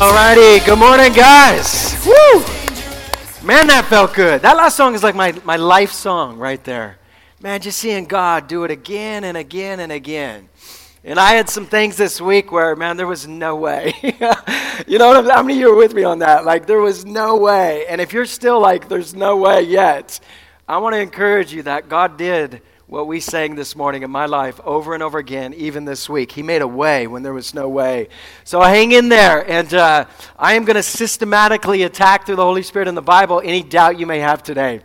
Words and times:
Alrighty, 0.00 0.64
good 0.64 0.78
morning, 0.78 1.12
guys. 1.12 1.94
Woo! 2.06 2.40
Man, 3.46 3.66
that 3.66 3.84
felt 3.90 4.14
good. 4.14 4.40
That 4.40 4.56
last 4.56 4.74
song 4.74 4.94
is 4.94 5.02
like 5.02 5.14
my, 5.14 5.38
my 5.44 5.56
life 5.56 5.92
song 5.92 6.38
right 6.38 6.64
there. 6.64 6.96
Man, 7.42 7.60
just 7.60 7.78
seeing 7.78 8.06
God 8.06 8.48
do 8.48 8.64
it 8.64 8.70
again 8.70 9.24
and 9.24 9.36
again 9.36 9.78
and 9.78 9.92
again. 9.92 10.48
And 11.04 11.18
I 11.18 11.34
had 11.34 11.50
some 11.50 11.66
things 11.66 11.98
this 11.98 12.18
week 12.18 12.50
where, 12.50 12.74
man, 12.76 12.96
there 12.96 13.06
was 13.06 13.28
no 13.28 13.56
way. 13.56 13.92
you 14.86 14.96
know 14.96 15.08
what? 15.08 15.30
How 15.30 15.42
many 15.42 15.56
of 15.56 15.60
you 15.60 15.70
are 15.70 15.76
with 15.76 15.92
me 15.92 16.04
on 16.04 16.20
that? 16.20 16.46
Like, 16.46 16.64
there 16.64 16.80
was 16.80 17.04
no 17.04 17.36
way. 17.36 17.84
And 17.86 18.00
if 18.00 18.14
you're 18.14 18.24
still 18.24 18.58
like, 18.58 18.88
there's 18.88 19.12
no 19.12 19.36
way 19.36 19.60
yet, 19.60 20.18
I 20.66 20.78
want 20.78 20.94
to 20.94 21.00
encourage 21.00 21.52
you 21.52 21.64
that 21.64 21.90
God 21.90 22.16
did 22.16 22.62
what 22.90 23.06
we 23.06 23.20
sang 23.20 23.54
this 23.54 23.76
morning 23.76 24.02
in 24.02 24.10
my 24.10 24.26
life 24.26 24.60
over 24.64 24.94
and 24.94 25.02
over 25.02 25.18
again, 25.18 25.54
even 25.54 25.84
this 25.84 26.08
week. 26.08 26.32
He 26.32 26.42
made 26.42 26.60
a 26.60 26.66
way 26.66 27.06
when 27.06 27.22
there 27.22 27.32
was 27.32 27.54
no 27.54 27.68
way. 27.68 28.08
So 28.42 28.60
hang 28.60 28.90
in 28.90 29.08
there, 29.08 29.48
and 29.48 29.72
uh, 29.72 30.06
I 30.36 30.54
am 30.54 30.64
going 30.64 30.74
to 30.74 30.82
systematically 30.82 31.84
attack 31.84 32.26
through 32.26 32.34
the 32.34 32.42
Holy 32.42 32.64
Spirit 32.64 32.88
in 32.88 32.96
the 32.96 33.00
Bible 33.00 33.40
any 33.44 33.62
doubt 33.62 34.00
you 34.00 34.06
may 34.06 34.18
have 34.18 34.42
today. 34.42 34.80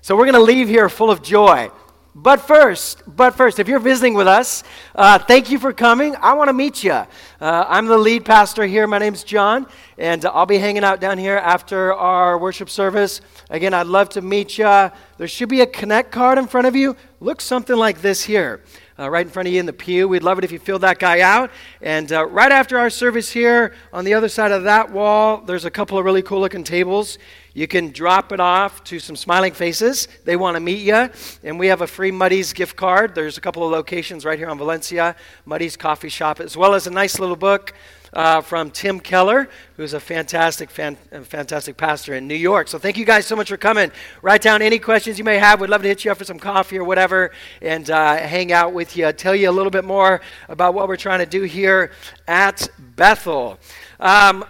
So 0.00 0.16
we're 0.16 0.24
going 0.24 0.34
to 0.34 0.40
leave 0.40 0.66
here 0.66 0.88
full 0.88 1.12
of 1.12 1.22
joy. 1.22 1.70
But 2.14 2.42
first, 2.42 3.02
but 3.06 3.30
first, 3.30 3.58
if 3.58 3.68
you're 3.68 3.78
visiting 3.78 4.12
with 4.12 4.26
us, 4.26 4.64
uh, 4.94 5.18
thank 5.18 5.50
you 5.50 5.58
for 5.58 5.72
coming. 5.72 6.14
I 6.16 6.34
want 6.34 6.48
to 6.48 6.52
meet 6.52 6.84
you. 6.84 6.92
Uh, 6.92 7.06
I'm 7.40 7.86
the 7.86 7.96
lead 7.96 8.26
pastor 8.26 8.66
here. 8.66 8.86
My 8.86 8.98
name's 8.98 9.24
John, 9.24 9.66
and 9.96 10.22
I'll 10.26 10.44
be 10.44 10.58
hanging 10.58 10.84
out 10.84 11.00
down 11.00 11.16
here 11.16 11.38
after 11.38 11.94
our 11.94 12.36
worship 12.36 12.68
service. 12.68 13.22
Again, 13.48 13.72
I'd 13.72 13.86
love 13.86 14.10
to 14.10 14.20
meet 14.20 14.58
you. 14.58 14.90
There 15.16 15.26
should 15.26 15.48
be 15.48 15.62
a 15.62 15.66
connect 15.66 16.12
card 16.12 16.36
in 16.36 16.46
front 16.46 16.66
of 16.66 16.76
you. 16.76 16.96
Looks 17.20 17.44
something 17.44 17.76
like 17.76 18.02
this 18.02 18.22
here. 18.22 18.62
Uh, 18.98 19.08
right 19.08 19.24
in 19.24 19.32
front 19.32 19.48
of 19.48 19.54
you 19.54 19.58
in 19.58 19.64
the 19.64 19.72
pew. 19.72 20.06
We'd 20.06 20.22
love 20.22 20.36
it 20.38 20.44
if 20.44 20.52
you 20.52 20.58
filled 20.58 20.82
that 20.82 20.98
guy 20.98 21.20
out. 21.20 21.50
And 21.80 22.12
uh, 22.12 22.26
right 22.26 22.52
after 22.52 22.78
our 22.78 22.90
service 22.90 23.30
here, 23.30 23.74
on 23.90 24.04
the 24.04 24.12
other 24.12 24.28
side 24.28 24.52
of 24.52 24.64
that 24.64 24.90
wall, 24.90 25.38
there's 25.38 25.64
a 25.64 25.70
couple 25.70 25.96
of 25.96 26.04
really 26.04 26.20
cool 26.20 26.40
looking 26.40 26.62
tables. 26.62 27.16
You 27.54 27.66
can 27.66 27.90
drop 27.90 28.32
it 28.32 28.40
off 28.40 28.84
to 28.84 28.98
some 28.98 29.16
smiling 29.16 29.54
faces. 29.54 30.08
They 30.24 30.36
want 30.36 30.56
to 30.56 30.60
meet 30.60 30.80
you. 30.80 31.08
And 31.42 31.58
we 31.58 31.68
have 31.68 31.80
a 31.80 31.86
free 31.86 32.10
Muddy's 32.10 32.52
gift 32.52 32.76
card. 32.76 33.14
There's 33.14 33.38
a 33.38 33.40
couple 33.40 33.64
of 33.64 33.72
locations 33.72 34.26
right 34.26 34.38
here 34.38 34.50
on 34.50 34.58
Valencia, 34.58 35.16
Muddy's 35.46 35.76
Coffee 35.76 36.10
Shop, 36.10 36.38
as 36.38 36.56
well 36.56 36.74
as 36.74 36.86
a 36.86 36.90
nice 36.90 37.18
little 37.18 37.36
book 37.36 37.72
uh, 38.12 38.40
from 38.40 38.70
Tim 38.70 39.00
Keller, 39.00 39.48
who's 39.76 39.94
a 39.94 40.00
fantastic, 40.00 40.70
fan, 40.70 40.96
fantastic 41.24 41.76
pastor 41.76 42.14
in 42.14 42.28
New 42.28 42.34
York. 42.34 42.68
So 42.68 42.78
thank 42.78 42.96
you 42.96 43.04
guys 43.04 43.26
so 43.26 43.36
much 43.36 43.48
for 43.48 43.56
coming. 43.56 43.90
Write 44.20 44.42
down 44.42 44.62
any 44.62 44.78
questions 44.78 45.18
you 45.18 45.24
may 45.24 45.38
have. 45.38 45.60
We'd 45.60 45.70
love 45.70 45.82
to 45.82 45.88
hit 45.88 46.04
you 46.04 46.10
up 46.10 46.18
for 46.18 46.24
some 46.24 46.38
coffee 46.38 46.78
or 46.78 46.84
whatever 46.84 47.30
and 47.60 47.88
uh, 47.90 48.16
hang 48.16 48.52
out 48.52 48.72
with 48.72 48.96
you, 48.96 49.10
tell 49.12 49.34
you 49.34 49.48
a 49.48 49.52
little 49.52 49.70
bit 49.70 49.84
more 49.84 50.20
about 50.48 50.74
what 50.74 50.88
we're 50.88 50.96
trying 50.96 51.20
to 51.20 51.26
do 51.26 51.42
here 51.42 51.92
at 52.28 52.68
Bethel. 52.96 53.58
Um, 53.98 54.44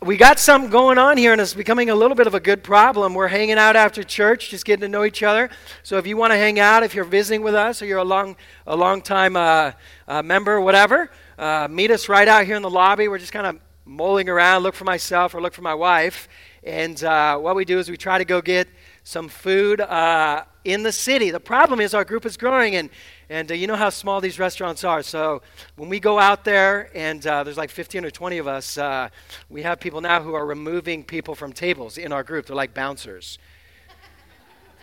we 0.00 0.16
got 0.16 0.38
something 0.38 0.70
going 0.70 0.96
on 0.96 1.16
here, 1.16 1.32
and 1.32 1.40
it's 1.40 1.54
becoming 1.54 1.90
a 1.90 1.94
little 1.94 2.14
bit 2.14 2.28
of 2.28 2.34
a 2.34 2.38
good 2.38 2.62
problem. 2.62 3.14
We're 3.14 3.26
hanging 3.26 3.58
out 3.58 3.74
after 3.74 4.04
church, 4.04 4.48
just 4.48 4.64
getting 4.64 4.82
to 4.82 4.88
know 4.88 5.04
each 5.04 5.24
other. 5.24 5.50
So 5.82 5.98
if 5.98 6.06
you 6.06 6.16
want 6.16 6.32
to 6.32 6.36
hang 6.36 6.60
out, 6.60 6.84
if 6.84 6.94
you're 6.94 7.04
visiting 7.04 7.42
with 7.42 7.56
us, 7.56 7.82
or 7.82 7.86
you're 7.86 7.98
a 7.98 8.04
long, 8.04 8.36
a 8.64 8.76
long 8.76 9.02
time 9.02 9.34
uh, 9.34 9.72
uh, 10.06 10.22
member, 10.22 10.60
whatever, 10.60 11.10
uh, 11.38 11.68
meet 11.70 11.90
us 11.92 12.08
right 12.08 12.26
out 12.26 12.44
here 12.44 12.56
in 12.56 12.62
the 12.62 12.70
lobby. 12.70 13.06
We're 13.06 13.18
just 13.18 13.32
kind 13.32 13.46
of 13.46 13.60
mulling 13.84 14.28
around, 14.28 14.64
look 14.64 14.74
for 14.74 14.84
myself 14.84 15.34
or 15.34 15.40
look 15.40 15.54
for 15.54 15.62
my 15.62 15.74
wife. 15.74 16.28
And 16.64 17.02
uh, 17.04 17.38
what 17.38 17.54
we 17.54 17.64
do 17.64 17.78
is 17.78 17.88
we 17.88 17.96
try 17.96 18.18
to 18.18 18.24
go 18.24 18.42
get 18.42 18.68
some 19.04 19.28
food 19.28 19.80
uh, 19.80 20.44
in 20.64 20.82
the 20.82 20.92
city. 20.92 21.30
The 21.30 21.40
problem 21.40 21.80
is 21.80 21.94
our 21.94 22.04
group 22.04 22.26
is 22.26 22.36
growing, 22.36 22.74
and 22.74 22.90
and 23.30 23.50
uh, 23.50 23.54
you 23.54 23.66
know 23.66 23.76
how 23.76 23.90
small 23.90 24.20
these 24.20 24.38
restaurants 24.38 24.84
are. 24.84 25.02
So 25.02 25.40
when 25.76 25.88
we 25.88 26.00
go 26.00 26.18
out 26.18 26.44
there, 26.44 26.90
and 26.94 27.24
uh, 27.26 27.44
there's 27.44 27.56
like 27.56 27.70
15 27.70 28.04
or 28.04 28.10
20 28.10 28.38
of 28.38 28.48
us, 28.48 28.76
uh, 28.76 29.08
we 29.48 29.62
have 29.62 29.80
people 29.80 30.00
now 30.00 30.20
who 30.20 30.34
are 30.34 30.44
removing 30.44 31.04
people 31.04 31.34
from 31.34 31.52
tables 31.52 31.98
in 31.98 32.12
our 32.12 32.22
group. 32.22 32.46
They're 32.46 32.56
like 32.56 32.74
bouncers. 32.74 33.38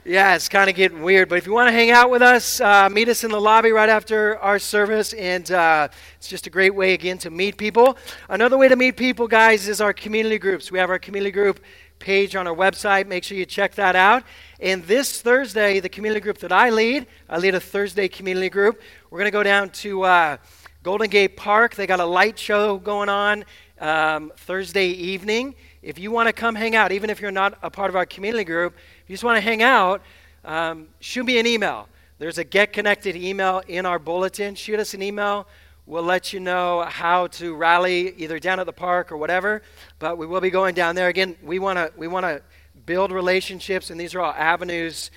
Yeah, 0.07 0.35
it's 0.35 0.49
kind 0.49 0.69
of 0.69 0.75
getting 0.75 1.01
weird. 1.01 1.29
But 1.29 1.39
if 1.39 1.47
you 1.47 1.53
want 1.53 1.67
to 1.67 1.71
hang 1.71 1.89
out 1.89 2.11
with 2.11 2.21
us, 2.21 2.61
uh, 2.61 2.87
meet 2.89 3.09
us 3.09 3.23
in 3.23 3.31
the 3.31 3.41
lobby 3.41 3.71
right 3.71 3.89
after 3.89 4.37
our 4.37 4.59
service. 4.59 5.13
And 5.13 5.49
uh, 5.51 5.87
it's 6.17 6.27
just 6.27 6.45
a 6.45 6.51
great 6.51 6.75
way, 6.75 6.93
again, 6.93 7.17
to 7.19 7.31
meet 7.31 7.57
people. 7.57 7.97
Another 8.29 8.55
way 8.55 8.67
to 8.67 8.75
meet 8.75 8.97
people, 8.97 9.27
guys, 9.27 9.67
is 9.67 9.81
our 9.81 9.93
community 9.93 10.37
groups. 10.37 10.71
We 10.71 10.77
have 10.77 10.91
our 10.91 10.99
community 10.99 11.31
group 11.31 11.59
page 11.97 12.35
on 12.35 12.45
our 12.45 12.53
website. 12.53 13.07
Make 13.07 13.23
sure 13.23 13.35
you 13.35 13.47
check 13.47 13.73
that 13.75 13.95
out. 13.95 14.21
And 14.59 14.83
this 14.83 15.23
Thursday, 15.23 15.79
the 15.79 15.89
community 15.89 16.21
group 16.21 16.37
that 16.37 16.51
I 16.51 16.69
lead, 16.69 17.07
I 17.27 17.39
lead 17.39 17.55
a 17.55 17.59
Thursday 17.59 18.07
community 18.07 18.49
group. 18.49 18.81
We're 19.09 19.17
going 19.17 19.31
to 19.31 19.35
go 19.35 19.41
down 19.41 19.71
to 19.71 20.03
uh, 20.03 20.37
Golden 20.83 21.09
Gate 21.09 21.35
Park. 21.35 21.73
They 21.73 21.87
got 21.87 21.99
a 21.99 22.05
light 22.05 22.37
show 22.37 22.77
going 22.77 23.09
on 23.09 23.43
um, 23.79 24.31
Thursday 24.37 24.89
evening. 24.89 25.55
If 25.85 25.99
you 25.99 26.09
want 26.09 26.25
to 26.27 26.33
come 26.33 26.55
hang 26.55 26.75
out, 26.75 26.91
even 26.91 27.11
if 27.11 27.21
you're 27.21 27.29
not 27.29 27.59
a 27.61 27.69
part 27.69 27.91
of 27.91 27.95
our 27.95 28.07
community 28.07 28.43
group, 28.43 28.73
if 29.03 29.07
you 29.07 29.13
just 29.13 29.23
want 29.23 29.37
to 29.37 29.41
hang 29.41 29.61
out, 29.61 30.01
um, 30.43 30.87
shoot 30.99 31.23
me 31.23 31.37
an 31.37 31.45
email. 31.45 31.87
There's 32.17 32.39
a 32.39 32.43
Get 32.43 32.73
Connected 32.73 33.15
email 33.15 33.61
in 33.67 33.85
our 33.85 33.99
bulletin. 33.99 34.55
Shoot 34.55 34.79
us 34.79 34.95
an 34.95 35.03
email. 35.03 35.45
We'll 35.85 36.01
let 36.01 36.33
you 36.33 36.39
know 36.39 36.81
how 36.89 37.27
to 37.27 37.53
rally 37.53 38.15
either 38.17 38.39
down 38.39 38.59
at 38.59 38.65
the 38.65 38.73
park 38.73 39.11
or 39.11 39.17
whatever. 39.17 39.61
But 39.99 40.17
we 40.17 40.25
will 40.25 40.41
be 40.41 40.49
going 40.49 40.73
down 40.73 40.95
there 40.95 41.09
again. 41.09 41.35
We 41.43 41.59
want 41.59 41.77
to 41.77 41.91
we 41.95 42.07
want 42.07 42.25
to 42.25 42.41
build 42.87 43.11
relationships, 43.11 43.91
and 43.91 43.99
these 43.99 44.15
are 44.15 44.21
all 44.21 44.33
avenues 44.33 45.11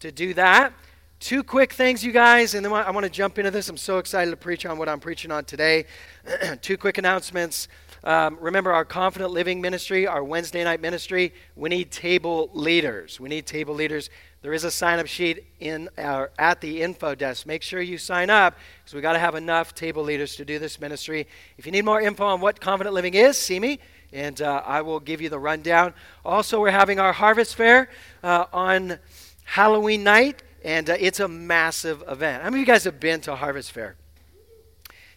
to 0.00 0.10
do 0.10 0.32
that. 0.34 0.72
Two 1.20 1.42
quick 1.42 1.74
things, 1.74 2.02
you 2.02 2.12
guys, 2.12 2.54
and 2.54 2.64
then 2.64 2.72
I 2.72 2.90
want 2.90 3.04
to 3.04 3.10
jump 3.10 3.38
into 3.38 3.50
this. 3.50 3.68
I'm 3.68 3.76
so 3.76 3.98
excited 3.98 4.30
to 4.30 4.38
preach 4.38 4.64
on 4.64 4.78
what 4.78 4.88
I'm 4.88 5.00
preaching 5.00 5.30
on 5.30 5.44
today. 5.44 5.84
Two 6.62 6.78
quick 6.78 6.96
announcements. 6.98 7.68
Um, 8.04 8.36
remember 8.40 8.70
our 8.72 8.84
Confident 8.84 9.30
Living 9.32 9.60
ministry, 9.60 10.06
our 10.06 10.22
Wednesday 10.22 10.62
night 10.62 10.80
ministry. 10.80 11.32
We 11.56 11.70
need 11.70 11.90
table 11.90 12.50
leaders. 12.52 13.18
We 13.18 13.30
need 13.30 13.46
table 13.46 13.74
leaders. 13.74 14.10
There 14.42 14.52
is 14.52 14.64
a 14.64 14.70
sign 14.70 14.98
up 14.98 15.06
sheet 15.06 15.46
in 15.58 15.88
our, 15.96 16.30
at 16.38 16.60
the 16.60 16.82
info 16.82 17.14
desk. 17.14 17.46
Make 17.46 17.62
sure 17.62 17.80
you 17.80 17.96
sign 17.96 18.28
up 18.28 18.56
because 18.82 18.94
we 18.94 19.00
got 19.00 19.14
to 19.14 19.18
have 19.18 19.34
enough 19.34 19.74
table 19.74 20.02
leaders 20.02 20.36
to 20.36 20.44
do 20.44 20.58
this 20.58 20.78
ministry. 20.78 21.26
If 21.56 21.64
you 21.64 21.72
need 21.72 21.86
more 21.86 22.00
info 22.00 22.26
on 22.26 22.42
what 22.42 22.60
Confident 22.60 22.94
Living 22.94 23.14
is, 23.14 23.38
see 23.38 23.58
me 23.58 23.78
and 24.14 24.40
uh, 24.40 24.62
I 24.64 24.80
will 24.80 25.00
give 25.00 25.20
you 25.20 25.28
the 25.28 25.38
rundown. 25.38 25.92
Also, 26.24 26.60
we're 26.60 26.70
having 26.70 27.00
our 27.00 27.12
harvest 27.12 27.56
fair 27.56 27.90
uh, 28.22 28.46
on 28.52 28.98
Halloween 29.44 30.04
night, 30.04 30.42
and 30.64 30.88
uh, 30.88 30.96
it's 30.98 31.20
a 31.20 31.28
massive 31.28 32.02
event. 32.08 32.42
How 32.42 32.50
many 32.50 32.62
of 32.62 32.68
you 32.68 32.72
guys 32.72 32.84
have 32.84 33.00
been 33.00 33.20
to 33.22 33.32
a 33.32 33.36
harvest 33.36 33.72
fair? 33.72 33.96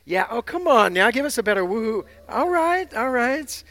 Yeah, 0.08 0.26
oh, 0.30 0.42
come 0.42 0.70
on 0.70 0.94
now, 0.94 1.12
give 1.12 1.26
us 1.26 1.38
a 1.38 1.44
better 1.44 1.66
woo. 1.66 2.06
All 2.30 2.48
right, 2.48 2.92
all 2.94 3.10
right. 3.10 3.62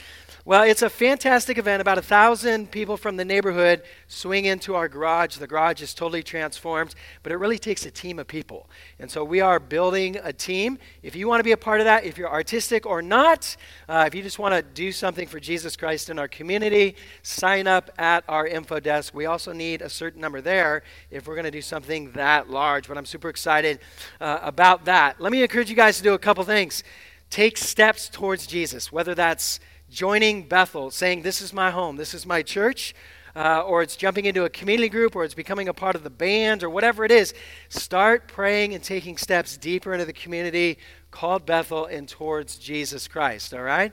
Well, 0.46 0.62
it's 0.62 0.82
a 0.82 0.88
fantastic 0.88 1.58
event. 1.58 1.80
About 1.80 1.98
a 1.98 2.02
thousand 2.02 2.70
people 2.70 2.96
from 2.96 3.16
the 3.16 3.24
neighborhood 3.24 3.82
swing 4.06 4.44
into 4.44 4.76
our 4.76 4.88
garage. 4.88 5.38
The 5.38 5.46
garage 5.48 5.82
is 5.82 5.92
totally 5.92 6.22
transformed, 6.22 6.94
but 7.24 7.32
it 7.32 7.38
really 7.38 7.58
takes 7.58 7.84
a 7.84 7.90
team 7.90 8.20
of 8.20 8.28
people. 8.28 8.70
And 9.00 9.10
so 9.10 9.24
we 9.24 9.40
are 9.40 9.58
building 9.58 10.18
a 10.22 10.32
team. 10.32 10.78
If 11.02 11.16
you 11.16 11.26
want 11.26 11.40
to 11.40 11.44
be 11.44 11.50
a 11.50 11.56
part 11.56 11.80
of 11.80 11.86
that, 11.86 12.04
if 12.04 12.16
you're 12.16 12.30
artistic 12.30 12.86
or 12.86 13.02
not, 13.02 13.56
uh, 13.88 14.04
if 14.06 14.14
you 14.14 14.22
just 14.22 14.38
want 14.38 14.54
to 14.54 14.62
do 14.62 14.92
something 14.92 15.26
for 15.26 15.40
Jesus 15.40 15.76
Christ 15.76 16.10
in 16.10 16.18
our 16.20 16.28
community, 16.28 16.94
sign 17.24 17.66
up 17.66 17.90
at 17.98 18.22
our 18.28 18.46
info 18.46 18.78
desk. 18.78 19.14
We 19.14 19.26
also 19.26 19.52
need 19.52 19.82
a 19.82 19.88
certain 19.88 20.20
number 20.20 20.40
there 20.40 20.84
if 21.10 21.26
we're 21.26 21.34
going 21.34 21.46
to 21.46 21.50
do 21.50 21.60
something 21.60 22.12
that 22.12 22.48
large. 22.48 22.86
But 22.86 22.98
I'm 22.98 23.06
super 23.06 23.30
excited 23.30 23.80
uh, 24.20 24.38
about 24.42 24.84
that. 24.84 25.20
Let 25.20 25.32
me 25.32 25.42
encourage 25.42 25.70
you 25.70 25.74
guys 25.74 25.96
to 25.96 26.04
do 26.04 26.14
a 26.14 26.20
couple 26.20 26.44
things. 26.44 26.84
Take 27.30 27.58
steps 27.58 28.08
towards 28.08 28.46
Jesus, 28.46 28.92
whether 28.92 29.12
that's 29.12 29.58
joining 29.96 30.42
Bethel, 30.42 30.90
saying, 30.90 31.22
This 31.22 31.40
is 31.40 31.54
my 31.54 31.70
home, 31.70 31.96
this 31.96 32.12
is 32.12 32.26
my 32.26 32.42
church, 32.42 32.94
uh, 33.34 33.62
or 33.62 33.80
it's 33.80 33.96
jumping 33.96 34.26
into 34.26 34.44
a 34.44 34.50
community 34.50 34.90
group, 34.90 35.16
or 35.16 35.24
it's 35.24 35.32
becoming 35.32 35.68
a 35.68 35.72
part 35.72 35.96
of 35.96 36.04
the 36.04 36.10
band, 36.10 36.62
or 36.62 36.68
whatever 36.68 37.02
it 37.02 37.10
is, 37.10 37.32
start 37.70 38.28
praying 38.28 38.74
and 38.74 38.84
taking 38.84 39.16
steps 39.16 39.56
deeper 39.56 39.94
into 39.94 40.04
the 40.04 40.12
community 40.12 40.76
called 41.10 41.46
Bethel 41.46 41.86
and 41.86 42.06
towards 42.06 42.58
Jesus 42.58 43.08
Christ. 43.08 43.54
All 43.54 43.62
right? 43.62 43.90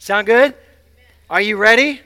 Sound 0.00 0.26
good? 0.26 0.46
Amen. 0.46 0.56
Are 1.30 1.40
you 1.40 1.56
ready? 1.56 1.84
Yeah. 1.84 2.00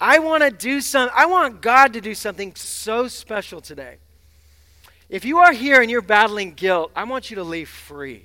I 0.00 0.18
want 0.18 0.42
to 0.42 0.50
do 0.50 0.80
some 0.80 1.10
I 1.14 1.26
want 1.26 1.62
God 1.62 1.92
to 1.92 2.00
do 2.00 2.12
something 2.12 2.56
so 2.56 3.06
special 3.06 3.60
today. 3.60 3.98
If 5.08 5.24
you 5.24 5.38
are 5.38 5.52
here 5.52 5.80
and 5.80 5.88
you're 5.88 6.02
battling 6.02 6.54
guilt, 6.54 6.90
I 6.96 7.04
want 7.04 7.30
you 7.30 7.36
to 7.36 7.44
leave 7.44 7.68
free. 7.68 8.24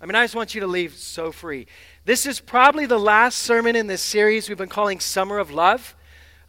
I 0.00 0.06
mean, 0.06 0.16
I 0.16 0.24
just 0.24 0.34
want 0.34 0.54
you 0.54 0.60
to 0.60 0.66
leave 0.66 0.94
so 0.94 1.32
free. 1.32 1.66
This 2.06 2.26
is 2.26 2.38
probably 2.38 2.84
the 2.84 2.98
last 2.98 3.38
sermon 3.38 3.74
in 3.74 3.86
this 3.86 4.02
series 4.02 4.50
we've 4.50 4.58
been 4.58 4.68
calling 4.68 5.00
Summer 5.00 5.38
of 5.38 5.50
Love. 5.50 5.96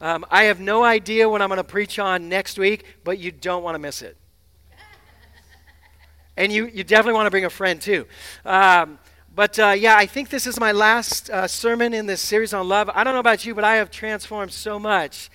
Um, 0.02 0.25
I 0.30 0.44
have 0.44 0.60
no 0.60 0.84
idea 0.84 1.30
what 1.30 1.42
I'm 1.42 1.48
going 1.48 1.60
to 1.60 1.63
preach 1.63 1.98
on 1.98 2.28
next 2.28 2.60
week, 2.60 2.84
but 3.06 3.19
you 3.19 3.31
don't 3.31 3.63
want 3.63 3.75
to 3.75 3.80
miss 3.80 4.02
it. 4.02 4.18
And 6.36 6.52
you, 6.52 6.66
you 6.68 6.84
definitely 6.84 7.13
want 7.13 7.28
to 7.28 7.31
bring 7.31 7.46
a 7.46 7.50
friend 7.50 7.80
too. 7.80 8.06
Um, 8.44 9.00
but 9.34 9.57
uh, 9.57 9.69
yeah, 9.69 9.96
I 9.96 10.06
think 10.07 10.28
this 10.28 10.46
is 10.46 10.60
my 10.60 10.74
last 10.74 11.30
uh, 11.30 11.48
sermon 11.48 11.94
in 11.94 12.06
this 12.06 12.19
series 12.19 12.54
on 12.54 12.68
love. 12.68 12.90
I 12.94 13.06
don't 13.06 13.13
know 13.13 13.22
about 13.22 13.46
you, 13.46 13.56
but 13.56 13.63
I 13.63 13.75
have 13.75 13.90
transformed 13.90 14.52
so 14.52 14.78
much 14.78 15.30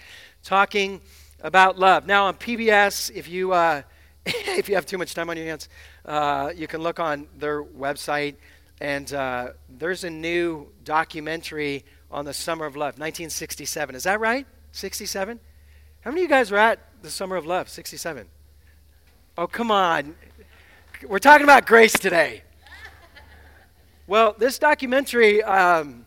talking 0.45 1.01
about 1.41 1.79
love. 1.79 2.07
Now 2.07 2.27
on 2.27 2.35
PBS, 2.35 3.11
if 3.15 3.27
you 3.27 3.53
uh, 3.53 3.81
if 4.27 4.69
you 4.69 4.75
have 4.75 4.85
too 4.85 4.99
much 4.99 5.15
time 5.15 5.31
on 5.31 5.39
your 5.39 5.47
hands, 5.47 5.71
uh, 6.05 6.53
you 6.55 6.67
can 6.67 6.83
look 6.83 7.01
on 7.01 7.27
their 7.39 7.65
website 7.65 8.35
And 8.81 9.13
uh, 9.13 9.49
there's 9.69 10.05
a 10.05 10.11
new 10.11 10.69
documentary 10.85 11.85
on 12.11 12.25
the 12.25 12.33
Summer 12.33 12.65
of 12.65 12.77
Love, 12.77 12.95
1967. 12.95 13.95
Is 13.95 14.05
that 14.05 14.21
right? 14.21 14.47
67? 14.73 15.39
How 16.01 16.11
many 16.11 16.23
of 16.23 16.31
you 16.31 16.35
guys 16.35 16.51
were 16.51 16.59
at 16.59 16.81
the 17.03 17.11
Summer 17.11 17.37
of 17.37 17.45
Love, 17.45 17.69
67? 17.69 18.27
Oh, 19.37 19.47
come 19.47 19.71
on. 19.71 20.15
We're 21.07 21.19
talking 21.19 21.45
about 21.45 21.67
grace 21.67 21.93
today. 21.93 22.43
Well, 24.07 24.35
this 24.39 24.59
documentary, 24.59 25.43
um, 25.43 26.05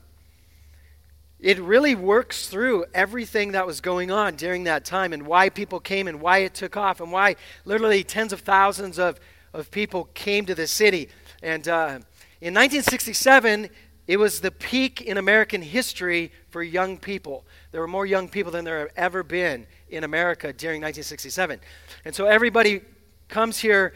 it 1.40 1.60
really 1.60 1.96
works 1.96 2.48
through 2.48 2.86
everything 2.94 3.52
that 3.52 3.68
was 3.68 3.82
going 3.82 4.12
on 4.12 4.36
during 4.36 4.64
that 4.64 4.84
time 4.84 5.14
and 5.14 5.26
why 5.28 5.50
people 5.50 5.80
came 5.80 6.08
and 6.08 6.20
why 6.20 6.40
it 6.40 6.54
took 6.54 6.76
off 6.76 7.02
and 7.02 7.12
why 7.12 7.36
literally 7.66 8.04
tens 8.04 8.34
of 8.34 8.42
thousands 8.42 8.98
of, 8.98 9.20
of 9.54 9.70
people 9.72 10.10
came 10.14 10.46
to 10.48 10.56
the 10.56 10.68
city. 10.68 11.10
And 11.42 11.68
uh, 11.68 12.00
in 12.44 12.54
1967, 12.54 13.70
it 14.06 14.18
was 14.18 14.42
the 14.42 14.52
peak 14.52 15.00
in 15.00 15.18
American 15.18 15.62
history 15.62 16.30
for 16.50 16.62
young 16.62 16.98
people. 16.98 17.46
There 17.72 17.80
were 17.80 17.88
more 17.88 18.06
young 18.06 18.28
people 18.28 18.52
than 18.52 18.66
there 18.66 18.80
have 18.80 18.92
ever 18.98 19.24
been 19.24 19.66
in 19.88 20.04
America 20.04 20.52
during 20.52 20.82
1967. 20.82 21.62
And 22.04 22.14
so 22.14 22.26
everybody 22.26 22.82
comes 23.30 23.60
here 23.60 23.94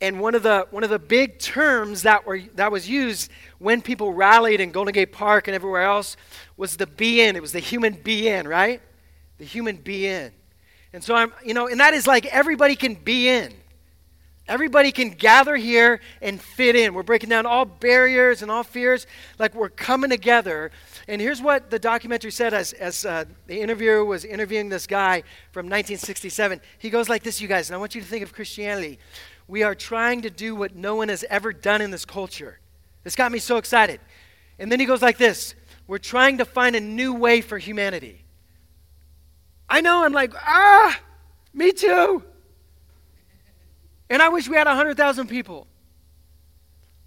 and 0.00 0.20
one 0.20 0.36
of 0.36 0.44
the 0.44 0.68
one 0.70 0.84
of 0.84 0.90
the 0.90 1.00
big 1.00 1.40
terms 1.40 2.02
that 2.02 2.24
were 2.24 2.40
that 2.54 2.70
was 2.70 2.88
used 2.88 3.32
when 3.58 3.82
people 3.82 4.12
rallied 4.12 4.60
in 4.60 4.70
Golden 4.70 4.92
Gate 4.92 5.10
Park 5.10 5.48
and 5.48 5.56
everywhere 5.56 5.82
else 5.82 6.16
was 6.56 6.76
the 6.76 6.86
be 6.86 7.20
in. 7.20 7.34
It 7.34 7.42
was 7.42 7.50
the 7.50 7.58
human 7.58 7.94
be 7.94 8.28
in, 8.28 8.46
right? 8.46 8.80
The 9.38 9.44
human 9.44 9.74
be 9.74 10.06
in. 10.06 10.30
And 10.92 11.02
so 11.02 11.16
I'm, 11.16 11.32
you 11.44 11.52
know, 11.52 11.66
and 11.66 11.80
that 11.80 11.94
is 11.94 12.06
like 12.06 12.26
everybody 12.26 12.76
can 12.76 12.94
be 12.94 13.28
in. 13.28 13.52
Everybody 14.48 14.92
can 14.92 15.10
gather 15.10 15.56
here 15.56 16.00
and 16.22 16.40
fit 16.40 16.74
in. 16.74 16.94
We're 16.94 17.02
breaking 17.02 17.28
down 17.28 17.44
all 17.44 17.66
barriers 17.66 18.40
and 18.40 18.50
all 18.50 18.62
fears. 18.62 19.06
Like 19.38 19.54
we're 19.54 19.68
coming 19.68 20.08
together. 20.08 20.70
And 21.06 21.20
here's 21.20 21.42
what 21.42 21.70
the 21.70 21.78
documentary 21.78 22.30
said 22.30 22.54
as, 22.54 22.72
as 22.72 23.04
uh, 23.04 23.26
the 23.46 23.60
interviewer 23.60 24.06
was 24.06 24.24
interviewing 24.24 24.70
this 24.70 24.86
guy 24.86 25.22
from 25.52 25.66
1967. 25.66 26.62
He 26.78 26.88
goes 26.88 27.10
like 27.10 27.22
this, 27.22 27.42
you 27.42 27.46
guys, 27.46 27.68
and 27.68 27.76
I 27.76 27.78
want 27.78 27.94
you 27.94 28.00
to 28.00 28.06
think 28.06 28.22
of 28.22 28.32
Christianity. 28.32 28.98
We 29.48 29.62
are 29.62 29.74
trying 29.74 30.22
to 30.22 30.30
do 30.30 30.54
what 30.54 30.74
no 30.74 30.94
one 30.94 31.10
has 31.10 31.24
ever 31.28 31.52
done 31.52 31.82
in 31.82 31.90
this 31.90 32.06
culture. 32.06 32.58
This 33.04 33.14
got 33.14 33.30
me 33.30 33.38
so 33.38 33.58
excited. 33.58 34.00
And 34.58 34.72
then 34.72 34.80
he 34.80 34.86
goes 34.86 35.02
like 35.02 35.18
this 35.18 35.54
We're 35.86 35.98
trying 35.98 36.38
to 36.38 36.46
find 36.46 36.74
a 36.74 36.80
new 36.80 37.12
way 37.12 37.42
for 37.42 37.58
humanity. 37.58 38.24
I 39.68 39.82
know, 39.82 40.04
I'm 40.04 40.12
like, 40.14 40.32
ah, 40.34 40.98
me 41.52 41.72
too. 41.72 42.24
And 44.10 44.22
I 44.22 44.28
wish 44.28 44.48
we 44.48 44.56
had 44.56 44.66
100,000 44.66 45.26
people. 45.28 45.66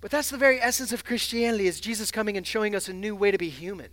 But 0.02 0.10
that's 0.10 0.30
the 0.30 0.38
very 0.38 0.60
essence 0.60 0.92
of 0.92 1.06
Christianity 1.06 1.68
is 1.68 1.80
Jesus 1.80 2.12
coming 2.12 2.36
and 2.36 2.46
showing 2.46 2.76
us 2.76 2.88
a 2.90 2.94
new 2.94 3.16
way 3.16 3.32
to 3.32 3.38
be 3.38 3.50
human, 3.50 3.90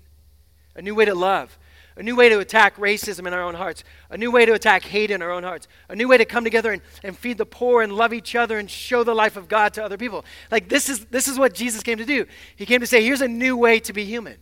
a 0.74 0.80
new 0.80 0.94
way 0.94 1.04
to 1.04 1.14
love, 1.14 1.58
a 1.96 2.02
new 2.02 2.16
way 2.16 2.28
to 2.30 2.38
attack 2.38 2.76
racism 2.76 3.26
in 3.26 3.34
our 3.34 3.42
own 3.42 3.54
hearts, 3.54 3.84
a 4.08 4.16
new 4.16 4.30
way 4.30 4.46
to 4.46 4.52
attack 4.52 4.84
hate 4.84 5.10
in 5.10 5.20
our 5.20 5.30
own 5.30 5.42
hearts, 5.42 5.68
a 5.88 5.96
new 5.96 6.08
way 6.08 6.16
to 6.16 6.24
come 6.24 6.44
together 6.44 6.72
and, 6.72 6.80
and 7.02 7.16
feed 7.16 7.36
the 7.36 7.44
poor 7.44 7.82
and 7.82 7.92
love 7.92 8.14
each 8.14 8.34
other 8.34 8.58
and 8.58 8.70
show 8.70 9.04
the 9.04 9.14
life 9.14 9.36
of 9.36 9.48
God 9.48 9.74
to 9.74 9.84
other 9.84 9.98
people. 9.98 10.24
Like 10.50 10.68
this 10.68 10.88
is 10.88 11.04
this 11.06 11.28
is 11.28 11.38
what 11.38 11.52
Jesus 11.52 11.82
came 11.82 11.98
to 11.98 12.06
do. 12.06 12.24
He 12.56 12.64
came 12.64 12.80
to 12.80 12.86
say, 12.86 13.04
here's 13.04 13.20
a 13.20 13.28
new 13.28 13.56
way 13.56 13.78
to 13.80 13.92
be 13.92 14.04
human. 14.04 14.38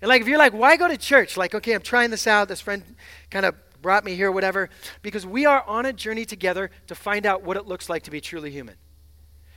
And 0.00 0.08
like 0.08 0.22
if 0.22 0.28
you're 0.28 0.38
like, 0.38 0.54
why 0.54 0.76
go 0.76 0.88
to 0.88 0.96
church? 0.96 1.36
Like, 1.36 1.54
okay, 1.54 1.72
I'm 1.72 1.82
trying 1.82 2.10
this 2.10 2.26
out. 2.26 2.48
This 2.48 2.60
friend 2.60 2.82
kind 3.30 3.46
of 3.46 3.54
brought 3.84 4.02
me 4.02 4.14
here, 4.14 4.32
whatever, 4.32 4.70
because 5.02 5.26
we 5.26 5.44
are 5.44 5.62
on 5.66 5.84
a 5.84 5.92
journey 5.92 6.24
together 6.24 6.70
to 6.86 6.94
find 6.94 7.26
out 7.26 7.42
what 7.42 7.58
it 7.58 7.66
looks 7.66 7.90
like 7.90 8.02
to 8.04 8.10
be 8.10 8.18
truly 8.18 8.50
human. 8.50 8.76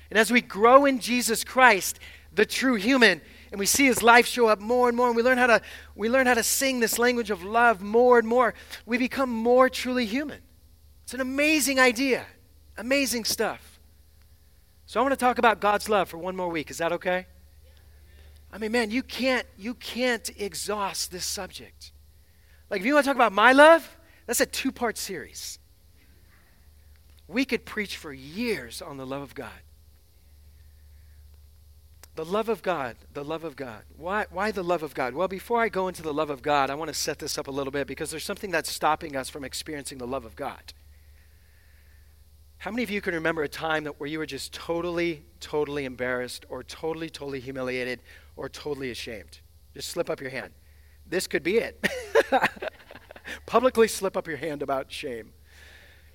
And 0.10 0.20
as 0.20 0.30
we 0.32 0.42
grow 0.42 0.84
in 0.84 1.00
Jesus 1.00 1.46
Christ, 1.46 1.98
the 2.34 2.46
true 2.46 2.76
human, 2.76 3.22
and 3.54 3.58
we 3.58 3.66
see 3.66 3.86
his 3.86 4.04
life 4.04 4.28
show 4.28 4.48
up 4.48 4.60
more 4.60 4.90
and 4.90 4.98
more, 4.98 5.08
and 5.08 5.16
we 5.16 5.24
learn 5.24 5.38
how 5.38 5.48
to, 5.48 5.62
we 5.96 6.10
learn 6.10 6.28
how 6.28 6.34
to 6.34 6.44
sing 6.44 6.82
this 6.82 7.00
language 7.00 7.32
of 7.32 7.42
love 7.42 7.82
more 7.82 8.20
and 8.20 8.28
more, 8.28 8.54
we 8.86 8.98
become 8.98 9.30
more 9.30 9.70
truly 9.70 10.06
human. 10.06 10.42
It's 11.04 11.14
an 11.14 11.22
amazing 11.22 11.80
idea, 11.80 12.26
amazing 12.78 13.24
stuff. 13.24 13.80
So 14.88 15.00
I 15.00 15.04
want 15.04 15.14
to 15.14 15.18
talk 15.18 15.38
about 15.38 15.62
God's 15.62 15.88
love 15.88 16.10
for 16.10 16.18
one 16.18 16.36
more 16.36 16.50
week. 16.50 16.70
Is 16.70 16.80
that 16.80 16.92
okay? 16.92 17.28
I 18.52 18.58
mean, 18.58 18.74
man, 18.74 18.92
you 18.92 19.04
can't 19.04 19.48
you 19.58 19.74
can't 19.74 20.30
exhaust 20.38 21.12
this 21.12 21.26
subject. 21.26 21.94
Like 22.70 22.82
if 22.82 22.86
you 22.86 22.94
want 22.94 23.06
to 23.06 23.10
talk 23.10 23.16
about 23.16 23.32
my 23.32 23.54
love, 23.54 23.97
that's 24.28 24.42
a 24.42 24.46
two 24.46 24.72
part 24.72 24.98
series. 24.98 25.58
We 27.28 27.44
could 27.44 27.66
preach 27.66 27.98
for 27.98 28.14
years 28.14 28.82
on 28.82 28.98
the 28.98 29.06
love 29.06 29.22
of 29.22 29.34
God. 29.34 29.50
The 32.16 32.26
love 32.26 32.50
of 32.50 32.62
God, 32.62 32.96
the 33.14 33.24
love 33.24 33.44
of 33.44 33.56
God. 33.56 33.84
Why, 33.96 34.26
why 34.32 34.52
the 34.52 34.64
love 34.64 34.82
of 34.82 34.94
God? 34.94 35.14
Well, 35.14 35.28
before 35.28 35.62
I 35.62 35.70
go 35.70 35.88
into 35.88 36.02
the 36.02 36.14
love 36.14 36.30
of 36.30 36.42
God, 36.42 36.70
I 36.70 36.76
want 36.76 36.90
to 36.90 36.94
set 36.94 37.20
this 37.20 37.38
up 37.38 37.48
a 37.48 37.52
little 37.52 37.72
bit 37.72 37.86
because 37.86 38.10
there's 38.10 38.24
something 38.24 38.50
that's 38.50 38.72
stopping 38.72 39.16
us 39.16 39.30
from 39.30 39.44
experiencing 39.44 40.00
the 40.00 40.08
love 40.08 40.26
of 40.26 40.36
God. 40.36 40.74
How 42.58 42.72
many 42.72 42.82
of 42.82 42.90
you 42.90 43.02
can 43.02 43.14
remember 43.14 43.44
a 43.44 43.48
time 43.48 43.84
that 43.84 44.00
where 44.00 44.10
you 44.10 44.18
were 44.18 44.26
just 44.26 44.52
totally, 44.52 45.26
totally 45.40 45.86
embarrassed 45.86 46.46
or 46.50 46.64
totally, 46.64 47.10
totally 47.10 47.40
humiliated 47.40 48.02
or 48.36 48.50
totally 48.50 48.90
ashamed? 48.90 49.40
Just 49.76 49.90
slip 49.90 50.10
up 50.10 50.20
your 50.20 50.32
hand. 50.32 50.54
This 51.06 51.28
could 51.28 51.44
be 51.44 51.58
it. 51.58 51.88
Publicly 53.46 53.88
slip 53.88 54.16
up 54.18 54.28
your 54.28 54.38
hand 54.38 54.62
about 54.62 54.92
shame. 54.92 55.34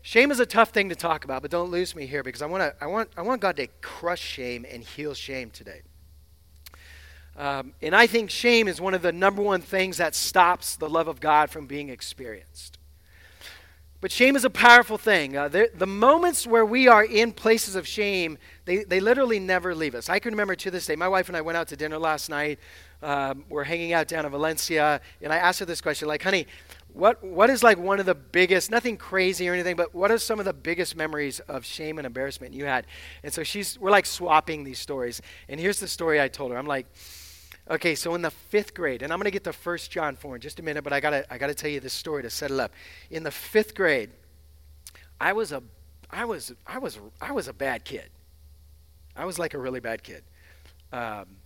Shame 0.02 0.32
is 0.32 0.40
a 0.40 0.46
tough 0.46 0.70
thing 0.70 0.88
to 0.88 0.96
talk 0.96 1.24
about, 1.24 1.42
but 1.42 1.50
don't 1.50 1.70
lose 1.70 1.94
me 1.94 2.06
here 2.06 2.22
because 2.22 2.42
I, 2.42 2.46
wanna, 2.46 2.72
I, 2.80 2.86
want, 2.86 3.10
I 3.16 3.22
want 3.22 3.40
God 3.40 3.56
to 3.56 3.68
crush 3.80 4.20
shame 4.20 4.66
and 4.68 4.82
heal 4.82 5.14
shame 5.14 5.50
today. 5.50 5.82
Um, 7.36 7.72
and 7.80 7.94
I 7.94 8.06
think 8.06 8.28
shame 8.28 8.68
is 8.68 8.80
one 8.80 8.94
of 8.94 9.02
the 9.02 9.12
number 9.12 9.40
one 9.40 9.62
things 9.62 9.96
that 9.98 10.14
stops 10.14 10.76
the 10.76 10.88
love 10.88 11.08
of 11.08 11.20
God 11.20 11.50
from 11.50 11.66
being 11.66 11.88
experienced. 11.88 12.78
But 14.02 14.10
shame 14.10 14.34
is 14.34 14.44
a 14.44 14.50
powerful 14.50 14.98
thing. 14.98 15.36
Uh, 15.36 15.48
the, 15.48 15.86
moments 15.86 16.44
where 16.44 16.66
we 16.66 16.88
are 16.88 17.04
in 17.04 17.30
places 17.30 17.76
of 17.76 17.86
shame, 17.86 18.36
they, 18.64 18.82
they 18.82 18.98
literally 18.98 19.38
never 19.38 19.76
leave 19.76 19.94
us. 19.94 20.08
I 20.08 20.18
can 20.18 20.32
remember 20.32 20.56
to 20.56 20.72
this 20.72 20.86
day, 20.86 20.96
my 20.96 21.06
wife 21.06 21.28
and 21.28 21.36
I 21.36 21.40
went 21.40 21.56
out 21.56 21.68
to 21.68 21.76
dinner 21.76 21.98
last 21.98 22.28
night. 22.28 22.58
Um, 23.00 23.44
we're 23.48 23.62
hanging 23.62 23.92
out 23.92 24.08
down 24.08 24.24
in 24.24 24.32
Valencia, 24.32 25.00
and 25.22 25.32
I 25.32 25.36
asked 25.36 25.60
her 25.60 25.66
this 25.66 25.80
question, 25.80 26.08
like, 26.08 26.20
honey, 26.20 26.48
what, 26.94 27.24
what 27.24 27.48
is 27.48 27.62
like 27.62 27.78
one 27.78 28.00
of 28.00 28.06
the 28.06 28.14
biggest, 28.14 28.70
nothing 28.70 28.96
crazy 28.96 29.48
or 29.48 29.54
anything, 29.54 29.76
but 29.76 29.94
what 29.94 30.10
are 30.10 30.18
some 30.18 30.38
of 30.38 30.44
the 30.44 30.52
biggest 30.52 30.94
memories 30.94 31.40
of 31.40 31.64
shame 31.64 31.98
and 31.98 32.06
embarrassment 32.06 32.52
you 32.52 32.66
had? 32.66 32.86
And 33.22 33.32
so 33.32 33.42
she's, 33.42 33.78
we're 33.78 33.90
like 33.90 34.06
swapping 34.06 34.64
these 34.64 34.78
stories. 34.78 35.22
And 35.48 35.58
here's 35.58 35.80
the 35.80 35.88
story 35.88 36.20
I 36.20 36.28
told 36.28 36.52
her. 36.52 36.58
I'm 36.58 36.66
like, 36.66 36.86
okay, 37.70 37.94
so 37.94 38.14
in 38.14 38.22
the 38.22 38.30
fifth 38.30 38.74
grade, 38.74 39.02
and 39.02 39.12
I'm 39.12 39.18
going 39.18 39.24
to 39.24 39.30
get 39.30 39.44
to 39.44 39.52
First 39.52 39.90
John 39.90 40.16
4 40.16 40.36
in 40.36 40.40
just 40.42 40.60
a 40.60 40.62
minute, 40.62 40.84
but 40.84 40.92
I 40.92 41.00
got 41.00 41.10
to 41.10 41.32
I 41.32 41.38
gotta 41.38 41.54
tell 41.54 41.70
you 41.70 41.80
this 41.80 41.94
story 41.94 42.22
to 42.22 42.30
set 42.30 42.50
it 42.50 42.60
up. 42.60 42.72
In 43.10 43.22
the 43.22 43.30
fifth 43.30 43.74
grade, 43.74 44.10
I 45.20 45.32
was 45.32 45.52
a, 45.52 45.62
I 46.10 46.24
was, 46.24 46.52
I 46.66 46.78
was, 46.78 46.98
I 47.20 47.32
was 47.32 47.48
a 47.48 47.54
bad 47.54 47.84
kid. 47.84 48.10
I 49.16 49.24
was 49.24 49.38
like 49.38 49.54
a 49.54 49.58
really 49.58 49.80
bad 49.80 50.02
kid. 50.02 50.24
Um, 50.92 51.36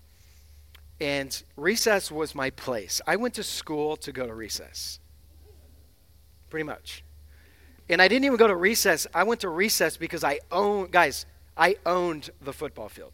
and 1.00 1.40
recess 1.56 2.10
was 2.10 2.34
my 2.34 2.50
place. 2.50 3.00
I 3.06 3.16
went 3.16 3.34
to 3.34 3.42
school 3.42 3.96
to 3.98 4.12
go 4.12 4.26
to 4.26 4.34
recess 4.34 4.98
pretty 6.56 6.64
much. 6.64 7.04
And 7.90 8.00
I 8.00 8.08
didn't 8.08 8.24
even 8.24 8.38
go 8.38 8.46
to 8.46 8.56
recess. 8.56 9.06
I 9.12 9.24
went 9.24 9.42
to 9.42 9.50
recess 9.50 9.98
because 9.98 10.24
I 10.24 10.38
own 10.50 10.86
guys, 10.90 11.26
I 11.54 11.76
owned 11.84 12.30
the 12.40 12.54
football 12.54 12.88
field. 12.88 13.12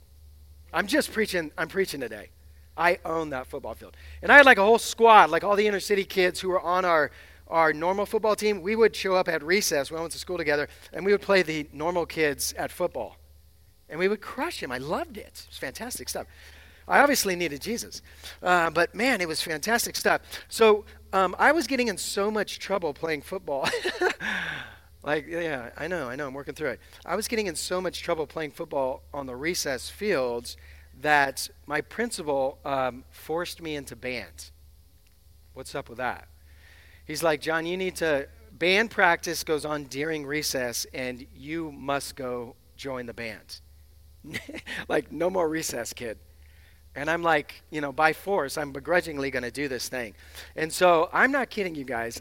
I'm 0.73 0.87
just 0.87 1.13
preaching, 1.13 1.51
I'm 1.59 1.67
preaching 1.67 1.99
today. 1.99 2.29
I 2.77 3.01
owned 3.05 3.33
that 3.33 3.49
football 3.49 3.75
field. 3.75 3.97
And 4.23 4.31
I 4.31 4.37
had 4.37 4.47
like 4.47 4.59
a 4.59 4.63
whole 4.63 4.79
squad, 4.79 5.31
like 5.31 5.43
all 5.43 5.57
the 5.57 5.67
inner 5.67 5.81
city 5.81 6.05
kids 6.05 6.39
who 6.39 6.51
were 6.51 6.61
on 6.61 6.85
our 6.85 7.11
our 7.49 7.73
normal 7.73 8.07
football 8.07 8.37
team, 8.37 8.63
we 8.63 8.77
would 8.77 8.95
show 8.95 9.17
up 9.17 9.29
at 9.29 9.43
recess. 9.43 9.91
We 9.91 9.99
went 9.99 10.13
to 10.13 10.19
school 10.19 10.39
together, 10.39 10.69
and 10.93 11.05
we 11.05 11.11
would 11.11 11.21
play 11.21 11.43
the 11.43 11.67
normal 11.73 12.07
kids 12.07 12.55
at 12.57 12.71
football. 12.71 13.17
And 13.91 13.99
we 13.99 14.07
would 14.09 14.23
crush 14.23 14.61
them. 14.61 14.71
I 14.71 14.79
loved 14.79 15.19
it. 15.19 15.43
It 15.45 15.47
was 15.51 15.59
fantastic 15.59 16.09
stuff. 16.09 16.29
I 16.89 17.01
obviously 17.01 17.37
needed 17.37 17.61
Jesus. 17.61 18.03
Uh, 18.43 18.71
but 18.71 18.95
man, 18.95 19.21
it 19.21 19.29
was 19.29 19.43
fantastic 19.43 19.97
stuff. 19.97 20.23
So 20.49 20.87
um, 21.13 21.37
I 21.39 21.53
was 21.53 21.67
getting 21.67 21.89
in 21.89 21.99
so 21.99 22.31
much 22.31 22.59
trouble 22.59 22.95
playing 22.95 23.23
football. 23.23 23.69
like, 25.03 25.27
yeah, 25.29 25.71
I 25.77 25.87
know, 25.87 26.09
I 26.09 26.17
know, 26.17 26.27
I'm 26.27 26.35
working 26.35 26.55
through 26.55 26.71
it. 26.71 26.81
I 27.05 27.17
was 27.17 27.29
getting 27.29 27.47
in 27.47 27.55
so 27.55 27.81
much 27.81 28.03
trouble 28.03 28.27
playing 28.27 28.53
football 28.53 29.03
on 29.13 29.27
the 29.27 29.37
recess 29.37 29.91
fields 29.91 30.57
that 31.01 31.49
my 31.67 31.81
principal 31.81 32.59
um, 32.65 33.05
forced 33.11 33.61
me 33.61 33.77
into 33.77 33.97
band. 33.97 34.51
What's 35.55 35.75
up 35.75 35.89
with 35.89 35.99
that? 35.99 36.29
He's 37.07 37.23
like, 37.23 37.41
John, 37.41 37.67
you 37.67 37.77
need 37.77 37.97
to, 37.97 38.29
band 38.53 38.91
practice 38.91 39.45
goes 39.45 39.65
on 39.65 39.85
during 39.85 40.25
recess, 40.25 40.87
and 40.95 41.27
you 41.35 41.73
must 41.73 42.17
go 42.17 42.55
join 42.77 43.07
the 43.07 43.15
band. 43.15 43.61
like, 44.89 45.11
no 45.11 45.29
more 45.29 45.49
recess, 45.49 45.93
kid. 45.93 46.19
And 46.95 47.11
I'm 47.11 47.23
like, 47.23 47.63
you 47.71 47.81
know, 47.81 47.93
by 47.93 48.13
force, 48.13 48.59
I'm 48.59 48.73
begrudgingly 48.73 49.31
going 49.31 49.45
to 49.45 49.51
do 49.51 49.69
this 49.69 49.89
thing. 49.89 50.15
And 50.57 50.73
so 50.73 51.09
I'm 51.13 51.33
not 51.33 51.49
kidding 51.49 51.75
you 51.75 51.85
guys. 51.85 52.21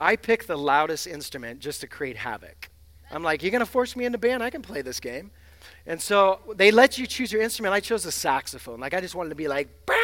I 0.00 0.16
picked 0.16 0.48
the 0.48 0.56
loudest 0.56 1.06
instrument 1.06 1.60
just 1.60 1.80
to 1.82 1.86
create 1.86 2.16
havoc. 2.16 2.70
I'm 3.10 3.22
like, 3.22 3.42
you're 3.42 3.50
going 3.50 3.60
to 3.60 3.70
force 3.70 3.94
me 3.94 4.04
into 4.04 4.18
band? 4.18 4.42
I 4.42 4.50
can 4.50 4.62
play 4.62 4.82
this 4.82 4.98
game. 4.98 5.30
And 5.86 6.00
so 6.00 6.40
they 6.56 6.70
let 6.70 6.98
you 6.98 7.06
choose 7.06 7.30
your 7.32 7.42
instrument. 7.42 7.74
I 7.74 7.80
chose 7.80 8.06
a 8.06 8.12
saxophone. 8.12 8.80
Like 8.80 8.94
I 8.94 9.00
just 9.00 9.14
wanted 9.14 9.30
to 9.30 9.36
be 9.36 9.48
like, 9.48 9.68
bah! 9.86 9.94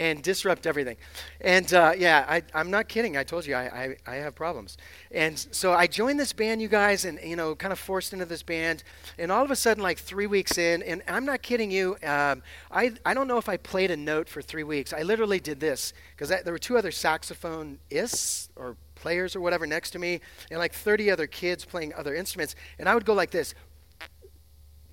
And 0.00 0.22
disrupt 0.22 0.66
everything. 0.66 0.96
And 1.42 1.72
uh, 1.74 1.92
yeah, 1.96 2.24
I, 2.26 2.42
am 2.58 2.70
not 2.70 2.88
kidding. 2.88 3.18
I 3.18 3.22
told 3.22 3.46
you 3.46 3.54
I, 3.54 3.96
I, 4.06 4.14
I, 4.14 4.14
have 4.16 4.34
problems. 4.34 4.78
And 5.12 5.38
so 5.50 5.74
I 5.74 5.86
joined 5.86 6.18
this 6.18 6.32
band, 6.32 6.62
you 6.62 6.68
guys, 6.68 7.04
and 7.04 7.20
you 7.22 7.36
know, 7.36 7.54
kind 7.54 7.70
of 7.70 7.78
forced 7.78 8.14
into 8.14 8.24
this 8.24 8.42
band. 8.42 8.82
And 9.18 9.30
all 9.30 9.44
of 9.44 9.50
a 9.50 9.56
sudden, 9.56 9.82
like 9.82 9.98
three 9.98 10.26
weeks 10.26 10.56
in, 10.56 10.82
and 10.82 11.02
I'm 11.06 11.26
not 11.26 11.42
kidding 11.42 11.70
you. 11.70 11.96
Um, 12.02 12.42
I 12.70 12.94
I 13.04 13.12
don't 13.12 13.28
know 13.28 13.36
if 13.36 13.50
I 13.50 13.58
played 13.58 13.90
a 13.90 13.96
note 13.96 14.26
for 14.26 14.40
three 14.40 14.64
weeks. 14.64 14.94
I 14.94 15.02
literally 15.02 15.38
did 15.38 15.60
this 15.60 15.92
because 16.16 16.30
there 16.30 16.52
were 16.52 16.58
two 16.58 16.78
other 16.78 16.90
saxophonists 16.90 18.48
or 18.56 18.76
players 18.94 19.36
or 19.36 19.42
whatever 19.42 19.66
next 19.66 19.90
to 19.90 19.98
me, 19.98 20.22
and 20.50 20.58
like 20.58 20.72
30 20.72 21.10
other 21.10 21.26
kids 21.26 21.66
playing 21.66 21.92
other 21.92 22.14
instruments. 22.14 22.54
And 22.78 22.88
I 22.88 22.94
would 22.94 23.04
go 23.04 23.12
like 23.12 23.30
this, 23.30 23.54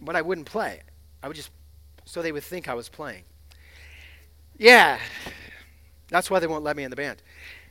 but 0.01 0.17
I 0.17 0.21
wouldn't 0.21 0.47
play. 0.47 0.81
I 1.23 1.29
would 1.29 1.37
just 1.37 1.51
so 2.03 2.21
they 2.21 2.33
would 2.33 2.43
think 2.43 2.67
I 2.67 2.73
was 2.73 2.89
playing. 2.89 3.23
Yeah, 4.57 4.99
that's 6.09 6.29
why 6.29 6.39
they 6.39 6.47
won't 6.47 6.63
let 6.63 6.75
me 6.75 6.83
in 6.83 6.89
the 6.89 6.95
band. 6.95 7.21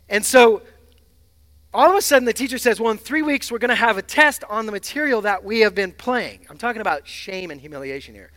And 0.09 0.25
so 0.25 0.62
all 1.75 1.90
of 1.90 1.97
a 1.97 2.02
sudden 2.02 2.25
the 2.25 2.33
teacher 2.33 2.59
says, 2.59 2.81
Well, 2.81 2.90
in 2.93 2.99
three 2.99 3.23
weeks, 3.23 3.50
we're 3.50 3.59
going 3.59 3.71
to 3.71 3.75
have 3.75 3.99
a 3.99 4.02
test 4.02 4.45
on 4.49 4.66
the 4.66 4.73
material 4.73 5.23
that 5.23 5.45
we 5.45 5.61
have 5.61 5.75
been 5.75 5.93
playing. 5.93 6.47
I'm 6.49 6.59
talking 6.59 6.81
about 6.81 7.07
shame 7.07 7.50
and 7.50 7.61
humiliation 7.61 8.14
here. 8.14 8.31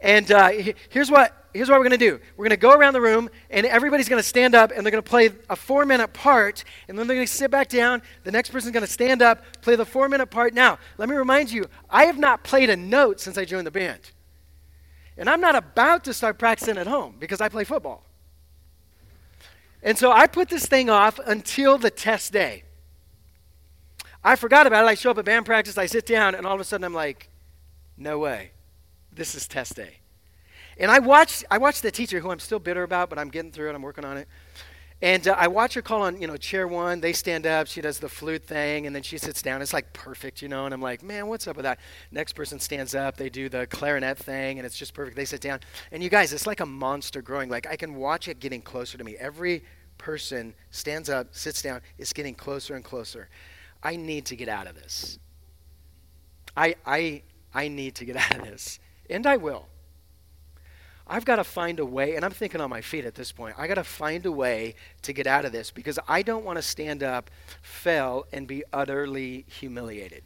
And 0.00 0.30
uh, 0.30 0.50
here's 0.90 1.10
what 1.10 1.34
here's 1.54 1.68
what 1.68 1.78
we're 1.78 1.88
going 1.88 1.98
to 1.98 2.10
do. 2.10 2.20
We're 2.36 2.44
going 2.44 2.50
to 2.50 2.56
go 2.56 2.72
around 2.72 2.92
the 2.92 3.00
room, 3.00 3.28
and 3.50 3.66
everybody's 3.66 4.08
going 4.08 4.22
to 4.22 4.28
stand 4.28 4.54
up, 4.54 4.70
and 4.70 4.84
they're 4.84 4.92
going 4.92 5.02
to 5.02 5.10
play 5.10 5.30
a 5.50 5.56
four 5.56 5.84
minute 5.84 6.12
part, 6.12 6.62
and 6.86 6.98
then 6.98 7.08
they're 7.08 7.16
going 7.16 7.26
to 7.26 7.32
sit 7.32 7.50
back 7.50 7.68
down. 7.68 8.02
The 8.22 8.30
next 8.30 8.50
person's 8.50 8.72
going 8.72 8.86
to 8.86 8.92
stand 8.92 9.22
up, 9.22 9.42
play 9.62 9.74
the 9.74 9.86
four 9.86 10.08
minute 10.08 10.26
part. 10.26 10.54
Now, 10.54 10.78
let 10.98 11.08
me 11.08 11.16
remind 11.16 11.50
you, 11.50 11.66
I 11.90 12.04
have 12.04 12.18
not 12.18 12.44
played 12.44 12.70
a 12.70 12.76
note 12.76 13.20
since 13.20 13.36
I 13.38 13.44
joined 13.44 13.66
the 13.66 13.72
band. 13.72 14.12
And 15.18 15.28
I'm 15.28 15.40
not 15.40 15.56
about 15.56 16.04
to 16.04 16.14
start 16.14 16.38
practicing 16.38 16.78
at 16.78 16.86
home 16.86 17.16
because 17.18 17.40
I 17.40 17.48
play 17.48 17.64
football. 17.64 18.04
And 19.82 19.98
so 19.98 20.12
I 20.12 20.26
put 20.26 20.48
this 20.48 20.66
thing 20.66 20.88
off 20.88 21.18
until 21.26 21.76
the 21.76 21.90
test 21.90 22.32
day. 22.32 22.62
I 24.22 24.36
forgot 24.36 24.66
about 24.66 24.84
it. 24.84 24.88
I 24.88 24.94
show 24.94 25.10
up 25.10 25.18
at 25.18 25.24
band 25.24 25.46
practice, 25.46 25.76
I 25.76 25.86
sit 25.86 26.06
down, 26.06 26.34
and 26.34 26.46
all 26.46 26.54
of 26.54 26.60
a 26.60 26.64
sudden 26.64 26.84
I'm 26.84 26.94
like, 26.94 27.28
no 27.96 28.18
way. 28.18 28.52
This 29.12 29.34
is 29.34 29.46
test 29.48 29.74
day. 29.76 29.98
And 30.78 30.90
I 30.90 31.00
watched, 31.00 31.44
I 31.50 31.58
watched 31.58 31.82
the 31.82 31.90
teacher, 31.90 32.20
who 32.20 32.30
I'm 32.30 32.38
still 32.38 32.60
bitter 32.60 32.84
about, 32.84 33.10
but 33.10 33.18
I'm 33.18 33.28
getting 33.28 33.50
through 33.50 33.70
it. 33.70 33.74
I'm 33.74 33.82
working 33.82 34.04
on 34.04 34.16
it. 34.16 34.28
And 35.00 35.28
uh, 35.28 35.36
I 35.38 35.46
watch 35.46 35.74
her 35.74 35.82
call 35.82 36.02
on, 36.02 36.20
you 36.20 36.26
know, 36.26 36.36
chair 36.36 36.66
one. 36.66 37.00
They 37.00 37.12
stand 37.12 37.46
up. 37.46 37.68
She 37.68 37.80
does 37.80 38.00
the 38.00 38.08
flute 38.08 38.44
thing, 38.44 38.86
and 38.86 38.94
then 38.94 39.02
she 39.02 39.16
sits 39.16 39.42
down. 39.42 39.62
It's 39.62 39.72
like 39.72 39.92
perfect, 39.92 40.42
you 40.42 40.48
know. 40.48 40.64
And 40.64 40.74
I'm 40.74 40.82
like, 40.82 41.02
man, 41.04 41.28
what's 41.28 41.46
up 41.46 41.56
with 41.56 41.62
that? 41.62 41.78
Next 42.10 42.32
person 42.32 42.58
stands 42.58 42.94
up. 42.96 43.16
They 43.16 43.28
do 43.28 43.48
the 43.48 43.66
clarinet 43.68 44.18
thing, 44.18 44.58
and 44.58 44.66
it's 44.66 44.76
just 44.76 44.94
perfect. 44.94 45.16
They 45.16 45.24
sit 45.24 45.40
down. 45.40 45.60
And 45.92 46.02
you 46.02 46.08
guys, 46.08 46.32
it's 46.32 46.46
like 46.46 46.60
a 46.60 46.66
monster 46.66 47.22
growing. 47.22 47.48
Like 47.48 47.66
I 47.68 47.76
can 47.76 47.94
watch 47.94 48.26
it 48.26 48.40
getting 48.40 48.60
closer 48.60 48.98
to 48.98 49.04
me. 49.04 49.16
Every 49.16 49.62
person 49.98 50.54
stands 50.70 51.08
up, 51.08 51.28
sits 51.30 51.62
down. 51.62 51.80
It's 51.96 52.12
getting 52.12 52.34
closer 52.34 52.74
and 52.74 52.84
closer. 52.84 53.28
I 53.84 53.94
need 53.94 54.26
to 54.26 54.36
get 54.36 54.48
out 54.48 54.66
of 54.66 54.74
this. 54.74 55.20
I 56.56 56.74
I 56.84 57.22
I 57.54 57.68
need 57.68 57.94
to 57.96 58.04
get 58.04 58.16
out 58.32 58.36
of 58.40 58.44
this, 58.44 58.80
and 59.08 59.26
I 59.28 59.36
will. 59.36 59.68
I've 61.08 61.24
got 61.24 61.36
to 61.36 61.44
find 61.44 61.80
a 61.80 61.86
way, 61.86 62.16
and 62.16 62.24
I'm 62.24 62.30
thinking 62.30 62.60
on 62.60 62.68
my 62.68 62.82
feet 62.82 63.06
at 63.06 63.14
this 63.14 63.32
point, 63.32 63.54
I 63.56 63.66
got 63.66 63.74
to 63.74 63.84
find 63.84 64.26
a 64.26 64.32
way 64.32 64.74
to 65.02 65.12
get 65.12 65.26
out 65.26 65.44
of 65.44 65.52
this 65.52 65.70
because 65.70 65.98
I 66.06 66.22
don't 66.22 66.44
want 66.44 66.56
to 66.56 66.62
stand 66.62 67.02
up, 67.02 67.30
fail, 67.62 68.26
and 68.32 68.46
be 68.46 68.62
utterly 68.72 69.46
humiliated. 69.48 70.22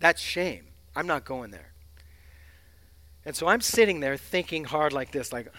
That's 0.00 0.20
shame. 0.20 0.66
I'm 0.94 1.06
not 1.06 1.24
going 1.24 1.50
there. 1.50 1.72
And 3.24 3.34
so 3.34 3.48
I'm 3.48 3.60
sitting 3.60 4.00
there 4.00 4.16
thinking 4.16 4.64
hard 4.64 4.92
like 4.92 5.10
this, 5.10 5.32
like, 5.32 5.52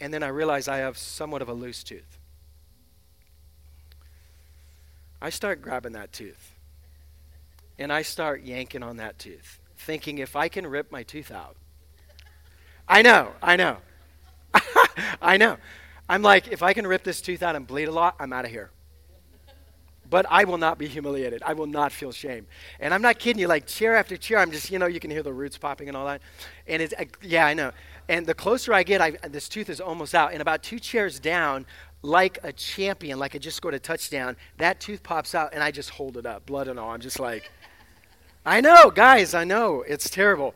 and 0.00 0.12
then 0.12 0.22
I 0.22 0.28
realize 0.28 0.66
I 0.66 0.78
have 0.78 0.98
somewhat 0.98 1.42
of 1.42 1.48
a 1.48 1.54
loose 1.54 1.84
tooth. 1.84 2.18
I 5.22 5.30
start 5.30 5.62
grabbing 5.62 5.92
that 5.92 6.12
tooth. 6.12 6.52
And 7.78 7.92
I 7.92 8.02
start 8.02 8.42
yanking 8.42 8.82
on 8.82 8.98
that 8.98 9.18
tooth, 9.18 9.58
thinking 9.76 10.18
if 10.18 10.36
I 10.36 10.48
can 10.48 10.66
rip 10.66 10.92
my 10.92 11.02
tooth 11.02 11.30
out, 11.30 11.56
I 12.88 13.02
know, 13.02 13.32
I 13.42 13.56
know. 13.56 13.78
I 15.22 15.36
know. 15.36 15.56
I'm 16.08 16.22
like, 16.22 16.48
if 16.48 16.62
I 16.62 16.72
can 16.74 16.86
rip 16.86 17.02
this 17.02 17.20
tooth 17.20 17.42
out 17.42 17.56
and 17.56 17.66
bleed 17.66 17.88
a 17.88 17.92
lot, 17.92 18.14
I'm 18.20 18.32
out 18.32 18.44
of 18.44 18.50
here. 18.50 18.70
But 20.10 20.26
I 20.28 20.44
will 20.44 20.58
not 20.58 20.78
be 20.78 20.86
humiliated. 20.86 21.42
I 21.44 21.54
will 21.54 21.66
not 21.66 21.90
feel 21.90 22.12
shame. 22.12 22.46
And 22.78 22.92
I'm 22.92 23.00
not 23.00 23.18
kidding 23.18 23.40
you, 23.40 23.48
like 23.48 23.66
chair 23.66 23.96
after 23.96 24.16
chair, 24.16 24.38
I'm 24.38 24.50
just, 24.50 24.70
you 24.70 24.78
know, 24.78 24.86
you 24.86 25.00
can 25.00 25.10
hear 25.10 25.22
the 25.22 25.32
roots 25.32 25.56
popping 25.56 25.88
and 25.88 25.96
all 25.96 26.06
that. 26.06 26.20
And 26.66 26.82
it's, 26.82 26.92
yeah, 27.22 27.46
I 27.46 27.54
know. 27.54 27.72
And 28.08 28.26
the 28.26 28.34
closer 28.34 28.74
I 28.74 28.82
get, 28.82 29.00
I, 29.00 29.12
this 29.28 29.48
tooth 29.48 29.70
is 29.70 29.80
almost 29.80 30.14
out. 30.14 30.32
And 30.32 30.42
about 30.42 30.62
two 30.62 30.78
chairs 30.78 31.18
down, 31.18 31.64
like 32.02 32.38
a 32.42 32.52
champion, 32.52 33.18
like 33.18 33.34
I 33.34 33.38
just 33.38 33.56
scored 33.56 33.72
a 33.72 33.78
touchdown, 33.78 34.36
that 34.58 34.78
tooth 34.78 35.02
pops 35.02 35.34
out 35.34 35.54
and 35.54 35.62
I 35.62 35.70
just 35.70 35.88
hold 35.88 36.18
it 36.18 36.26
up, 36.26 36.44
blood 36.44 36.68
and 36.68 36.78
all. 36.78 36.90
I'm 36.90 37.00
just 37.00 37.18
like, 37.18 37.50
I 38.44 38.60
know, 38.60 38.90
guys, 38.90 39.32
I 39.32 39.44
know. 39.44 39.82
It's 39.88 40.10
terrible. 40.10 40.54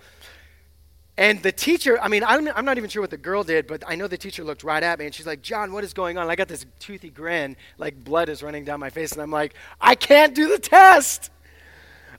And 1.18 1.42
the 1.42 1.50
teacher, 1.50 2.00
I 2.00 2.06
mean, 2.06 2.22
I'm, 2.22 2.46
I'm 2.54 2.64
not 2.64 2.78
even 2.78 2.88
sure 2.88 3.02
what 3.02 3.10
the 3.10 3.16
girl 3.16 3.42
did, 3.42 3.66
but 3.66 3.82
I 3.88 3.96
know 3.96 4.06
the 4.06 4.16
teacher 4.16 4.44
looked 4.44 4.62
right 4.62 4.84
at 4.84 5.00
me 5.00 5.04
and 5.04 5.12
she's 5.12 5.26
like, 5.26 5.42
John, 5.42 5.72
what 5.72 5.82
is 5.82 5.92
going 5.92 6.16
on? 6.16 6.22
And 6.22 6.30
I 6.30 6.36
got 6.36 6.46
this 6.46 6.64
toothy 6.78 7.10
grin, 7.10 7.56
like 7.76 8.04
blood 8.04 8.28
is 8.28 8.40
running 8.40 8.64
down 8.64 8.78
my 8.78 8.88
face. 8.88 9.10
And 9.10 9.20
I'm 9.20 9.32
like, 9.32 9.54
I 9.80 9.96
can't 9.96 10.32
do 10.32 10.48
the 10.48 10.60
test. 10.60 11.32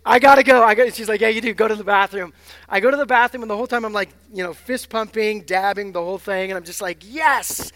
I 0.05 0.19
gotta 0.19 0.43
go. 0.43 0.61
I 0.63 0.75
got, 0.75 0.93
she's 0.93 1.07
like, 1.07 1.21
yeah, 1.21 1.29
you 1.29 1.39
do. 1.39 1.53
Go 1.53 1.69
to 1.69 1.75
the 1.75 1.83
bathroom. 1.83 2.33
I 2.67 2.81
go 2.81 2.91
to 2.91 2.97
the 2.97 3.05
bathroom, 3.05 3.43
and 3.43 3.49
the 3.49 3.55
whole 3.55 3.67
time 3.67 3.85
I'm 3.85 3.93
like, 3.93 4.09
you 4.33 4.43
know, 4.43 4.53
fist 4.53 4.89
pumping, 4.89 5.41
dabbing, 5.41 5.93
the 5.93 6.01
whole 6.01 6.17
thing. 6.17 6.51
And 6.51 6.57
I'm 6.57 6.65
just 6.65 6.81
like, 6.81 7.01
yes. 7.05 7.71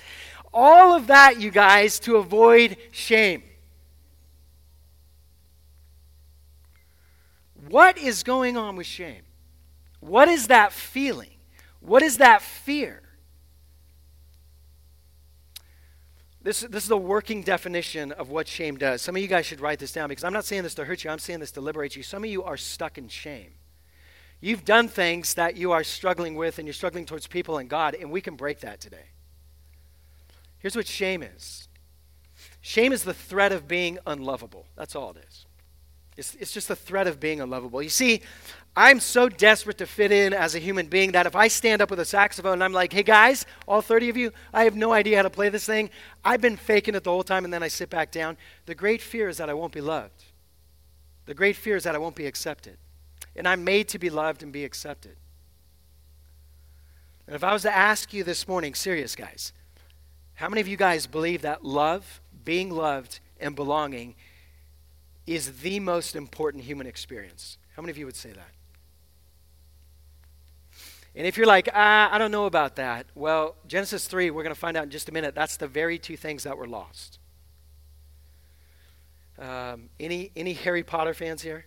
All 0.54 0.94
of 0.94 1.08
that, 1.08 1.40
you 1.40 1.52
guys, 1.52 2.00
to 2.00 2.18
avoid 2.18 2.76
shame. 2.92 3.44
What 7.70 7.98
is 7.98 8.24
going 8.24 8.58
on 8.58 8.76
with 8.76 8.88
shame? 8.88 9.24
What 10.08 10.28
is 10.28 10.48
that 10.48 10.74
feeling? 10.74 11.30
What 11.80 12.04
is 12.04 12.18
that 12.18 12.42
fear? 12.42 13.02
This, 16.42 16.60
this 16.60 16.84
is 16.84 16.90
the 16.90 16.98
working 16.98 17.42
definition 17.42 18.12
of 18.12 18.30
what 18.30 18.50
shame 18.50 18.78
does. 18.78 19.02
Some 19.02 19.16
of 19.16 19.22
you 19.22 19.30
guys 19.30 19.46
should 19.46 19.62
write 19.62 19.80
this 19.80 19.94
down 19.94 20.10
because 20.10 20.26
I'm 20.26 20.34
not 20.34 20.44
saying 20.44 20.64
this 20.64 20.76
to 20.76 20.84
hurt 20.84 21.06
you, 21.06 21.10
I'm 21.10 21.20
saying 21.20 21.40
this 21.40 21.52
to 21.52 21.62
liberate 21.62 21.96
you. 21.96 22.04
Some 22.04 22.26
of 22.26 22.30
you 22.30 22.44
are 22.44 22.58
stuck 22.58 22.98
in 22.98 23.08
shame. 23.08 23.52
You've 24.42 24.66
done 24.66 24.90
things 24.90 25.36
that 25.36 25.56
you 25.56 25.72
are 25.72 25.86
struggling 25.86 26.36
with 26.36 26.60
and 26.60 26.68
you're 26.68 26.74
struggling 26.74 27.06
towards 27.06 27.28
people 27.28 27.58
and 27.58 27.70
God, 27.70 27.96
and 27.96 28.12
we 28.12 28.20
can 28.20 28.36
break 28.36 28.60
that 28.60 28.82
today. 28.82 29.06
Here's 30.60 30.76
what 30.76 30.88
shame 30.88 31.24
is 31.24 31.70
shame 32.60 32.92
is 32.92 33.04
the 33.04 33.14
threat 33.14 33.54
of 33.54 33.70
being 33.70 34.00
unlovable. 34.06 34.66
That's 34.76 34.98
all 34.98 35.12
it 35.12 35.24
is. 35.30 35.46
It's, 36.16 36.36
it's 36.36 36.52
just 36.52 36.68
the 36.68 36.76
threat 36.76 37.08
of 37.08 37.20
being 37.20 37.42
unlovable. 37.42 37.82
You 37.82 37.90
see, 37.90 38.22
I'm 38.76 39.00
so 39.00 39.30
desperate 39.30 39.78
to 39.80 39.86
fit 39.86 40.12
in 40.12 40.34
as 40.34 40.56
a 40.56 40.60
human 40.60 40.88
being 40.88 41.12
that 41.12 41.26
if 41.26 41.36
I 41.36 41.48
stand 41.48 41.82
up 41.82 41.90
with 41.90 42.00
a 42.00 42.06
saxophone 42.06 42.54
and 42.54 42.64
I'm 42.64 42.74
like, 42.74 42.94
hey 42.94 43.04
guys, 43.04 43.46
all 43.68 43.82
30 43.82 44.10
of 44.10 44.18
you, 44.18 44.32
I 44.54 44.64
have 44.64 44.76
no 44.76 44.94
idea 44.94 45.18
how 45.18 45.24
to 45.24 45.30
play 45.30 45.50
this 45.50 45.66
thing. 45.66 45.90
I've 46.24 46.42
been 46.42 46.58
faking 46.58 46.96
it 46.96 47.04
the 47.04 47.12
whole 47.12 47.24
time 47.24 47.46
and 47.46 47.54
then 47.54 47.64
I 47.64 47.68
sit 47.68 47.90
back 47.90 48.12
down. 48.12 48.38
The 48.66 48.76
great 48.76 49.02
fear 49.02 49.30
is 49.30 49.38
that 49.38 49.50
I 49.50 49.54
won't 49.54 49.74
be 49.74 49.82
loved. 49.82 50.24
The 51.26 51.34
great 51.34 51.56
fear 51.56 51.76
is 51.76 51.84
that 51.84 51.96
I 51.96 52.00
won't 52.00 52.16
be 52.16 52.26
accepted. 52.26 52.78
And 53.36 53.48
I'm 53.48 53.64
made 53.64 53.88
to 53.90 54.00
be 54.00 54.10
loved 54.10 54.44
and 54.44 54.52
be 54.52 54.66
accepted. 54.66 55.16
And 57.26 57.36
if 57.36 57.44
I 57.44 57.54
was 57.54 57.62
to 57.62 57.76
ask 57.76 58.14
you 58.14 58.24
this 58.24 58.48
morning, 58.48 58.74
serious 58.74 59.16
guys, 59.16 59.54
how 60.36 60.50
many 60.50 60.62
of 60.62 60.68
you 60.68 60.78
guys 60.78 61.08
believe 61.08 61.44
that 61.44 61.64
love, 61.64 62.22
being 62.44 62.70
loved, 62.70 63.20
and 63.40 63.56
belonging 63.56 64.16
is 65.26 65.62
the 65.62 65.80
most 65.80 66.16
important 66.16 66.64
human 66.64 66.88
experience? 66.88 67.58
How 67.76 67.82
many 67.82 67.92
of 67.92 67.98
you 67.98 68.06
would 68.06 68.16
say 68.16 68.32
that? 68.32 68.52
And 71.16 71.28
if 71.28 71.38
you're 71.38 71.48
like, 71.48 71.70
ah, 71.74 72.10
I 72.12 72.18
don't 72.18 72.32
know 72.32 72.46
about 72.46 72.76
that, 72.78 73.06
well, 73.14 73.56
Genesis 73.68 74.08
3, 74.08 74.32
we're 74.32 74.44
going 74.44 74.54
to 74.54 74.60
find 74.60 74.76
out 74.76 74.84
in 74.84 74.90
just 74.90 75.10
a 75.10 75.12
minute, 75.12 75.36
that's 75.36 75.58
the 75.58 75.68
very 75.68 76.00
two 76.00 76.18
things 76.18 76.44
that 76.44 76.58
were 76.58 76.68
lost. 76.68 77.20
Um, 79.38 79.90
any, 80.00 80.32
any 80.36 80.54
Harry 80.54 80.84
Potter 80.84 81.14
fans 81.14 81.42
here? 81.42 81.66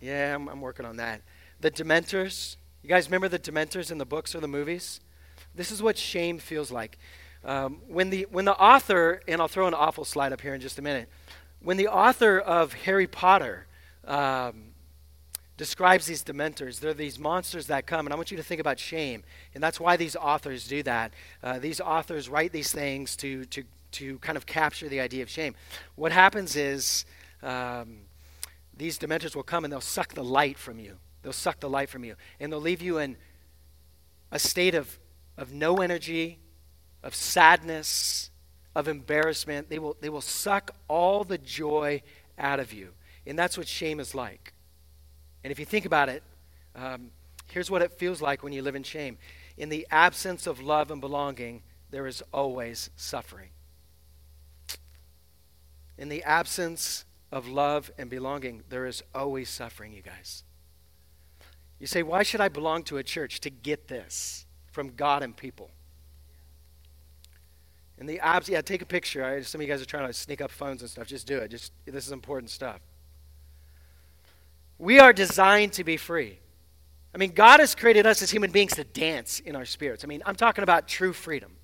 Yeah, 0.00 0.34
I'm, 0.34 0.48
I'm 0.48 0.60
working 0.60 0.86
on 0.86 0.96
that. 0.96 1.22
The 1.60 1.70
Dementors. 1.70 2.56
You 2.82 2.88
guys 2.88 3.06
remember 3.06 3.28
the 3.28 3.38
Dementors 3.38 3.90
in 3.90 3.98
the 3.98 4.06
books 4.06 4.34
or 4.34 4.40
the 4.40 4.48
movies? 4.48 5.00
This 5.54 5.70
is 5.70 5.82
what 5.82 5.98
shame 5.98 6.38
feels 6.38 6.70
like. 6.70 6.98
Um, 7.44 7.80
when, 7.86 8.10
the, 8.10 8.26
when 8.30 8.44
the 8.44 8.56
author, 8.56 9.20
and 9.28 9.40
I'll 9.40 9.48
throw 9.48 9.66
an 9.66 9.74
awful 9.74 10.04
slide 10.04 10.32
up 10.32 10.40
here 10.40 10.54
in 10.54 10.60
just 10.60 10.78
a 10.78 10.82
minute, 10.82 11.08
when 11.60 11.76
the 11.76 11.88
author 11.88 12.38
of 12.38 12.72
Harry 12.72 13.06
Potter 13.06 13.66
um, 14.04 14.72
describes 15.56 16.06
these 16.06 16.22
dementors. 16.22 16.80
They're 16.80 16.94
these 16.94 17.18
monsters 17.18 17.66
that 17.68 17.86
come, 17.86 18.06
and 18.06 18.12
I 18.12 18.16
want 18.16 18.30
you 18.30 18.36
to 18.36 18.42
think 18.42 18.60
about 18.60 18.78
shame. 18.78 19.22
And 19.54 19.62
that's 19.62 19.80
why 19.80 19.96
these 19.96 20.14
authors 20.16 20.68
do 20.68 20.82
that. 20.82 21.12
Uh, 21.42 21.58
these 21.58 21.80
authors 21.80 22.28
write 22.28 22.52
these 22.52 22.72
things 22.72 23.16
to, 23.16 23.44
to, 23.46 23.64
to 23.92 24.18
kind 24.18 24.36
of 24.36 24.46
capture 24.46 24.88
the 24.88 25.00
idea 25.00 25.22
of 25.22 25.30
shame. 25.30 25.54
What 25.94 26.12
happens 26.12 26.56
is 26.56 27.04
um, 27.42 28.00
these 28.76 28.98
dementors 28.98 29.34
will 29.34 29.42
come 29.42 29.64
and 29.64 29.72
they'll 29.72 29.80
suck 29.80 30.14
the 30.14 30.24
light 30.24 30.58
from 30.58 30.78
you. 30.78 30.96
They'll 31.22 31.32
suck 31.32 31.60
the 31.60 31.70
light 31.70 31.88
from 31.88 32.04
you. 32.04 32.16
And 32.38 32.52
they'll 32.52 32.60
leave 32.60 32.82
you 32.82 32.98
in 32.98 33.16
a 34.30 34.38
state 34.38 34.74
of, 34.74 34.98
of 35.38 35.52
no 35.52 35.76
energy, 35.76 36.38
of 37.02 37.14
sadness, 37.14 38.30
of 38.76 38.88
embarrassment. 38.88 39.70
They 39.70 39.78
will, 39.78 39.96
they 40.02 40.10
will 40.10 40.20
suck 40.20 40.72
all 40.86 41.24
the 41.24 41.38
joy 41.38 42.02
out 42.38 42.60
of 42.60 42.74
you. 42.74 42.90
And 43.26 43.36
that's 43.36 43.56
what 43.56 43.66
shame 43.66 43.98
is 43.98 44.14
like. 44.14 44.52
And 45.42 45.50
if 45.50 45.58
you 45.58 45.64
think 45.64 45.86
about 45.86 46.10
it, 46.10 46.22
um, 46.76 47.10
here's 47.50 47.70
what 47.70 47.80
it 47.80 47.92
feels 47.92 48.20
like 48.20 48.42
when 48.42 48.52
you 48.52 48.60
live 48.60 48.74
in 48.74 48.82
shame. 48.82 49.16
In 49.56 49.70
the 49.70 49.86
absence 49.90 50.46
of 50.46 50.60
love 50.60 50.90
and 50.90 51.00
belonging, 51.00 51.62
there 51.90 52.06
is 52.06 52.22
always 52.34 52.90
suffering. 52.96 53.48
In 55.96 56.10
the 56.10 56.22
absence 56.22 57.06
of 57.32 57.48
love 57.48 57.90
and 57.96 58.10
belonging, 58.10 58.62
there 58.68 58.84
is 58.84 59.02
always 59.14 59.48
suffering, 59.48 59.94
you 59.94 60.02
guys. 60.02 60.44
You 61.78 61.86
say, 61.86 62.02
why 62.02 62.22
should 62.24 62.42
I 62.42 62.48
belong 62.48 62.82
to 62.84 62.98
a 62.98 63.02
church 63.02 63.40
to 63.40 63.50
get 63.50 63.88
this 63.88 64.44
from 64.70 64.90
God 64.90 65.22
and 65.22 65.34
people? 65.34 65.70
In 67.98 68.06
the 68.06 68.20
abs, 68.20 68.48
yeah, 68.48 68.60
take 68.60 68.82
a 68.82 68.86
picture. 68.86 69.24
I, 69.24 69.40
some 69.40 69.60
of 69.60 69.66
you 69.66 69.72
guys 69.72 69.80
are 69.80 69.86
trying 69.86 70.06
to 70.06 70.12
sneak 70.12 70.40
up 70.40 70.50
phones 70.50 70.82
and 70.82 70.90
stuff. 70.90 71.06
Just 71.06 71.26
do 71.26 71.38
it. 71.38 71.48
Just 71.48 71.72
this 71.86 72.06
is 72.06 72.12
important 72.12 72.50
stuff. 72.50 72.80
We 74.78 74.98
are 74.98 75.12
designed 75.12 75.72
to 75.74 75.84
be 75.84 75.96
free. 75.96 76.38
I 77.14 77.18
mean, 77.18 77.32
God 77.32 77.60
has 77.60 77.74
created 77.74 78.04
us 78.04 78.20
as 78.20 78.30
human 78.30 78.50
beings 78.50 78.74
to 78.74 78.84
dance 78.84 79.40
in 79.40 79.56
our 79.56 79.64
spirits. 79.64 80.04
I 80.04 80.06
mean, 80.06 80.22
I'm 80.26 80.34
talking 80.34 80.62
about 80.62 80.86
true 80.86 81.14
freedom. 81.14 81.56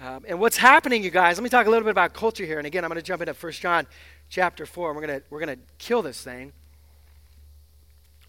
Um, 0.00 0.24
and 0.26 0.40
what's 0.40 0.56
happening, 0.56 1.02
you 1.02 1.10
guys, 1.10 1.36
let 1.36 1.42
me 1.42 1.50
talk 1.50 1.66
a 1.66 1.70
little 1.70 1.84
bit 1.84 1.90
about 1.90 2.14
culture 2.14 2.46
here. 2.46 2.56
And 2.56 2.66
again, 2.66 2.84
I'm 2.84 2.88
going 2.88 3.00
to 3.00 3.06
jump 3.06 3.20
into 3.20 3.34
1 3.34 3.52
John 3.52 3.86
chapter 4.30 4.64
4, 4.64 4.90
and 4.90 4.96
we're 4.96 5.06
going 5.06 5.20
to, 5.20 5.26
we're 5.28 5.40
going 5.44 5.58
to 5.58 5.62
kill 5.76 6.00
this 6.00 6.22
thing. 6.22 6.52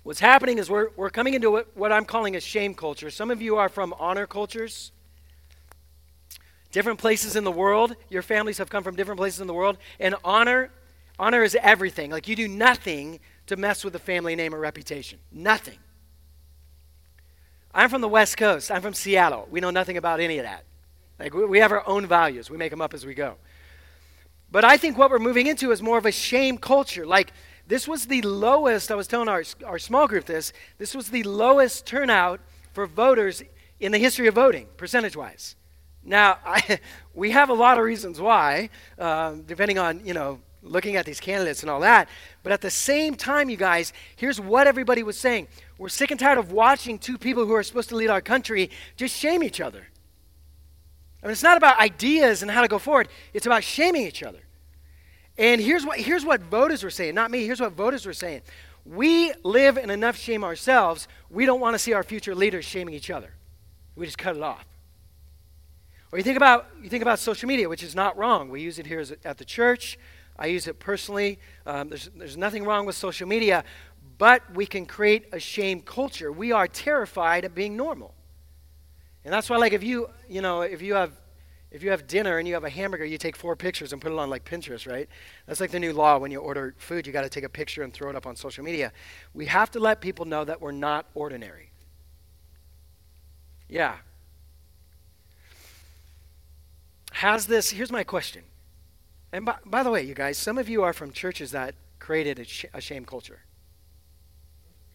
What's 0.04 0.20
happening 0.20 0.58
is 0.58 0.70
we're, 0.70 0.90
we're 0.98 1.10
coming 1.10 1.36
into 1.36 1.52
what, 1.52 1.78
what 1.78 1.92
I'm 1.92 2.06
calling 2.06 2.36
a 2.36 2.40
shame 2.40 2.74
culture. 2.74 3.10
Some 3.10 3.32
of 3.32 3.42
you 3.42 3.58
are 3.58 3.70
from 3.70 3.94
honor 4.00 4.26
cultures, 4.26 4.92
different 6.72 7.00
places 7.00 7.36
in 7.36 7.44
the 7.44 7.52
world. 7.52 7.96
Your 8.10 8.22
families 8.22 8.58
have 8.58 8.70
come 8.70 8.84
from 8.84 8.96
different 8.96 9.20
places 9.20 9.42
in 9.42 9.48
the 9.48 9.54
world. 9.54 9.78
And 10.00 10.16
honor, 10.24 10.72
honor 11.18 11.44
is 11.44 11.58
everything. 11.62 12.12
Like 12.12 12.28
you 12.28 12.36
do 12.36 12.48
nothing 12.48 13.20
to 13.48 13.56
mess 13.56 13.84
with 13.84 13.94
the 13.94 14.00
family 14.00 14.36
name 14.36 14.54
or 14.54 14.60
reputation. 14.60 15.20
Nothing. 15.32 15.78
I'm 17.74 17.90
from 17.90 18.02
the 18.02 18.08
West 18.08 18.38
Coast. 18.38 18.72
I'm 18.72 18.82
from 18.82 18.94
Seattle. 18.94 19.48
We 19.52 19.60
know 19.60 19.70
nothing 19.70 19.98
about 19.98 20.20
any 20.20 20.40
of 20.40 20.46
that. 20.46 20.66
Like, 21.20 21.34
we 21.34 21.60
have 21.60 21.72
our 21.72 21.88
own 21.88 22.06
values, 22.06 22.50
we 22.50 22.58
make 22.58 22.72
them 22.72 22.82
up 22.82 22.94
as 22.94 23.06
we 23.06 23.14
go. 23.14 23.36
But 24.52 24.64
I 24.64 24.78
think 24.78 24.98
what 24.98 25.12
we're 25.12 25.20
moving 25.20 25.48
into 25.48 25.72
is 25.72 25.82
more 25.82 25.98
of 25.98 26.06
a 26.06 26.12
shame 26.12 26.58
culture. 26.58 27.06
Like, 27.06 27.34
this 27.68 27.88
was 27.88 28.08
the 28.08 28.22
lowest, 28.22 28.90
I 28.90 28.96
was 28.96 29.08
telling 29.08 29.28
our, 29.28 29.44
our 29.66 29.78
small 29.78 30.08
group 30.08 30.26
this, 30.26 30.54
this 30.78 30.96
was 30.96 31.10
the 31.10 31.24
lowest 31.24 31.86
turnout 31.86 32.40
for 32.74 32.88
voters 32.88 33.44
in 33.80 33.92
the 33.92 33.98
history 33.98 34.28
of 34.28 34.36
voting, 34.36 34.68
percentage 34.78 35.16
wise. 35.16 35.56
Now, 36.04 36.38
I, 36.46 36.80
we 37.14 37.32
have 37.32 37.50
a 37.50 37.54
lot 37.54 37.78
of 37.78 37.84
reasons 37.84 38.20
why, 38.20 38.70
um, 38.98 39.44
depending 39.44 39.78
on, 39.78 40.06
you 40.06 40.14
know, 40.14 40.40
looking 40.62 40.96
at 40.96 41.06
these 41.06 41.20
candidates 41.20 41.62
and 41.62 41.70
all 41.70 41.80
that. 41.82 42.10
But 42.44 42.52
at 42.52 42.62
the 42.62 42.70
same 42.70 43.16
time, 43.16 43.50
you 43.50 43.58
guys, 43.58 43.94
here's 44.16 44.40
what 44.40 44.68
everybody 44.68 45.04
was 45.04 45.18
saying. 45.18 45.48
We're 45.78 45.90
sick 45.90 46.12
and 46.12 46.20
tired 46.20 46.38
of 46.38 46.52
watching 46.52 47.00
two 47.00 47.18
people 47.18 47.46
who 47.46 47.54
are 47.54 47.64
supposed 47.64 47.90
to 47.90 47.96
lead 47.96 48.10
our 48.10 48.22
country 48.22 48.70
just 48.98 49.16
shame 49.16 49.44
each 49.44 49.62
other. 49.62 49.88
I 51.22 51.26
mean, 51.26 51.32
it's 51.32 51.44
not 51.44 51.58
about 51.58 51.80
ideas 51.80 52.42
and 52.42 52.52
how 52.52 52.62
to 52.62 52.68
go 52.68 52.80
forward, 52.80 53.10
it's 53.34 53.46
about 53.46 53.64
shaming 53.64 54.04
each 54.04 54.24
other. 54.24 54.40
And 55.38 55.62
here's 55.62 55.86
what, 55.86 56.00
here's 56.00 56.26
what 56.26 56.42
voters 56.42 56.84
were 56.84 56.90
saying, 56.90 57.16
not 57.16 57.32
me, 57.32 57.46
here's 57.46 57.62
what 57.62 57.74
voters 57.74 58.06
were 58.06 58.14
saying. 58.14 58.42
We 58.86 59.34
live 59.44 59.78
in 59.78 59.90
enough 59.90 60.18
shame 60.18 60.44
ourselves, 60.44 61.08
we 61.30 61.46
don't 61.46 61.60
want 61.60 61.76
to 61.76 61.80
see 61.80 61.94
our 61.94 62.04
future 62.04 62.36
leaders 62.36 62.66
shaming 62.66 62.94
each 62.94 63.10
other. 63.10 63.34
We 63.96 64.06
just 64.06 64.18
cut 64.18 64.36
it 64.36 64.42
off. 64.42 64.66
Or 66.12 66.18
you 66.18 66.24
think 66.24 66.38
about, 66.38 66.68
you 66.82 66.90
think 66.90 67.04
about 67.04 67.20
social 67.20 67.48
media, 67.48 67.70
which 67.70 67.84
is 67.84 67.94
not 67.94 68.18
wrong. 68.18 68.50
We 68.50 68.62
use 68.62 68.80
it 68.80 68.88
here 68.88 69.04
at 69.24 69.38
the 69.38 69.46
church. 69.46 70.00
I 70.38 70.48
use 70.48 70.68
it 70.68 70.80
personally. 70.80 71.40
Um, 71.66 71.90
there's, 71.90 72.10
there's 72.16 72.38
nothing 72.38 72.64
wrong 72.64 72.86
with 72.86 72.96
social 72.96 73.28
media, 73.28 73.64
but 74.18 74.42
we 74.56 74.66
can 74.66 74.86
create 74.86 75.28
a 75.32 75.40
shame 75.40 75.82
culture. 75.82 76.32
We 76.32 76.52
are 76.52 76.68
terrified 76.68 77.46
of 77.46 77.54
being 77.54 77.78
normal. 77.78 78.16
And 79.24 79.34
that's 79.34 79.50
why, 79.50 79.58
like, 79.58 79.74
if 79.74 79.84
you, 79.84 80.10
you 80.30 80.42
know, 80.42 80.62
if 80.62 80.82
you 80.82 80.96
have, 80.96 81.12
if 81.72 81.84
you 81.84 81.92
have 81.92 82.08
dinner 82.08 82.40
and 82.40 82.48
you 82.48 82.56
have 82.56 82.64
a 82.64 82.70
hamburger, 82.70 83.06
you 83.06 83.20
take 83.20 83.36
four 83.36 83.56
pictures 83.56 83.94
and 83.94 84.02
put 84.02 84.12
it 84.12 84.18
on 84.18 84.30
like 84.30 84.44
Pinterest, 84.44 84.90
right? 84.92 85.08
That's 85.46 85.60
like 85.60 85.70
the 85.70 85.80
new 85.80 85.94
law. 85.94 86.18
When 86.18 86.32
you 86.32 86.40
order 86.40 86.74
food, 86.78 87.06
you 87.06 87.14
got 87.14 87.22
to 87.22 87.30
take 87.30 87.44
a 87.44 87.50
picture 87.50 87.84
and 87.84 87.94
throw 87.94 88.10
it 88.10 88.16
up 88.16 88.26
on 88.26 88.36
social 88.36 88.64
media. 88.64 88.92
We 89.36 89.46
have 89.46 89.70
to 89.72 89.80
let 89.80 90.02
people 90.02 90.26
know 90.26 90.44
that 90.46 90.60
we're 90.60 90.72
not 90.72 91.06
ordinary. 91.14 91.70
Yeah. 93.68 93.98
Has 97.20 97.48
this? 97.48 97.72
Here's 97.72 97.92
my 97.92 98.06
question. 98.06 98.44
And 99.34 99.44
by, 99.44 99.58
by 99.66 99.84
the 99.84 99.92
way, 99.92 100.04
you 100.04 100.14
guys, 100.14 100.38
some 100.38 100.58
of 100.58 100.70
you 100.70 100.84
are 100.84 100.94
from 100.94 101.12
churches 101.12 101.52
that 101.52 101.76
created 102.00 102.40
a, 102.40 102.46
sh- 102.46 102.64
a 102.74 102.80
shame 102.80 103.04
culture. 103.04 103.42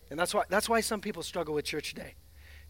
And 0.08 0.18
that's 0.18 0.32
why, 0.32 0.44
that's 0.48 0.66
why 0.66 0.80
some 0.80 1.02
people 1.02 1.22
struggle 1.22 1.54
with 1.54 1.66
church 1.66 1.92
today. 1.92 2.14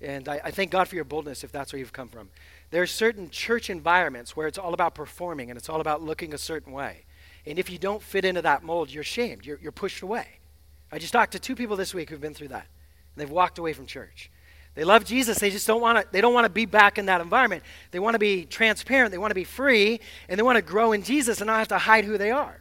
And 0.01 0.29
I, 0.29 0.41
I, 0.47 0.51
thank 0.51 0.73
God 0.73 0.89
for 0.89 0.97
your 0.97 1.05
boldness 1.05 1.45
if 1.45 1.53
that's 1.53 1.73
where 1.73 1.79
you've 1.79 1.93
come 1.93 2.09
from. 2.09 2.31
There 2.73 2.83
are 2.83 2.87
certain 2.87 3.31
church 3.31 3.71
environments 3.71 4.37
where 4.37 4.49
it's 4.49 4.59
all 4.59 4.75
about 4.75 4.97
performing 4.97 5.51
and 5.51 5.57
it's 5.57 5.69
all 5.69 5.81
about 5.81 6.03
looking 6.03 6.35
a 6.35 6.39
certain 6.39 6.73
way. 6.73 7.05
And 7.47 7.57
if 7.57 7.71
you 7.71 7.79
don't 7.79 8.03
fit 8.03 8.25
into 8.25 8.43
that 8.43 8.65
mold, 8.65 8.91
you're 8.91 9.05
shamed, 9.05 9.47
you're, 9.47 9.61
you're 9.63 9.71
pushed 9.71 10.03
away. 10.03 10.27
I 10.91 10.99
just 10.99 11.13
talked 11.13 11.31
to 11.31 11.39
two 11.39 11.55
people 11.55 11.77
this 11.77 11.95
week 11.95 12.11
who've 12.11 12.21
been 12.21 12.35
through 12.35 12.49
that. 12.49 12.67
And 13.15 13.23
they've 13.23 13.31
walked 13.31 13.61
away 13.61 13.73
from 13.73 13.87
church. 13.87 14.33
They 14.75 14.85
love 14.85 15.05
Jesus, 15.05 15.39
they 15.39 15.51
just 15.51 15.67
don't 15.67 15.81
want 15.81 15.99
to 15.99 16.07
they 16.11 16.21
don't 16.21 16.35
want 16.35 16.47
to 16.47 16.51
be 16.51 16.67
back 16.67 16.99
in 16.99 17.07
that 17.07 17.21
environment. 17.21 17.63
They 17.93 18.01
want 18.01 18.15
to 18.15 18.19
be 18.19 18.45
transparent, 18.45 19.13
they 19.13 19.19
want 19.19 19.31
to 19.31 19.37
be 19.37 19.45
free, 19.45 20.01
and 20.29 20.39
they 20.39 20.43
want 20.43 20.57
to 20.57 20.63
grow 20.63 20.93
in 20.93 21.03
Jesus 21.03 21.41
and 21.41 21.47
not 21.47 21.59
have 21.59 21.69
to 21.69 21.79
hide 21.79 22.05
who 22.05 22.19
they 22.19 22.31
are. 22.31 22.61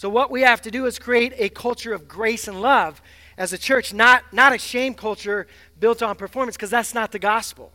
So 0.00 0.08
what 0.08 0.30
we 0.30 0.40
have 0.40 0.62
to 0.62 0.70
do 0.70 0.86
is 0.86 0.98
create 0.98 1.34
a 1.36 1.50
culture 1.50 1.92
of 1.92 2.08
grace 2.08 2.48
and 2.48 2.62
love 2.62 3.02
as 3.36 3.52
a 3.52 3.58
church, 3.58 3.92
not, 3.92 4.22
not 4.32 4.54
a 4.54 4.58
shame 4.58 4.94
culture 4.94 5.46
built 5.78 6.02
on 6.02 6.16
performance, 6.16 6.56
because 6.56 6.70
that's 6.70 6.94
not 6.94 7.12
the 7.12 7.18
gospel. 7.18 7.72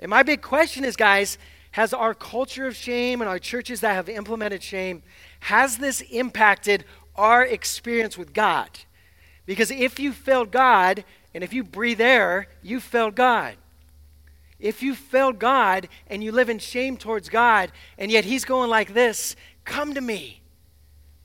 And 0.00 0.10
my 0.10 0.22
big 0.22 0.42
question 0.42 0.84
is, 0.84 0.96
guys, 0.96 1.38
has 1.72 1.92
our 1.92 2.14
culture 2.14 2.66
of 2.66 2.74
shame 2.74 3.20
and 3.20 3.28
our 3.28 3.38
churches 3.38 3.80
that 3.82 3.94
have 3.94 4.08
implemented 4.08 4.62
shame, 4.62 5.02
has 5.40 5.78
this 5.78 6.00
impacted 6.00 6.84
our 7.14 7.44
experience 7.44 8.18
with 8.18 8.32
God? 8.32 8.70
Because 9.46 9.70
if 9.70 10.00
you 10.00 10.12
failed 10.12 10.50
God, 10.50 11.04
and 11.36 11.44
if 11.44 11.52
you 11.52 11.62
breathe 11.62 12.00
air, 12.00 12.48
you 12.62 12.80
failed 12.80 13.14
God. 13.14 13.56
If 14.58 14.82
you 14.82 14.94
failed 14.94 15.38
God 15.38 15.86
and 16.06 16.24
you 16.24 16.32
live 16.32 16.48
in 16.48 16.58
shame 16.58 16.96
towards 16.96 17.28
God, 17.28 17.72
and 17.98 18.10
yet 18.10 18.24
He's 18.24 18.46
going 18.46 18.70
like 18.70 18.94
this 18.94 19.36
come 19.66 19.92
to 19.92 20.00
me. 20.00 20.40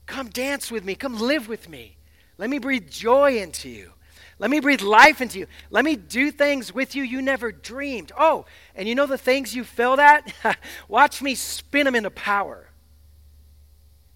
Come 0.04 0.28
dance 0.28 0.70
with 0.70 0.84
me. 0.84 0.96
Come 0.96 1.18
live 1.18 1.48
with 1.48 1.66
me. 1.66 1.96
Let 2.36 2.50
me 2.50 2.58
breathe 2.58 2.90
joy 2.90 3.38
into 3.38 3.70
you. 3.70 3.92
Let 4.38 4.50
me 4.50 4.60
breathe 4.60 4.82
life 4.82 5.22
into 5.22 5.38
you. 5.38 5.46
Let 5.70 5.82
me 5.82 5.96
do 5.96 6.30
things 6.30 6.74
with 6.74 6.94
you 6.94 7.04
you 7.04 7.22
never 7.22 7.50
dreamed. 7.50 8.12
Oh, 8.18 8.44
and 8.74 8.86
you 8.86 8.94
know 8.94 9.06
the 9.06 9.16
things 9.16 9.56
you 9.56 9.64
failed 9.64 9.98
at? 9.98 10.30
Watch 10.88 11.22
me 11.22 11.34
spin 11.34 11.86
them 11.86 11.94
into 11.94 12.10
power. 12.10 12.68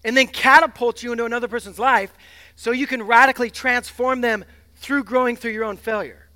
And 0.03 0.15
then 0.15 0.27
catapult 0.27 1.01
you 1.01 1.11
into 1.11 1.25
another 1.25 1.47
person's 1.47 1.79
life 1.79 2.13
so 2.55 2.69
you 2.69 2.85
can 2.85 3.01
radically 3.01 3.49
transform 3.49 4.21
them 4.21 4.45
through 4.77 5.03
growing 5.03 5.35
through 5.35 5.51
your 5.51 5.63
own 5.63 5.77
failure. 5.77 6.27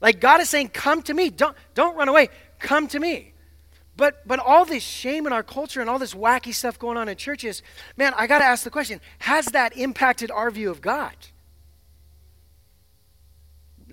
Like 0.00 0.20
God 0.20 0.40
is 0.40 0.48
saying, 0.48 0.70
Come 0.70 1.02
to 1.02 1.14
me. 1.14 1.30
Don't, 1.30 1.56
don't 1.74 1.96
run 1.96 2.08
away. 2.08 2.28
Come 2.58 2.88
to 2.88 2.98
me. 2.98 3.32
But, 3.96 4.26
but 4.26 4.38
all 4.38 4.64
this 4.64 4.82
shame 4.82 5.26
in 5.26 5.32
our 5.32 5.42
culture 5.42 5.80
and 5.80 5.90
all 5.90 5.98
this 5.98 6.14
wacky 6.14 6.54
stuff 6.54 6.78
going 6.78 6.96
on 6.96 7.08
in 7.08 7.16
churches, 7.16 7.62
man, 7.96 8.14
I 8.16 8.26
got 8.26 8.38
to 8.38 8.44
ask 8.44 8.64
the 8.64 8.70
question 8.70 9.00
has 9.18 9.46
that 9.46 9.76
impacted 9.76 10.30
our 10.30 10.50
view 10.50 10.70
of 10.70 10.80
God? 10.80 11.14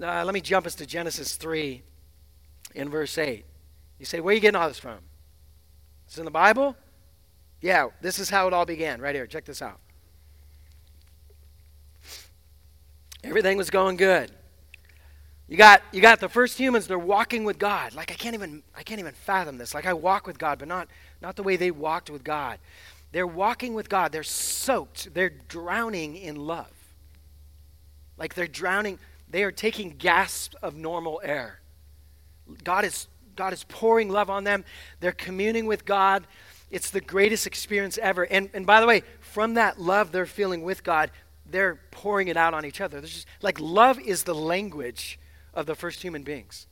Uh, 0.02 0.24
let 0.24 0.34
me 0.34 0.40
jump 0.40 0.66
us 0.66 0.76
to 0.76 0.86
Genesis 0.86 1.36
3 1.36 1.84
in 2.74 2.90
verse 2.90 3.18
8. 3.18 3.44
You 4.00 4.06
say, 4.06 4.22
where 4.22 4.32
are 4.32 4.36
you 4.36 4.40
getting 4.40 4.60
all 4.60 4.70
this 4.70 4.80
from? 4.80 5.00
It's 6.08 6.18
in 6.18 6.24
the 6.24 6.32
Bible? 6.32 6.78
Yeah, 7.60 7.88
this 8.02 8.18
is 8.18 8.30
how 8.30 8.48
it 8.48 8.54
all 8.54 8.66
began, 8.66 9.02
right 9.02 9.14
here. 9.14 9.28
Check 9.28 9.44
this 9.44 9.62
out. 9.62 9.80
Everything 13.24 13.58
was 13.58 13.70
going 13.70 13.98
good. 13.98 14.32
You 15.48 15.58
got, 15.58 15.82
you 15.92 16.00
got 16.00 16.20
the 16.20 16.30
first 16.30 16.58
humans, 16.60 16.86
they're 16.86 17.00
walking 17.00 17.44
with 17.44 17.58
God. 17.58 17.96
Like 17.96 18.12
I 18.12 18.14
can't 18.14 18.36
even 18.36 18.62
I 18.78 18.84
can't 18.84 19.00
even 19.00 19.14
fathom 19.14 19.58
this. 19.58 19.74
Like 19.74 19.88
I 19.88 19.94
walk 19.94 20.28
with 20.28 20.38
God, 20.38 20.60
but 20.60 20.68
not, 20.68 20.88
not 21.22 21.36
the 21.36 21.44
way 21.44 21.56
they 21.56 21.72
walked 21.72 22.10
with 22.12 22.24
God. 22.24 22.60
They're 23.12 23.28
walking 23.28 23.74
with 23.74 23.90
God. 23.90 24.12
They're 24.12 24.22
soaked. 24.22 25.14
They're 25.14 25.32
drowning 25.32 26.16
in 26.16 26.36
love. 26.36 26.72
Like 28.18 28.36
they're 28.36 28.48
drowning, 28.48 29.00
they 29.30 29.44
are 29.44 29.52
taking 29.52 29.96
gasps 29.98 30.56
of 30.62 30.76
normal 30.76 31.20
air. 31.24 31.60
God 32.64 32.86
is 32.86 33.08
God 33.36 33.54
is 33.54 33.64
pouring 33.64 34.10
love 34.10 34.30
on 34.30 34.44
them. 34.44 34.66
They're 35.00 35.12
communing 35.14 35.66
with 35.66 35.86
God. 35.86 36.28
it's 36.70 36.92
the 36.92 37.02
greatest 37.02 37.48
experience 37.48 37.98
ever. 37.98 38.24
And, 38.24 38.50
and 38.54 38.68
by 38.68 38.82
the 38.82 38.86
way, 38.86 39.02
from 39.22 39.56
that 39.56 39.80
love 39.80 40.12
they're 40.12 40.28
feeling 40.28 40.62
with 40.62 40.84
God, 40.84 41.10
they're 41.52 41.80
pouring 41.92 42.28
it 42.28 42.38
out 42.38 42.54
on 42.54 42.66
each 42.66 42.82
other. 42.82 43.00
There's 43.00 43.14
just 43.14 43.28
like 43.42 43.60
love 43.60 44.00
is 44.00 44.24
the 44.24 44.36
language 44.36 45.20
of 45.54 45.66
the 45.66 45.76
first 45.76 46.02
human 46.02 46.24
beings. 46.24 46.68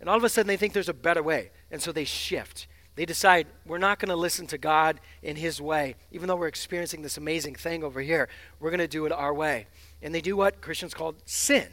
And 0.00 0.08
all 0.08 0.16
of 0.16 0.24
a 0.24 0.28
sudden 0.28 0.48
they 0.48 0.56
think 0.56 0.72
there's 0.72 0.88
a 0.88 0.94
better 0.94 1.22
way. 1.22 1.50
And 1.70 1.80
so 1.80 1.92
they 1.92 2.04
shift. 2.04 2.66
They 2.96 3.04
decide 3.04 3.46
we're 3.66 3.78
not 3.78 3.98
going 3.98 4.10
to 4.10 4.16
listen 4.16 4.46
to 4.48 4.58
God 4.58 5.00
in 5.22 5.36
His 5.36 5.60
way, 5.60 5.96
even 6.12 6.28
though 6.28 6.36
we're 6.36 6.46
experiencing 6.46 7.02
this 7.02 7.16
amazing 7.16 7.56
thing 7.56 7.82
over 7.82 8.00
here. 8.00 8.28
We're 8.60 8.70
going 8.70 8.78
to 8.78 8.88
do 8.88 9.06
it 9.06 9.12
our 9.12 9.34
way. 9.34 9.66
And 10.00 10.14
they 10.14 10.20
do 10.20 10.36
what 10.36 10.60
Christians 10.60 10.94
call 10.94 11.14
sin. 11.24 11.66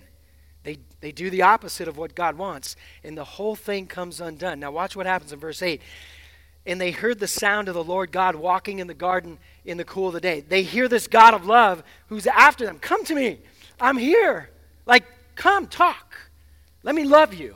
They, 0.64 0.78
they 1.00 1.12
do 1.12 1.30
the 1.30 1.42
opposite 1.42 1.88
of 1.88 1.98
what 1.98 2.14
God 2.14 2.38
wants, 2.38 2.76
and 3.04 3.18
the 3.18 3.24
whole 3.24 3.56
thing 3.56 3.88
comes 3.88 4.22
undone. 4.22 4.60
Now, 4.60 4.72
watch 4.72 4.96
what 4.96 5.08
happens 5.08 5.34
in 5.34 5.40
verse 5.40 5.62
8. 5.62 5.82
And 6.66 6.80
they 6.80 6.92
heard 6.92 7.20
the 7.20 7.28
sound 7.28 7.68
of 7.68 7.74
the 7.74 7.84
Lord 7.84 8.12
God 8.12 8.36
walking 8.36 8.80
in 8.80 8.88
the 8.88 8.94
garden 8.94 9.40
in 9.66 9.78
the 9.78 9.84
cool 9.84 10.08
of 10.08 10.14
the 10.14 10.22
day. 10.22 10.42
They 10.42 10.64
hear 10.64 10.88
this 10.88 11.08
God 11.08 11.34
of 11.34 11.46
love 11.46 11.84
who's 12.08 12.28
after 12.28 12.66
them. 12.66 12.78
Come 12.80 13.04
to 13.06 13.16
me. 13.16 13.40
I'm 13.80 13.98
here. 13.98 14.50
Like, 14.86 15.04
come, 15.36 15.68
talk. 15.68 16.16
Let 16.84 16.96
me 16.96 17.04
love 17.04 17.34
you. 17.34 17.56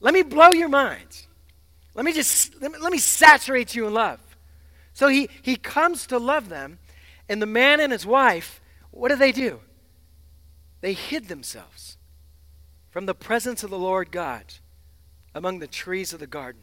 Let 0.00 0.14
me 0.14 0.22
blow 0.22 0.52
your 0.52 0.68
minds. 0.68 1.26
Let 1.94 2.04
me 2.04 2.12
just, 2.12 2.60
let 2.60 2.72
me, 2.72 2.78
let 2.78 2.92
me 2.92 2.98
saturate 2.98 3.74
you 3.74 3.86
in 3.86 3.94
love. 3.94 4.20
So 4.92 5.08
he, 5.08 5.28
he 5.42 5.56
comes 5.56 6.06
to 6.08 6.18
love 6.18 6.48
them, 6.48 6.78
and 7.28 7.40
the 7.40 7.46
man 7.46 7.80
and 7.80 7.92
his 7.92 8.06
wife, 8.06 8.60
what 8.90 9.08
do 9.08 9.16
they 9.16 9.32
do? 9.32 9.60
They 10.80 10.92
hid 10.92 11.28
themselves 11.28 11.96
from 12.90 13.06
the 13.06 13.14
presence 13.14 13.62
of 13.62 13.70
the 13.70 13.78
Lord 13.78 14.10
God 14.10 14.44
among 15.34 15.58
the 15.58 15.66
trees 15.66 16.12
of 16.12 16.20
the 16.20 16.26
garden. 16.26 16.62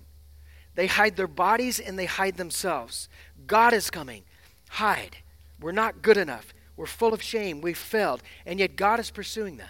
They 0.75 0.87
hide 0.87 1.15
their 1.15 1.27
bodies 1.27 1.79
and 1.79 1.97
they 1.97 2.05
hide 2.05 2.37
themselves. 2.37 3.09
God 3.45 3.73
is 3.73 3.89
coming. 3.89 4.23
Hide. 4.69 5.17
We're 5.59 5.71
not 5.71 6.01
good 6.01 6.17
enough. 6.17 6.53
We're 6.75 6.87
full 6.87 7.13
of 7.13 7.21
shame. 7.21 7.61
We've 7.61 7.77
failed. 7.77 8.23
And 8.45 8.59
yet 8.59 8.75
God 8.75 8.99
is 8.99 9.11
pursuing 9.11 9.57
them. 9.57 9.69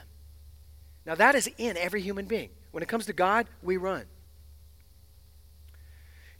Now, 1.05 1.15
that 1.15 1.35
is 1.35 1.49
in 1.57 1.75
every 1.75 2.01
human 2.01 2.25
being. 2.25 2.49
When 2.71 2.81
it 2.81 2.89
comes 2.89 3.05
to 3.07 3.13
God, 3.13 3.47
we 3.61 3.77
run. 3.77 4.05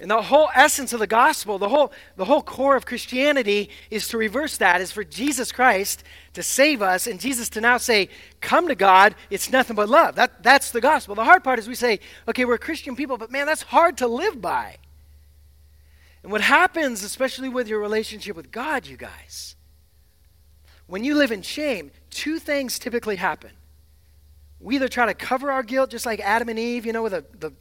And 0.03 0.11
the 0.11 0.21
whole 0.21 0.49
essence 0.53 0.91
of 0.91 0.99
the 0.99 1.07
gospel, 1.07 1.57
the 1.57 1.69
whole, 1.69 1.93
the 2.17 2.25
whole 2.25 2.41
core 2.41 2.75
of 2.75 2.85
Christianity 2.85 3.69
is 3.89 4.09
to 4.09 4.17
reverse 4.17 4.57
that, 4.57 4.81
is 4.81 4.91
for 4.91 5.05
Jesus 5.05 5.53
Christ 5.53 6.03
to 6.33 6.43
save 6.43 6.81
us 6.81 7.07
and 7.07 7.21
Jesus 7.21 7.47
to 7.51 7.61
now 7.61 7.77
say, 7.77 8.09
Come 8.41 8.67
to 8.67 8.75
God, 8.75 9.15
it's 9.29 9.49
nothing 9.49 9.77
but 9.77 9.87
love. 9.87 10.15
That, 10.15 10.43
that's 10.43 10.71
the 10.71 10.81
gospel. 10.81 11.15
The 11.15 11.23
hard 11.23 11.41
part 11.41 11.57
is 11.57 11.69
we 11.69 11.75
say, 11.75 12.01
Okay, 12.27 12.43
we're 12.43 12.57
Christian 12.57 12.97
people, 12.97 13.17
but 13.17 13.31
man, 13.31 13.45
that's 13.45 13.61
hard 13.61 13.97
to 13.99 14.07
live 14.07 14.41
by. 14.41 14.75
And 16.21 16.33
what 16.33 16.41
happens, 16.41 17.01
especially 17.01 17.47
with 17.47 17.69
your 17.69 17.79
relationship 17.79 18.35
with 18.35 18.51
God, 18.51 18.85
you 18.85 18.97
guys, 18.97 19.55
when 20.85 21.05
you 21.05 21.15
live 21.15 21.31
in 21.31 21.41
shame, 21.41 21.91
two 22.09 22.39
things 22.39 22.77
typically 22.77 23.15
happen. 23.15 23.51
We 24.59 24.75
either 24.75 24.89
try 24.89 25.05
to 25.05 25.13
cover 25.13 25.49
our 25.49 25.63
guilt, 25.63 25.91
just 25.91 26.05
like 26.05 26.19
Adam 26.19 26.49
and 26.49 26.59
Eve, 26.59 26.85
you 26.85 26.91
know, 26.91 27.03
with 27.03 27.13
the, 27.13 27.23
the 27.39 27.53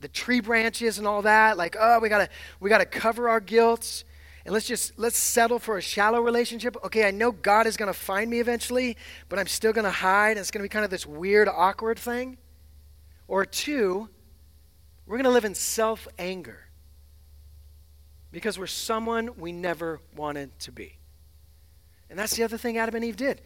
the 0.00 0.08
tree 0.08 0.40
branches 0.40 0.98
and 0.98 1.06
all 1.06 1.22
that 1.22 1.56
like 1.56 1.76
oh 1.78 1.98
we 2.00 2.08
gotta 2.08 2.28
we 2.60 2.68
gotta 2.68 2.84
cover 2.84 3.28
our 3.28 3.40
guilt 3.40 4.04
and 4.44 4.52
let's 4.52 4.66
just 4.66 4.98
let's 4.98 5.18
settle 5.18 5.58
for 5.58 5.76
a 5.76 5.82
shallow 5.82 6.20
relationship. 6.20 6.76
Okay 6.84 7.06
i 7.06 7.10
know 7.10 7.32
god 7.32 7.66
is 7.66 7.76
gonna 7.76 7.92
find 7.92 8.30
me 8.30 8.40
eventually 8.40 8.96
but 9.28 9.38
i'm 9.38 9.46
still 9.46 9.72
gonna 9.72 9.90
hide 9.90 10.32
and 10.32 10.40
it's 10.40 10.50
gonna 10.50 10.62
be 10.62 10.68
kind 10.68 10.84
of 10.84 10.90
this 10.90 11.06
weird 11.06 11.48
awkward 11.48 11.98
thing. 11.98 12.38
Or 13.28 13.44
two 13.44 14.08
we're 15.06 15.16
gonna 15.16 15.30
live 15.30 15.44
in 15.44 15.54
self-anger 15.54 16.58
because 18.30 18.58
we're 18.58 18.66
someone 18.66 19.30
we 19.38 19.52
never 19.52 20.00
wanted 20.14 20.58
to 20.60 20.72
be. 20.72 20.98
And 22.10 22.18
that's 22.18 22.36
the 22.36 22.42
other 22.42 22.58
thing 22.58 22.76
adam 22.76 22.96
and 22.96 23.04
eve 23.04 23.16
did 23.16 23.40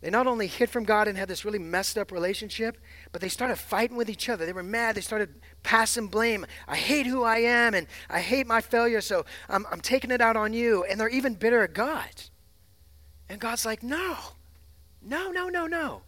they 0.00 0.10
not 0.10 0.26
only 0.26 0.46
hid 0.46 0.68
from 0.68 0.84
God 0.84 1.08
and 1.08 1.16
had 1.16 1.28
this 1.28 1.44
really 1.44 1.58
messed 1.58 1.96
up 1.96 2.12
relationship, 2.12 2.76
but 3.12 3.20
they 3.20 3.28
started 3.28 3.56
fighting 3.56 3.96
with 3.96 4.10
each 4.10 4.28
other. 4.28 4.44
They 4.44 4.52
were 4.52 4.62
mad. 4.62 4.94
They 4.94 5.00
started 5.00 5.30
passing 5.62 6.08
blame. 6.08 6.46
I 6.68 6.76
hate 6.76 7.06
who 7.06 7.22
I 7.22 7.38
am 7.38 7.74
and 7.74 7.86
I 8.10 8.20
hate 8.20 8.46
my 8.46 8.60
failure, 8.60 9.00
so 9.00 9.24
I'm, 9.48 9.66
I'm 9.70 9.80
taking 9.80 10.10
it 10.10 10.20
out 10.20 10.36
on 10.36 10.52
you. 10.52 10.84
And 10.84 11.00
they're 11.00 11.08
even 11.08 11.34
bitter 11.34 11.62
at 11.62 11.72
God. 11.72 12.10
And 13.28 13.40
God's 13.40 13.64
like, 13.64 13.82
no, 13.82 14.16
no, 15.02 15.30
no, 15.30 15.48
no, 15.48 15.66
no. 15.66 16.02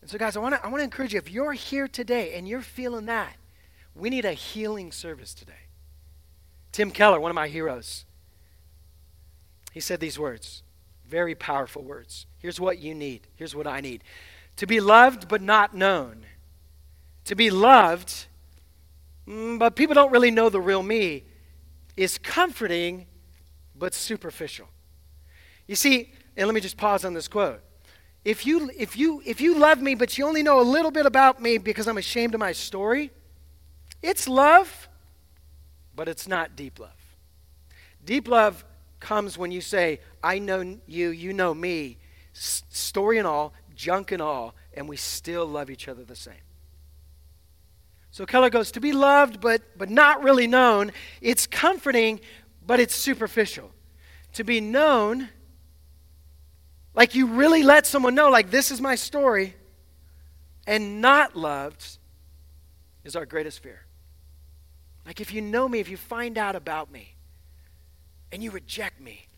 And 0.00 0.10
so, 0.10 0.16
guys, 0.16 0.36
I 0.36 0.40
want 0.40 0.54
to 0.54 0.64
I 0.64 0.68
wanna 0.68 0.84
encourage 0.84 1.12
you 1.12 1.18
if 1.18 1.30
you're 1.30 1.52
here 1.52 1.86
today 1.86 2.34
and 2.34 2.48
you're 2.48 2.62
feeling 2.62 3.06
that, 3.06 3.36
we 3.94 4.10
need 4.10 4.24
a 4.24 4.32
healing 4.32 4.90
service 4.90 5.34
today. 5.34 5.66
Tim 6.72 6.90
Keller, 6.90 7.20
one 7.20 7.30
of 7.30 7.34
my 7.34 7.48
heroes, 7.48 8.04
he 9.72 9.80
said 9.80 10.00
these 10.00 10.18
words 10.18 10.62
very 11.08 11.34
powerful 11.34 11.82
words. 11.82 12.26
Here's 12.38 12.60
what 12.60 12.78
you 12.78 12.94
need. 12.94 13.26
Here's 13.36 13.54
what 13.54 13.66
I 13.66 13.80
need 13.80 14.02
to 14.58 14.66
be 14.66 14.80
loved 14.80 15.28
but 15.28 15.40
not 15.40 15.74
known. 15.74 16.26
To 17.26 17.36
be 17.36 17.50
loved, 17.50 18.26
mm, 19.26 19.58
but 19.58 19.76
people 19.76 19.94
don't 19.94 20.10
really 20.10 20.30
know 20.30 20.50
the 20.50 20.60
real 20.60 20.82
me, 20.82 21.24
is 21.96 22.18
comforting 22.18 23.06
but 23.76 23.94
superficial. 23.94 24.68
You 25.66 25.76
see, 25.76 26.12
and 26.36 26.46
let 26.46 26.54
me 26.54 26.60
just 26.60 26.76
pause 26.76 27.04
on 27.04 27.14
this 27.14 27.28
quote. 27.28 27.60
If 28.24 28.44
you, 28.46 28.70
if, 28.76 28.96
you, 28.96 29.22
if 29.24 29.40
you 29.40 29.56
love 29.56 29.80
me, 29.80 29.94
but 29.94 30.18
you 30.18 30.26
only 30.26 30.42
know 30.42 30.60
a 30.60 30.62
little 30.62 30.90
bit 30.90 31.06
about 31.06 31.40
me 31.40 31.58
because 31.58 31.86
I'm 31.86 31.98
ashamed 31.98 32.34
of 32.34 32.40
my 32.40 32.52
story, 32.52 33.12
it's 34.02 34.26
love, 34.26 34.88
but 35.94 36.08
it's 36.08 36.26
not 36.26 36.56
deep 36.56 36.80
love. 36.80 36.90
Deep 38.04 38.26
love 38.26 38.64
comes 38.98 39.38
when 39.38 39.52
you 39.52 39.60
say, 39.60 40.00
I 40.22 40.40
know 40.40 40.78
you, 40.86 41.10
you 41.10 41.32
know 41.32 41.54
me, 41.54 41.98
Story 42.38 43.18
and 43.18 43.26
all, 43.26 43.52
junk 43.74 44.12
and 44.12 44.22
all, 44.22 44.54
and 44.74 44.88
we 44.88 44.96
still 44.96 45.46
love 45.46 45.70
each 45.70 45.88
other 45.88 46.04
the 46.04 46.16
same. 46.16 46.34
So 48.10 48.26
Keller 48.26 48.50
goes, 48.50 48.72
To 48.72 48.80
be 48.80 48.92
loved 48.92 49.40
but, 49.40 49.62
but 49.76 49.90
not 49.90 50.22
really 50.22 50.46
known, 50.46 50.92
it's 51.20 51.46
comforting, 51.46 52.20
but 52.66 52.80
it's 52.80 52.94
superficial. 52.94 53.70
To 54.34 54.44
be 54.44 54.60
known, 54.60 55.28
like 56.94 57.14
you 57.14 57.26
really 57.26 57.62
let 57.62 57.86
someone 57.86 58.14
know, 58.14 58.28
like 58.28 58.50
this 58.50 58.70
is 58.70 58.80
my 58.80 58.94
story, 58.96 59.54
and 60.66 61.00
not 61.00 61.36
loved 61.36 61.98
is 63.04 63.14
our 63.16 63.24
greatest 63.24 63.62
fear. 63.62 63.86
Like 65.06 65.20
if 65.20 65.32
you 65.32 65.40
know 65.40 65.68
me, 65.68 65.78
if 65.78 65.88
you 65.88 65.96
find 65.96 66.36
out 66.36 66.56
about 66.56 66.90
me, 66.90 67.14
and 68.32 68.42
you 68.42 68.50
reject 68.50 69.00
me. 69.00 69.28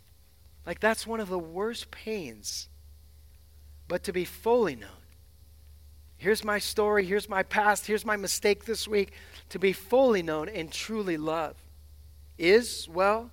Like 0.67 0.81
that's 0.81 1.07
one 1.07 1.21
of 1.21 1.29
the 1.29 1.39
worst 1.39 1.91
pains. 1.91 2.70
But 3.91 4.05
to 4.05 4.13
be 4.13 4.25
fully 4.25 4.77
known. 4.77 4.89
Here's 6.17 6.45
my 6.45 6.61
story, 6.61 7.05
here's 7.05 7.29
my 7.29 7.43
past, 7.43 7.89
here's 7.89 8.05
my 8.05 8.17
mistake 8.17 8.65
this 8.65 8.87
week. 8.87 9.11
To 9.49 9.59
be 9.59 9.73
fully 9.73 10.23
known 10.23 10.49
and 10.49 10.71
truly 10.71 11.17
loved 11.17 11.61
is, 12.39 12.89
well, 12.89 13.33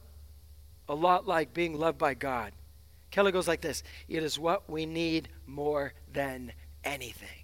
a 0.89 0.95
lot 0.95 1.27
like 1.27 1.53
being 1.53 1.77
loved 1.77 1.99
by 1.99 2.15
God. 2.15 2.53
Keller 3.11 3.29
goes 3.29 3.47
like 3.47 3.61
this 3.61 3.83
It 4.09 4.23
is 4.23 4.39
what 4.39 4.67
we 4.67 4.87
need 4.87 5.29
more 5.45 5.93
than 6.11 6.51
anything. 6.83 7.43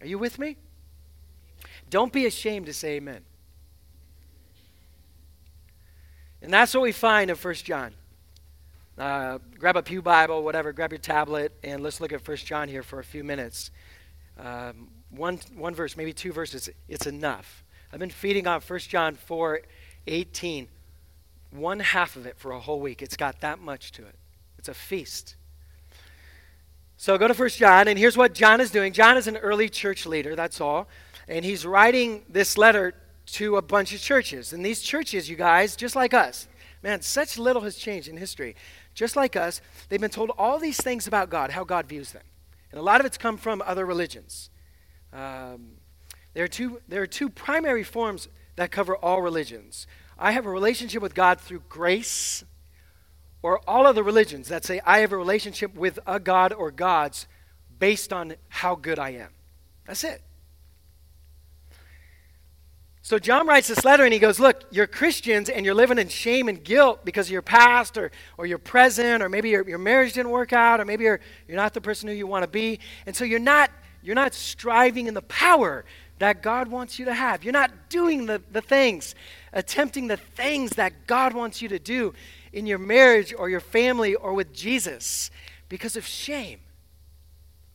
Are 0.00 0.06
you 0.06 0.18
with 0.18 0.38
me? 0.38 0.56
Don't 1.90 2.10
be 2.10 2.24
ashamed 2.24 2.64
to 2.66 2.72
say 2.72 2.96
amen. 2.96 3.20
And 6.40 6.50
that's 6.50 6.72
what 6.72 6.82
we 6.82 6.92
find 6.92 7.30
in 7.30 7.36
1 7.36 7.54
John. 7.56 7.92
Uh, 8.96 9.38
grab 9.58 9.76
a 9.76 9.82
Pew 9.82 10.00
Bible, 10.00 10.44
whatever, 10.44 10.72
grab 10.72 10.92
your 10.92 11.00
tablet, 11.00 11.52
and 11.64 11.82
let's 11.82 12.00
look 12.00 12.12
at 12.12 12.26
1 12.26 12.36
John 12.38 12.68
here 12.68 12.84
for 12.84 13.00
a 13.00 13.04
few 13.04 13.24
minutes. 13.24 13.72
Um, 14.38 14.88
one, 15.10 15.40
one 15.56 15.74
verse, 15.74 15.96
maybe 15.96 16.12
two 16.12 16.32
verses, 16.32 16.70
it's 16.88 17.06
enough. 17.06 17.64
I've 17.92 17.98
been 17.98 18.10
feeding 18.10 18.46
on 18.46 18.60
1 18.60 18.78
John 18.80 19.16
4 19.16 19.60
18, 20.06 20.68
one 21.50 21.80
half 21.80 22.14
of 22.14 22.26
it 22.26 22.36
for 22.38 22.52
a 22.52 22.60
whole 22.60 22.78
week. 22.78 23.02
It's 23.02 23.16
got 23.16 23.40
that 23.40 23.58
much 23.58 23.90
to 23.92 24.06
it. 24.06 24.16
It's 24.58 24.68
a 24.68 24.74
feast. 24.74 25.36
So 26.96 27.18
go 27.18 27.26
to 27.26 27.34
1 27.34 27.48
John, 27.50 27.88
and 27.88 27.98
here's 27.98 28.16
what 28.16 28.32
John 28.32 28.60
is 28.60 28.70
doing. 28.70 28.92
John 28.92 29.16
is 29.16 29.26
an 29.26 29.38
early 29.38 29.68
church 29.68 30.06
leader, 30.06 30.36
that's 30.36 30.60
all. 30.60 30.86
And 31.26 31.44
he's 31.44 31.66
writing 31.66 32.22
this 32.28 32.56
letter 32.56 32.94
to 33.26 33.56
a 33.56 33.62
bunch 33.62 33.92
of 33.92 34.00
churches. 34.00 34.52
And 34.52 34.64
these 34.64 34.82
churches, 34.82 35.28
you 35.28 35.36
guys, 35.36 35.74
just 35.74 35.96
like 35.96 36.14
us, 36.14 36.46
man, 36.82 37.00
such 37.00 37.38
little 37.38 37.62
has 37.62 37.76
changed 37.76 38.08
in 38.08 38.16
history. 38.16 38.54
Just 38.94 39.16
like 39.16 39.36
us, 39.36 39.60
they've 39.88 40.00
been 40.00 40.10
told 40.10 40.30
all 40.38 40.58
these 40.58 40.76
things 40.76 41.06
about 41.06 41.30
God, 41.30 41.50
how 41.50 41.64
God 41.64 41.86
views 41.86 42.12
them. 42.12 42.22
And 42.70 42.78
a 42.78 42.82
lot 42.82 43.00
of 43.00 43.06
it's 43.06 43.18
come 43.18 43.36
from 43.36 43.62
other 43.66 43.84
religions. 43.84 44.50
Um, 45.12 45.78
there, 46.32 46.44
are 46.44 46.48
two, 46.48 46.80
there 46.88 47.02
are 47.02 47.06
two 47.06 47.28
primary 47.28 47.84
forms 47.84 48.28
that 48.56 48.70
cover 48.70 48.96
all 48.96 49.20
religions. 49.20 49.86
I 50.18 50.32
have 50.32 50.46
a 50.46 50.50
relationship 50.50 51.02
with 51.02 51.14
God 51.14 51.40
through 51.40 51.62
grace, 51.68 52.44
or 53.42 53.60
all 53.68 53.86
other 53.86 54.02
religions 54.02 54.48
that 54.48 54.64
say 54.64 54.80
I 54.86 55.00
have 55.00 55.12
a 55.12 55.16
relationship 55.16 55.74
with 55.74 55.98
a 56.06 56.18
God 56.18 56.52
or 56.52 56.70
gods 56.70 57.26
based 57.78 58.12
on 58.12 58.36
how 58.48 58.74
good 58.74 58.98
I 58.98 59.10
am. 59.10 59.30
That's 59.86 60.02
it. 60.02 60.22
So 63.04 63.18
John 63.18 63.46
writes 63.46 63.68
this 63.68 63.84
letter 63.84 64.04
and 64.04 64.14
he 64.14 64.18
goes, 64.18 64.40
Look, 64.40 64.64
you're 64.70 64.86
Christians 64.86 65.50
and 65.50 65.66
you're 65.66 65.74
living 65.74 65.98
in 65.98 66.08
shame 66.08 66.48
and 66.48 66.64
guilt 66.64 67.04
because 67.04 67.26
of 67.26 67.32
your 67.32 67.42
past 67.42 67.98
or, 67.98 68.10
or 68.38 68.46
your 68.46 68.56
present, 68.56 69.22
or 69.22 69.28
maybe 69.28 69.50
your, 69.50 69.68
your 69.68 69.76
marriage 69.76 70.14
didn't 70.14 70.30
work 70.30 70.54
out, 70.54 70.80
or 70.80 70.86
maybe 70.86 71.04
you're, 71.04 71.20
you're 71.46 71.58
not 71.58 71.74
the 71.74 71.82
person 71.82 72.08
who 72.08 72.14
you 72.14 72.26
want 72.26 72.44
to 72.44 72.48
be. 72.48 72.80
And 73.04 73.14
so 73.14 73.24
you're 73.24 73.38
not, 73.38 73.70
you're 74.02 74.14
not 74.14 74.32
striving 74.32 75.06
in 75.06 75.12
the 75.12 75.20
power 75.20 75.84
that 76.18 76.42
God 76.42 76.68
wants 76.68 76.98
you 76.98 77.04
to 77.04 77.12
have. 77.12 77.44
You're 77.44 77.52
not 77.52 77.90
doing 77.90 78.24
the, 78.24 78.40
the 78.50 78.62
things, 78.62 79.14
attempting 79.52 80.06
the 80.06 80.16
things 80.16 80.70
that 80.70 81.06
God 81.06 81.34
wants 81.34 81.60
you 81.60 81.68
to 81.68 81.78
do 81.78 82.14
in 82.54 82.64
your 82.64 82.78
marriage 82.78 83.34
or 83.36 83.50
your 83.50 83.60
family 83.60 84.14
or 84.14 84.32
with 84.32 84.54
Jesus 84.54 85.30
because 85.68 85.94
of 85.94 86.06
shame. 86.06 86.60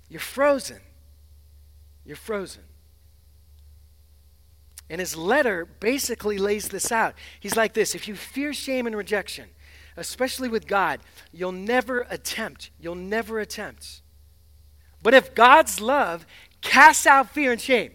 You're 0.10 0.22
frozen. 0.22 0.80
You're 2.04 2.15
frozen. 2.15 2.63
And 4.89 4.99
his 4.99 5.15
letter 5.15 5.65
basically 5.65 6.38
lays 6.38 6.69
this 6.69 6.91
out. 6.91 7.13
He's 7.39 7.56
like 7.56 7.73
this 7.73 7.93
if 7.95 8.08
you 8.08 8.15
fear 8.15 8.54
shame 8.54 8.88
and 8.88 8.95
rejection, 8.95 9.49
especially 9.95 10.49
with 10.49 10.67
God, 10.67 10.99
you'll 11.32 11.52
never 11.52 12.08
attempt. 12.10 12.71
You'll 12.80 12.95
never 12.95 13.39
attempt. 13.39 14.02
But 15.02 15.13
if 15.13 15.36
God's 15.36 15.80
love 15.80 16.25
casts 16.62 17.06
out 17.06 17.30
fear 17.30 17.52
and 17.52 17.62
shame, 17.62 17.91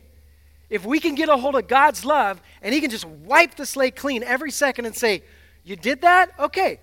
if 0.71 0.87
we 0.87 0.99
can 0.99 1.15
get 1.15 1.29
a 1.29 1.37
hold 1.37 1.57
of 1.57 1.69
God's 1.69 2.05
love 2.05 2.41
and 2.63 2.75
he 2.75 2.81
can 2.81 2.91
just 2.91 3.05
wipe 3.05 3.57
the 3.57 3.67
slate 3.67 3.97
clean 3.97 4.23
every 4.23 4.51
second 4.51 4.87
and 4.87 4.97
say, 4.97 5.23
You 5.63 5.77
did 5.77 6.01
that? 6.03 6.31
Okay. 6.39 6.81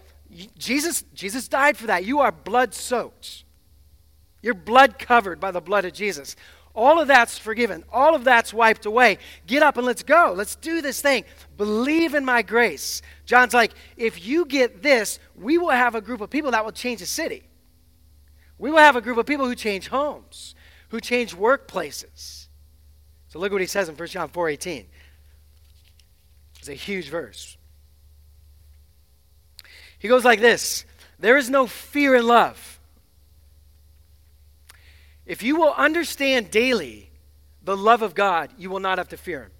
Jesus, 0.58 1.04
Jesus 1.13 1.47
died 1.47 1.78
for 1.78 1.88
that. 1.88 2.06
You 2.06 2.19
are 2.19 2.32
blood 2.32 2.74
soaked. 2.74 3.43
You're 4.41 4.54
blood 4.54 4.97
covered 4.97 5.39
by 5.39 5.52
the 5.52 5.62
blood 5.62 5.86
of 5.86 5.93
Jesus. 5.93 6.36
All 6.74 7.02
of 7.02 7.08
that's 7.08 7.38
forgiven. 7.38 7.84
All 7.92 8.16
of 8.16 8.24
that's 8.24 8.54
wiped 8.54 8.86
away. 8.86 9.18
Get 9.46 9.62
up 9.62 9.78
and 9.78 9.86
let's 9.86 10.04
go. 10.04 10.34
Let's 10.36 10.56
do 10.56 10.82
this 10.82 11.02
thing. 11.02 11.26
Believe 11.58 12.14
in 12.14 12.24
my 12.24 12.42
grace. 12.42 13.02
John's 13.26 13.54
like, 13.54 13.74
if 13.98 14.26
you 14.26 14.46
get 14.46 14.82
this, 14.82 15.20
we 15.36 15.58
will 15.58 15.70
have 15.70 15.96
a 15.96 16.02
group 16.02 16.22
of 16.22 16.30
people 16.30 16.52
that 16.52 16.64
will 16.64 16.72
change 16.72 17.02
a 17.02 17.06
city. 17.06 17.44
We 18.58 18.72
will 18.72 18.78
have 18.78 18.96
a 18.96 19.02
group 19.02 19.18
of 19.18 19.26
people 19.26 19.48
who 19.48 19.56
change 19.56 19.90
homes, 19.90 20.56
who 20.90 21.00
change 21.00 21.36
workplaces. 21.36 22.48
So 23.28 23.40
look 23.40 23.52
what 23.52 23.62
he 23.62 23.68
says 23.68 23.90
in 23.90 23.96
1 23.96 24.08
John 24.10 24.30
4:18. 24.30 24.88
It's 26.60 26.70
a 26.70 26.74
huge 26.74 27.10
verse. 27.10 27.58
He 29.98 30.08
goes 30.08 30.24
like 30.24 30.42
this: 30.42 30.86
There 31.18 31.38
is 31.38 31.50
no 31.50 31.66
fear 31.66 32.16
in 32.16 32.28
love 32.28 32.81
if 35.32 35.41
you 35.41 35.56
will 35.56 35.74
understand 35.76 36.52
daily 36.52 37.10
the 37.63 37.78
love 37.78 38.02
of 38.02 38.13
God, 38.13 38.50
you 38.58 38.70
will 38.70 38.82
not 38.82 38.98
have 38.98 39.08
to 39.08 39.17
fear 39.17 39.44
Him. 39.44 39.52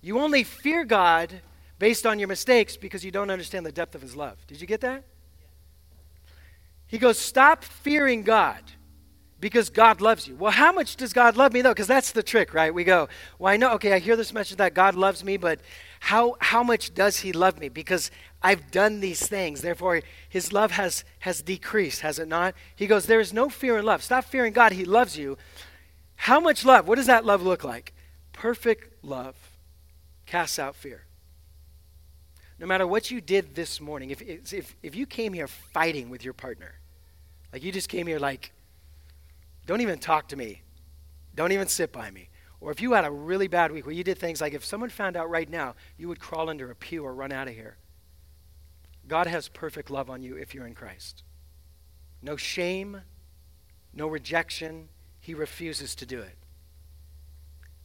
You 0.00 0.18
only 0.18 0.42
fear 0.42 0.84
God 0.84 1.42
based 1.78 2.06
on 2.06 2.18
your 2.18 2.26
mistakes 2.26 2.76
because 2.76 3.04
you 3.04 3.12
don't 3.12 3.30
understand 3.30 3.64
the 3.64 3.70
depth 3.70 3.94
of 3.94 4.02
His 4.02 4.16
love. 4.16 4.36
Did 4.48 4.60
you 4.60 4.66
get 4.66 4.80
that? 4.80 5.04
He 6.88 6.98
goes, 6.98 7.20
Stop 7.20 7.62
fearing 7.62 8.24
God 8.24 8.58
because 9.38 9.70
God 9.70 10.00
loves 10.00 10.26
you. 10.26 10.34
Well, 10.34 10.50
how 10.50 10.72
much 10.72 10.96
does 10.96 11.12
God 11.12 11.36
love 11.36 11.52
me, 11.52 11.62
though? 11.62 11.70
Because 11.70 11.86
that's 11.86 12.10
the 12.10 12.24
trick, 12.24 12.52
right? 12.52 12.74
We 12.74 12.82
go, 12.82 13.08
Well, 13.38 13.52
I 13.52 13.58
know, 13.58 13.74
okay, 13.74 13.92
I 13.92 14.00
hear 14.00 14.16
this 14.16 14.32
message 14.32 14.56
that 14.56 14.74
God 14.74 14.96
loves 14.96 15.22
me, 15.22 15.36
but 15.36 15.60
how, 16.00 16.34
how 16.40 16.64
much 16.64 16.94
does 16.94 17.18
He 17.18 17.30
love 17.30 17.60
me? 17.60 17.68
Because 17.68 18.10
I've 18.46 18.70
done 18.70 19.00
these 19.00 19.26
things. 19.26 19.60
Therefore, 19.60 20.02
His 20.28 20.52
love 20.52 20.70
has, 20.70 21.04
has 21.18 21.42
decreased, 21.42 22.02
has 22.02 22.20
it 22.20 22.28
not? 22.28 22.54
He 22.76 22.86
goes, 22.86 23.06
There 23.06 23.18
is 23.18 23.32
no 23.32 23.48
fear 23.48 23.76
in 23.76 23.84
love. 23.84 24.04
Stop 24.04 24.24
fearing 24.24 24.52
God. 24.52 24.70
He 24.70 24.84
loves 24.84 25.18
you. 25.18 25.36
How 26.14 26.38
much 26.38 26.64
love? 26.64 26.86
What 26.86 26.94
does 26.94 27.06
that 27.06 27.24
love 27.24 27.42
look 27.42 27.64
like? 27.64 27.92
Perfect 28.32 29.04
love 29.04 29.34
casts 30.26 30.60
out 30.60 30.76
fear. 30.76 31.06
No 32.60 32.68
matter 32.68 32.86
what 32.86 33.10
you 33.10 33.20
did 33.20 33.56
this 33.56 33.80
morning, 33.80 34.10
if, 34.10 34.22
if, 34.22 34.76
if 34.80 34.94
you 34.94 35.06
came 35.06 35.32
here 35.32 35.48
fighting 35.48 36.08
with 36.08 36.24
your 36.24 36.32
partner, 36.32 36.76
like 37.52 37.64
you 37.64 37.72
just 37.72 37.88
came 37.88 38.06
here 38.06 38.20
like, 38.20 38.52
don't 39.66 39.80
even 39.80 39.98
talk 39.98 40.28
to 40.28 40.36
me. 40.36 40.62
Don't 41.34 41.50
even 41.50 41.66
sit 41.66 41.90
by 41.90 42.12
me. 42.12 42.28
Or 42.60 42.70
if 42.70 42.80
you 42.80 42.92
had 42.92 43.04
a 43.04 43.10
really 43.10 43.48
bad 43.48 43.72
week 43.72 43.86
where 43.86 43.94
you 43.94 44.04
did 44.04 44.18
things 44.18 44.40
like 44.40 44.54
if 44.54 44.64
someone 44.64 44.90
found 44.90 45.16
out 45.16 45.28
right 45.28 45.50
now, 45.50 45.74
you 45.98 46.06
would 46.06 46.20
crawl 46.20 46.48
under 46.48 46.70
a 46.70 46.76
pew 46.76 47.04
or 47.04 47.12
run 47.12 47.32
out 47.32 47.48
of 47.48 47.54
here. 47.54 47.76
God 49.08 49.26
has 49.26 49.48
perfect 49.48 49.90
love 49.90 50.10
on 50.10 50.22
you 50.22 50.36
if 50.36 50.54
you're 50.54 50.66
in 50.66 50.74
Christ. 50.74 51.22
No 52.22 52.36
shame, 52.36 53.02
no 53.92 54.08
rejection. 54.08 54.88
He 55.20 55.34
refuses 55.34 55.94
to 55.96 56.06
do 56.06 56.20
it. 56.20 56.36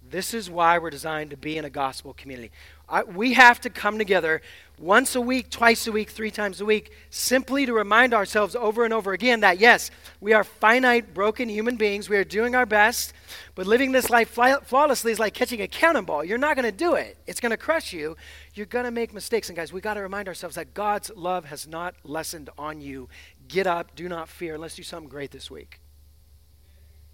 This 0.10 0.34
is 0.34 0.50
why 0.50 0.78
we're 0.78 0.90
designed 0.90 1.30
to 1.30 1.38
be 1.38 1.58
in 1.58 1.66
a 1.66 1.70
gospel 1.70 2.14
community. 2.14 2.52
I, 2.90 3.04
we 3.04 3.34
have 3.34 3.62
to 3.62 3.70
come 3.70 3.98
together 3.98 4.42
once 4.78 5.16
a 5.16 5.22
week, 5.22 5.50
twice 5.50 5.86
a 5.88 5.92
week, 5.92 6.10
three 6.10 6.32
times 6.32 6.60
a 6.60 6.66
week, 6.66 6.92
simply 7.12 7.66
to 7.66 7.74
remind 7.74 8.14
ourselves 8.14 8.56
over 8.56 8.84
and 8.84 8.94
over 8.94 9.14
again 9.14 9.42
that 9.42 9.60
yes, 9.60 9.92
we 10.20 10.34
are 10.34 10.44
finite, 10.44 11.14
broken 11.14 11.48
human 11.48 11.78
beings. 11.78 12.10
We 12.10 12.18
are 12.18 12.24
doing 12.24 12.56
our 12.56 12.66
best, 12.66 13.14
but 13.56 13.68
living 13.68 13.92
this 13.92 14.10
life 14.10 14.30
flawlessly 14.30 15.12
is 15.12 15.20
like 15.20 15.34
catching 15.34 15.62
a 15.62 15.68
cannonball. 15.68 16.26
You're 16.26 16.38
not 16.38 16.56
going 16.56 16.70
to 16.70 16.78
do 16.78 16.96
it, 16.96 17.18
it's 17.28 17.40
going 17.40 17.52
to 17.52 17.58
crush 17.58 17.94
you. 17.94 18.18
You're 18.54 18.66
going 18.66 18.86
to 18.86 18.92
make 18.92 19.14
mistakes. 19.14 19.48
And 19.48 19.56
guys, 19.56 19.72
we 19.72 19.80
got 19.80 19.94
to 19.94 20.02
remind 20.02 20.28
ourselves 20.28 20.56
that 20.56 20.74
God's 20.74 21.10
love 21.16 21.46
has 21.46 21.68
not 21.68 21.96
lessened 22.04 22.50
on 22.58 22.82
you. 22.82 23.08
Get 23.48 23.68
up, 23.68 23.96
do 23.96 24.10
not 24.10 24.28
fear. 24.28 24.58
Let's 24.58 24.76
do 24.76 24.84
something 24.84 25.08
great 25.08 25.32
this 25.32 25.50
week. 25.50 25.80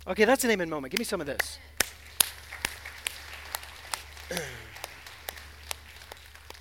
Okay, 0.08 0.26
that's 0.26 0.44
an 0.46 0.52
amen 0.52 0.70
moment. 0.70 0.92
Give 0.92 1.00
me 1.00 1.06
some 1.06 1.22
of 1.22 1.28
this. 1.28 1.60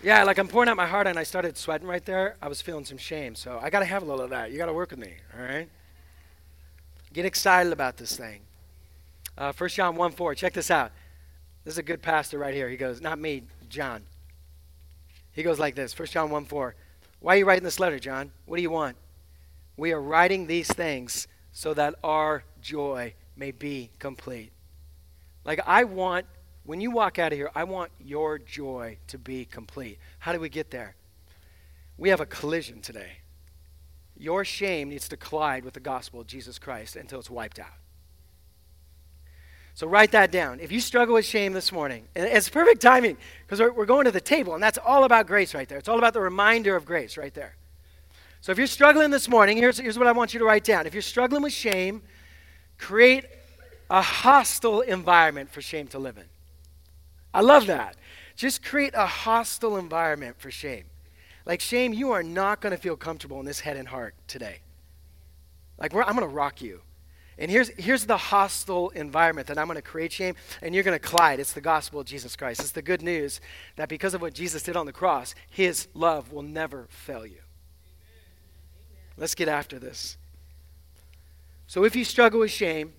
yeah, 0.03 0.23
like 0.23 0.39
I'm 0.39 0.49
pouring 0.49 0.69
out 0.69 0.77
my 0.77 0.87
heart 0.87 1.07
and 1.07 1.19
I 1.19 1.23
started 1.23 1.57
sweating 1.57 1.87
right 1.87 2.05
there. 2.05 2.37
I 2.41 2.49
was 2.49 2.61
feeling 2.63 2.85
some 2.85 2.99
shame. 2.99 3.35
So 3.35 3.59
I 3.63 3.71
got 3.71 3.81
to 3.81 3.85
have 3.87 4.03
a 4.03 4.07
little 4.07 4.25
of 4.25 4.31
that. 4.31 4.53
You 4.53 4.59
got 4.59 4.67
to 4.67 4.73
work 4.73 4.91
with 4.91 5.01
me, 5.01 5.15
all 5.37 5.45
right? 5.45 5.69
Get 7.13 7.25
excited 7.25 7.73
about 7.73 7.97
this 7.97 8.17
thing. 8.17 8.41
Uh, 9.39 9.53
1 9.57 9.71
John 9.71 9.97
1 9.97 10.13
4. 10.13 10.35
Check 10.35 10.53
this 10.53 10.71
out. 10.71 10.93
This 11.65 11.75
is 11.75 11.79
a 11.79 11.83
good 11.83 12.03
pastor 12.03 12.39
right 12.39 12.55
here. 12.55 12.69
He 12.69 12.77
goes, 12.77 13.01
not 13.01 13.19
me, 13.19 13.43
John. 13.69 14.03
He 15.33 15.43
goes 15.43 15.59
like 15.59 15.75
this 15.75 15.99
1 15.99 16.07
John 16.09 16.31
1 16.31 16.45
4. 16.45 16.75
Why 17.21 17.35
are 17.35 17.39
you 17.39 17.45
writing 17.45 17.65
this 17.65 17.81
letter, 17.81 17.99
John? 17.99 18.31
What 18.45 18.57
do 18.57 18.63
you 18.63 18.71
want? 18.71 18.97
We 19.77 19.93
are 19.93 20.01
writing 20.01 20.47
these 20.47 20.69
things 20.69 21.27
so 21.53 21.75
that 21.75 21.95
our 22.05 22.45
joy 22.63 23.15
may 23.37 23.51
be 23.51 23.91
complete. 23.99 24.53
Like, 25.45 25.61
I 25.67 25.85
want 25.85 26.27
when 26.67 26.81
you 26.81 26.91
walk 26.91 27.19
out 27.19 27.33
of 27.33 27.39
here, 27.39 27.51
I 27.55 27.65
want 27.65 27.93
your 27.99 28.39
joy 28.39 28.99
to 29.07 29.19
be 29.19 29.45
complete. 29.45 29.99
How 30.19 30.33
do 30.33 30.41
we 30.41 30.49
get 30.49 30.71
there? 30.71 30.97
We 31.97 32.11
have 32.11 32.21
a 32.21 32.27
collision 32.27 32.81
today. 32.81 33.19
Your 34.19 34.45
shame 34.45 34.89
needs 34.89 35.09
to 35.09 35.17
collide 35.17 35.65
with 35.65 35.75
the 35.75 35.81
gospel 35.81 36.21
of 36.21 36.27
Jesus 36.27 36.59
Christ 36.59 36.97
until 36.97 37.21
it's 37.21 37.31
wiped 37.31 37.59
out. 37.59 37.67
So 39.75 39.87
write 39.87 40.13
that 40.13 40.33
down. 40.33 40.59
If 40.59 40.73
you 40.73 40.81
struggle 40.81 41.15
with 41.15 41.27
shame 41.27 41.53
this 41.53 41.71
morning, 41.71 42.09
and 42.17 42.25
it's 42.25 42.49
perfect 42.49 42.81
timing 42.81 43.19
because 43.45 43.61
we're, 43.61 43.73
we're 43.73 43.87
going 43.87 44.07
to 44.07 44.11
the 44.11 44.21
table, 44.21 44.55
and 44.55 44.63
that's 44.63 44.79
all 44.79 45.05
about 45.05 45.27
grace 45.27 45.55
right 45.55 45.69
there. 45.69 45.79
It's 45.79 45.89
all 45.89 45.99
about 45.99 46.15
the 46.15 46.21
reminder 46.21 46.75
of 46.75 46.87
grace 46.87 47.17
right 47.17 47.35
there. 47.35 47.57
So 48.41 48.53
if 48.53 48.59
you're 48.59 48.67
struggling 48.67 49.11
this 49.11 49.29
morning, 49.29 49.59
here's, 49.59 49.79
here's 49.79 49.99
what 49.99 50.09
I 50.09 50.13
want 50.13 50.33
you 50.33 50.41
to 50.41 50.47
write 50.47 50.65
down. 50.65 50.87
If 50.87 50.95
you're 50.95 51.03
struggling 51.03 51.43
with 51.43 51.53
shame, 51.53 52.03
create 52.79 53.27
a 53.91 54.01
hostile 54.01 54.81
environment 54.81 55.51
for 55.51 55.61
shame 55.61 55.89
to 55.89 55.99
live 55.99 56.17
in. 56.17 56.25
I 57.33 57.41
love 57.41 57.67
that. 57.67 57.97
Just 58.35 58.63
create 58.65 58.95
a 58.95 59.07
hostile 59.07 59.77
environment 59.77 60.37
for 60.39 60.51
shame. 60.51 60.85
Like, 61.45 61.61
shame, 61.61 61.93
you 61.93 62.11
are 62.11 62.23
not 62.23 62.61
going 62.61 62.73
to 62.73 62.81
feel 62.81 62.97
comfortable 62.97 63.39
in 63.41 63.47
this 63.47 63.61
head 63.61 63.77
and 63.77 63.89
heart 63.89 64.15
today. 64.27 64.61
Like, 65.79 65.95
I'm 65.95 66.17
going 66.17 66.21
to 66.21 66.27
rock 66.27 66.61
you. 66.61 66.81
And 67.39 67.51
here's, 67.51 67.69
here's 67.77 68.07
the 68.07 68.17
hostile 68.17 68.89
environment 68.91 69.47
that 69.49 69.59
I'm 69.59 69.67
going 69.67 69.77
to 69.77 69.83
create 69.83 70.11
shame, 70.11 70.37
and 70.63 70.75
you're 70.75 70.85
going 70.85 70.99
to 70.99 71.07
collide. 71.07 71.39
It's 71.39 71.53
the 71.53 71.61
gospel 71.61 72.01
of 72.01 72.07
Jesus 72.07 72.35
Christ. 72.35 72.61
It's 72.61 72.73
the 72.73 72.83
good 72.83 73.03
news 73.03 73.41
that 73.77 73.89
because 73.89 74.15
of 74.15 74.23
what 74.23 74.33
Jesus 74.33 74.63
did 74.63 74.75
on 74.75 74.87
the 74.87 74.93
cross, 74.93 75.35
his 75.51 75.87
love 75.93 76.33
will 76.33 76.43
never 76.43 76.87
fail 76.89 77.27
you. 77.27 77.41
Let's 79.19 79.35
get 79.35 79.49
after 79.49 79.79
this. 79.79 80.17
So 81.67 81.85
if 81.85 81.95
you 81.95 82.05
struggle 82.05 82.41
with 82.41 82.51
shame, 82.51 82.95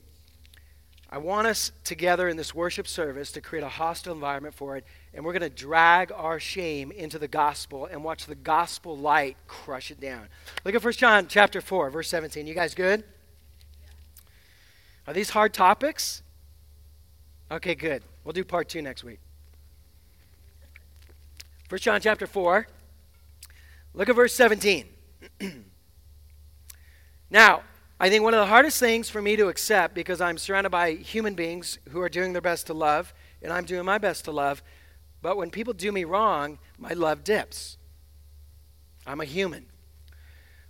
I 1.10 1.20
want 1.20 1.48
us 1.48 1.72
together 1.86 2.28
in 2.28 2.36
this 2.36 2.54
worship 2.54 2.86
service 2.86 3.32
to 3.32 3.42
create 3.42 3.64
a 3.64 3.70
hostile 3.70 4.14
environment 4.14 4.54
for 4.54 4.76
it, 4.76 4.86
and 5.14 5.24
we're 5.24 5.32
going 5.32 5.42
to 5.42 5.50
drag 5.50 6.12
our 6.12 6.38
shame 6.38 6.92
into 6.92 7.18
the 7.18 7.30
gospel 7.30 7.86
and 7.86 8.04
watch 8.04 8.26
the 8.26 8.36
gospel 8.36 8.98
light 8.98 9.38
crush 9.48 9.90
it 9.90 10.02
down. 10.02 10.28
Look 10.66 10.76
at 10.76 10.84
1 10.84 10.94
John 10.94 11.28
chapter 11.30 11.62
4, 11.62 11.90
verse 11.92 12.10
17. 12.10 12.46
You 12.46 12.54
guys 12.54 12.76
good? 12.76 13.06
Are 15.08 15.14
these 15.14 15.30
hard 15.30 15.54
topics? 15.54 16.24
Okay, 17.50 17.76
good. 17.76 18.04
We'll 18.26 18.34
do 18.34 18.44
part 18.44 18.68
2 18.68 18.82
next 18.82 19.06
week. 19.06 19.20
1 21.70 21.80
John 21.80 22.02
chapter 22.02 22.28
4. 22.28 22.68
Look 23.94 24.10
at 24.10 24.16
verse 24.16 24.34
17. 24.34 24.86
now, 27.30 27.64
I 28.00 28.10
think 28.10 28.24
one 28.24 28.34
of 28.34 28.40
the 28.40 28.46
hardest 28.46 28.80
things 28.80 29.10
for 29.10 29.22
me 29.22 29.36
to 29.38 29.48
accept 29.48 29.96
because 29.96 30.22
I'm 30.22 30.38
surrounded 30.38 30.70
by 30.70 30.94
human 30.94 31.34
beings 31.34 31.80
who 31.90 32.00
are 32.02 32.10
doing 32.10 32.34
their 32.34 32.42
best 32.42 32.68
to 32.68 32.74
love, 32.74 33.14
and 33.42 33.52
I'm 33.52 33.66
doing 33.66 33.86
my 33.86 33.98
best 33.98 34.26
to 34.26 34.32
love, 34.32 34.62
But 35.20 35.36
when 35.36 35.50
people 35.50 35.74
do 35.74 35.92
me 35.92 36.04
wrong, 36.04 36.60
my 36.78 36.94
love 36.94 37.24
dips. 37.24 37.78
I'm 39.08 39.20
a 39.20 39.26
human. 39.26 39.66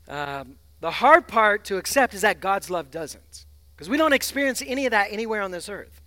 Um, 0.07 0.55
the 0.79 0.89
hard 0.89 1.27
part 1.27 1.65
to 1.65 1.77
accept 1.77 2.13
is 2.13 2.21
that 2.21 2.39
God's 2.39 2.69
love 2.69 2.89
doesn't. 2.89 3.45
Because 3.75 3.89
we 3.89 3.97
don't 3.97 4.13
experience 4.13 4.63
any 4.65 4.85
of 4.85 4.91
that 4.91 5.09
anywhere 5.11 5.41
on 5.41 5.51
this 5.51 5.67
earth. 5.67 6.01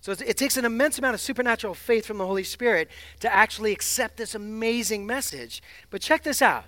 So 0.00 0.12
it 0.12 0.36
takes 0.36 0.56
an 0.56 0.64
immense 0.64 0.98
amount 0.98 1.14
of 1.14 1.20
supernatural 1.20 1.74
faith 1.74 2.04
from 2.06 2.18
the 2.18 2.26
Holy 2.26 2.44
Spirit 2.44 2.90
to 3.20 3.32
actually 3.32 3.72
accept 3.72 4.16
this 4.16 4.34
amazing 4.34 5.06
message. 5.06 5.62
But 5.90 6.00
check 6.00 6.22
this 6.22 6.42
out. 6.42 6.64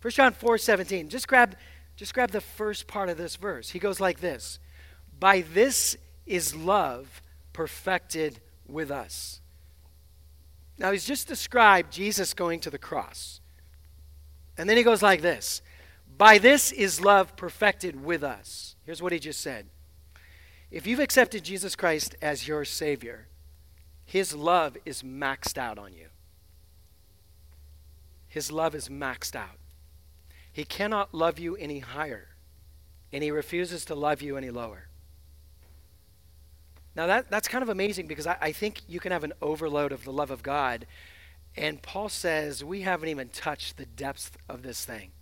1 0.00 0.12
John 0.12 0.32
4 0.32 0.58
17. 0.58 1.08
Just 1.08 1.26
grab, 1.26 1.56
just 1.98 2.14
grab 2.14 2.30
the 2.30 2.40
first 2.40 2.86
part 2.86 3.08
of 3.08 3.18
this 3.18 3.34
verse. 3.34 3.70
He 3.70 3.80
goes 3.80 3.98
like 3.98 4.20
this 4.20 4.60
By 5.18 5.40
this 5.40 5.96
is 6.26 6.54
love 6.54 7.20
perfected 7.52 8.38
with 8.68 8.92
us. 8.92 9.40
Now, 10.78 10.92
he's 10.92 11.04
just 11.04 11.26
described 11.26 11.92
Jesus 11.92 12.34
going 12.34 12.60
to 12.60 12.70
the 12.70 12.78
cross. 12.78 13.40
And 14.56 14.70
then 14.70 14.76
he 14.76 14.84
goes 14.84 15.02
like 15.02 15.22
this 15.22 15.60
By 16.16 16.38
this 16.38 16.70
is 16.70 17.00
love 17.00 17.36
perfected 17.36 18.04
with 18.04 18.22
us. 18.22 18.76
Here's 18.86 19.02
what 19.02 19.12
he 19.12 19.18
just 19.18 19.40
said 19.40 19.66
If 20.70 20.86
you've 20.86 21.00
accepted 21.00 21.42
Jesus 21.42 21.74
Christ 21.74 22.14
as 22.22 22.46
your 22.46 22.64
Savior, 22.64 23.26
his 24.04 24.36
love 24.36 24.76
is 24.86 25.02
maxed 25.02 25.58
out 25.58 25.78
on 25.78 25.92
you. 25.92 26.06
His 28.28 28.52
love 28.52 28.76
is 28.76 28.88
maxed 28.88 29.34
out. 29.34 29.58
He 30.58 30.64
cannot 30.64 31.14
love 31.14 31.38
you 31.38 31.54
any 31.54 31.78
higher, 31.78 32.26
and 33.12 33.22
he 33.22 33.30
refuses 33.30 33.84
to 33.84 33.94
love 33.94 34.20
you 34.20 34.36
any 34.36 34.50
lower. 34.50 34.88
Now, 36.96 37.06
that, 37.06 37.30
that's 37.30 37.46
kind 37.46 37.62
of 37.62 37.68
amazing 37.68 38.08
because 38.08 38.26
I, 38.26 38.36
I 38.40 38.50
think 38.50 38.80
you 38.88 38.98
can 38.98 39.12
have 39.12 39.22
an 39.22 39.34
overload 39.40 39.92
of 39.92 40.02
the 40.02 40.10
love 40.12 40.32
of 40.32 40.42
God. 40.42 40.84
And 41.56 41.80
Paul 41.80 42.08
says 42.08 42.64
we 42.64 42.80
haven't 42.80 43.08
even 43.08 43.28
touched 43.28 43.76
the 43.76 43.86
depth 43.86 44.36
of 44.48 44.64
this 44.64 44.84
thing. 44.84 45.12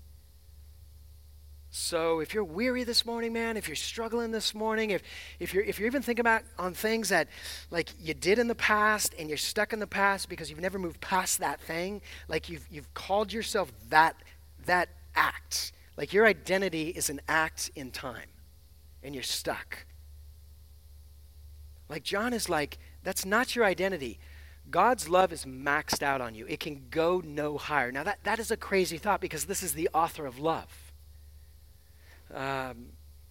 So 1.69 2.21
if 2.21 2.33
you're 2.33 2.43
weary 2.43 2.85
this 2.85 3.05
morning, 3.05 3.35
man, 3.35 3.59
if 3.59 3.69
you're 3.69 3.77
struggling 3.77 4.31
this 4.31 4.55
morning, 4.55 4.89
if, 4.89 5.03
if, 5.39 5.53
you're, 5.53 5.65
if 5.65 5.79
you're 5.79 5.87
even 5.87 6.01
thinking 6.01 6.23
about 6.23 6.45
on 6.59 6.73
things 6.73 7.11
that 7.11 7.29
like 7.71 7.91
you 8.01 8.15
did 8.15 8.39
in 8.39 8.49
the 8.49 8.55
past 8.55 9.15
and 9.19 9.29
you're 9.29 9.37
stuck 9.37 9.75
in 9.75 9.81
the 9.81 9.87
past 9.87 10.31
because 10.31 10.49
you've 10.49 10.61
never 10.61 10.79
moved 10.79 11.03
past 11.03 11.41
that 11.41 11.61
thing, 11.61 12.01
like 12.27 12.49
you've, 12.49 12.67
you've 12.71 12.95
called 12.95 13.35
yourself 13.35 13.71
that, 13.91 14.17
that 14.65 14.89
act, 15.17 15.73
like 15.97 16.13
your 16.13 16.27
identity 16.27 16.91
is 16.91 17.11
an 17.11 17.21
act 17.29 17.71
in 17.75 17.91
time 17.91 18.29
and 19.03 19.15
you're 19.15 19.25
stuck. 19.25 19.87
Like 21.89 22.03
John 22.03 22.33
is 22.33 22.49
like, 22.49 22.79
that's 23.03 23.25
not 23.25 23.57
your 23.57 23.65
identity. 23.65 24.19
God's 24.71 25.09
love 25.09 25.33
is 25.33 25.45
maxed 25.45 26.03
out 26.03 26.21
on 26.21 26.35
you. 26.35 26.47
It 26.47 26.61
can 26.61 26.87
go 26.91 27.23
no 27.25 27.57
higher. 27.57 27.93
Now, 27.93 28.03
that, 28.03 28.19
that 28.25 28.39
is 28.39 28.51
a 28.51 28.57
crazy 28.57 28.99
thought 28.99 29.21
because 29.21 29.45
this 29.45 29.63
is 29.63 29.75
the 29.75 29.89
author 29.95 30.27
of 30.27 30.39
love. 30.39 30.93
Um, 32.35 32.89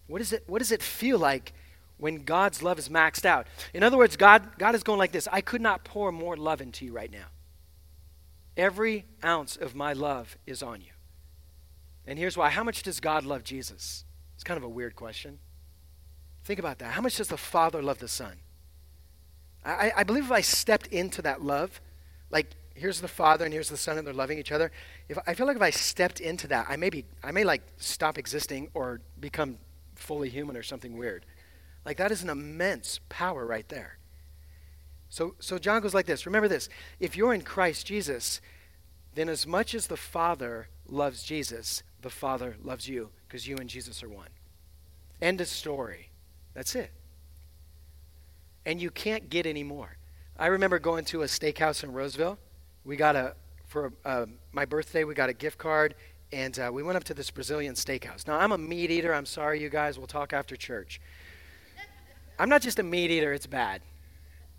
what, 0.08 0.22
is 0.22 0.32
it, 0.32 0.44
what 0.48 0.60
does 0.60 0.72
it 0.72 0.82
feel 0.82 1.20
like 1.20 1.54
when 1.98 2.24
God's 2.24 2.64
love 2.64 2.80
is 2.80 2.88
maxed 2.88 3.26
out? 3.26 3.48
In 3.74 3.84
other 3.84 3.98
words, 3.98 4.16
God, 4.16 4.58
God 4.58 4.76
is 4.76 4.84
going 4.84 5.00
like 5.00 5.12
this 5.12 5.28
I 5.32 5.42
could 5.42 5.62
not 5.62 5.84
pour 5.84 6.12
more 6.12 6.38
love 6.38 6.62
into 6.62 6.86
you 6.86 6.94
right 6.94 7.12
now. 7.12 7.28
Every 8.56 9.06
ounce 9.24 9.58
of 9.58 9.76
my 9.76 9.92
love 9.92 10.38
is 10.46 10.64
on 10.64 10.80
you. 10.80 10.95
And 12.08 12.20
here's 12.20 12.38
why. 12.38 12.50
How 12.50 12.64
much 12.64 12.84
does 12.84 13.00
God 13.00 13.26
love 13.26 13.44
Jesus? 13.44 14.06
It's 14.36 14.44
kind 14.44 14.58
of 14.58 14.64
a 14.64 14.70
weird 14.70 14.96
question. 14.96 15.40
Think 16.44 16.60
about 16.60 16.80
that. 16.80 16.94
How 16.94 17.02
much 17.02 17.18
does 17.18 17.28
the 17.30 17.38
Father 17.38 17.82
love 17.82 18.00
the 18.00 18.08
Son? 18.08 18.38
I, 19.66 19.92
I 19.98 20.04
believe 20.04 20.26
if 20.26 20.32
I 20.32 20.42
stepped 20.42 20.88
into 20.88 21.22
that 21.24 21.42
love, 21.42 21.82
like 22.30 22.52
here's 22.76 23.02
the 23.02 23.08
Father 23.08 23.46
and 23.46 23.54
here's 23.54 23.70
the 23.70 23.78
Son, 23.78 23.98
and 23.98 24.06
they're 24.06 24.14
loving 24.14 24.38
each 24.38 24.52
other. 24.52 24.72
If 25.10 25.18
I 25.26 25.34
feel 25.34 25.48
like 25.48 25.56
if 25.56 25.62
I 25.62 25.72
stepped 25.72 26.20
into 26.20 26.48
that, 26.48 26.68
I 26.70 26.76
may 26.76 26.92
be, 26.92 27.06
I 27.24 27.32
may 27.32 27.44
like 27.44 27.64
stop 27.78 28.18
existing 28.18 28.70
or 28.76 29.02
become 29.20 29.58
fully 29.96 30.30
human 30.30 30.56
or 30.56 30.62
something 30.62 30.98
weird. 30.98 31.26
Like 31.84 31.98
that 31.98 32.12
is 32.12 32.22
an 32.22 32.30
immense 32.30 33.00
power 33.10 33.46
right 33.46 33.68
there. 33.70 33.98
So, 35.10 35.36
so 35.40 35.58
John 35.58 35.82
goes 35.82 35.94
like 35.94 36.06
this. 36.06 36.26
Remember 36.26 36.48
this: 36.48 36.70
if 37.00 37.16
you're 37.18 37.34
in 37.34 37.42
Christ 37.42 37.88
Jesus, 37.88 38.42
then 39.16 39.30
as 39.30 39.48
much 39.48 39.74
as 39.74 39.88
the 39.88 39.98
Father 39.98 40.68
loves 40.88 41.24
Jesus, 41.24 41.82
the 42.06 42.10
Father 42.10 42.56
loves 42.64 42.88
you 42.88 43.10
because 43.28 43.46
you 43.46 43.58
and 43.58 43.70
Jesus 43.70 44.02
are 44.02 44.10
one. 44.10 44.30
End 45.22 45.42
of 45.42 45.48
story. 45.48 46.12
That's 46.54 46.74
it 46.74 46.92
and 48.66 48.82
you 48.82 48.90
can't 48.90 49.30
get 49.30 49.46
any 49.46 49.64
more. 49.64 49.98
I 50.38 50.48
remember 50.48 50.80
going 50.80 51.06
to 51.06 51.22
a 51.22 51.26
steakhouse 51.26 51.84
in 51.84 51.94
Roseville. 51.94 52.38
We 52.84 52.96
got 52.96 53.16
a 53.16 53.36
for 53.66 53.94
uh, 54.04 54.26
my 54.52 54.66
birthday. 54.66 55.04
We 55.04 55.14
got 55.14 55.30
a 55.30 55.34
gift 55.34 55.58
card, 55.58 55.96
and 56.32 56.58
uh, 56.60 56.70
we 56.74 56.84
went 56.84 56.98
up 56.98 57.04
to 57.06 57.14
this 57.14 57.32
Brazilian 57.32 57.76
steakhouse. 57.76 58.28
Now 58.28 58.38
I'm 58.38 58.52
a 58.52 58.58
meat 58.58 58.92
eater. 58.92 59.14
I'm 59.14 59.26
sorry, 59.26 59.62
you 59.62 59.70
guys. 59.70 59.98
We'll 59.98 60.08
talk 60.08 60.34
after 60.34 60.56
church. 60.56 61.00
I'm 62.38 62.50
not 62.50 62.62
just 62.62 62.80
a 62.80 62.84
meat 62.84 63.12
eater. 63.12 63.32
It's 63.34 63.48
bad. 63.48 63.82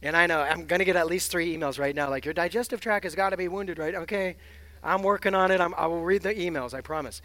And 0.02 0.16
I 0.16 0.26
know 0.26 0.40
I'm 0.40 0.66
going 0.66 0.78
to 0.78 0.84
get 0.84 0.96
at 0.96 1.06
least 1.06 1.30
three 1.30 1.56
emails 1.56 1.78
right 1.78 1.94
now, 1.94 2.10
like 2.10 2.24
your 2.24 2.34
digestive 2.34 2.80
tract 2.80 3.04
has 3.04 3.14
got 3.14 3.30
to 3.30 3.36
be 3.36 3.48
wounded, 3.48 3.78
right? 3.78 3.94
Okay, 3.94 4.36
I'm 4.82 5.02
working 5.02 5.34
on 5.34 5.50
it. 5.50 5.60
I'm, 5.60 5.74
i 5.74 5.86
will 5.86 6.02
read 6.02 6.22
the 6.22 6.34
emails, 6.34 6.74
I 6.74 6.80
promise. 6.80 7.22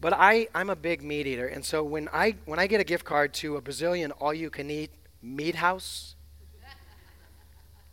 But 0.00 0.12
I, 0.14 0.48
I'm 0.54 0.70
a 0.70 0.76
big 0.76 1.02
meat 1.02 1.26
eater, 1.26 1.46
and 1.46 1.64
so 1.64 1.82
when 1.82 2.08
I 2.12 2.34
when 2.44 2.58
I 2.58 2.66
get 2.66 2.80
a 2.80 2.84
gift 2.84 3.04
card 3.04 3.34
to 3.34 3.56
a 3.56 3.60
Brazilian 3.60 4.10
all-you-can-eat 4.12 4.90
meat 5.22 5.54
house, 5.54 6.16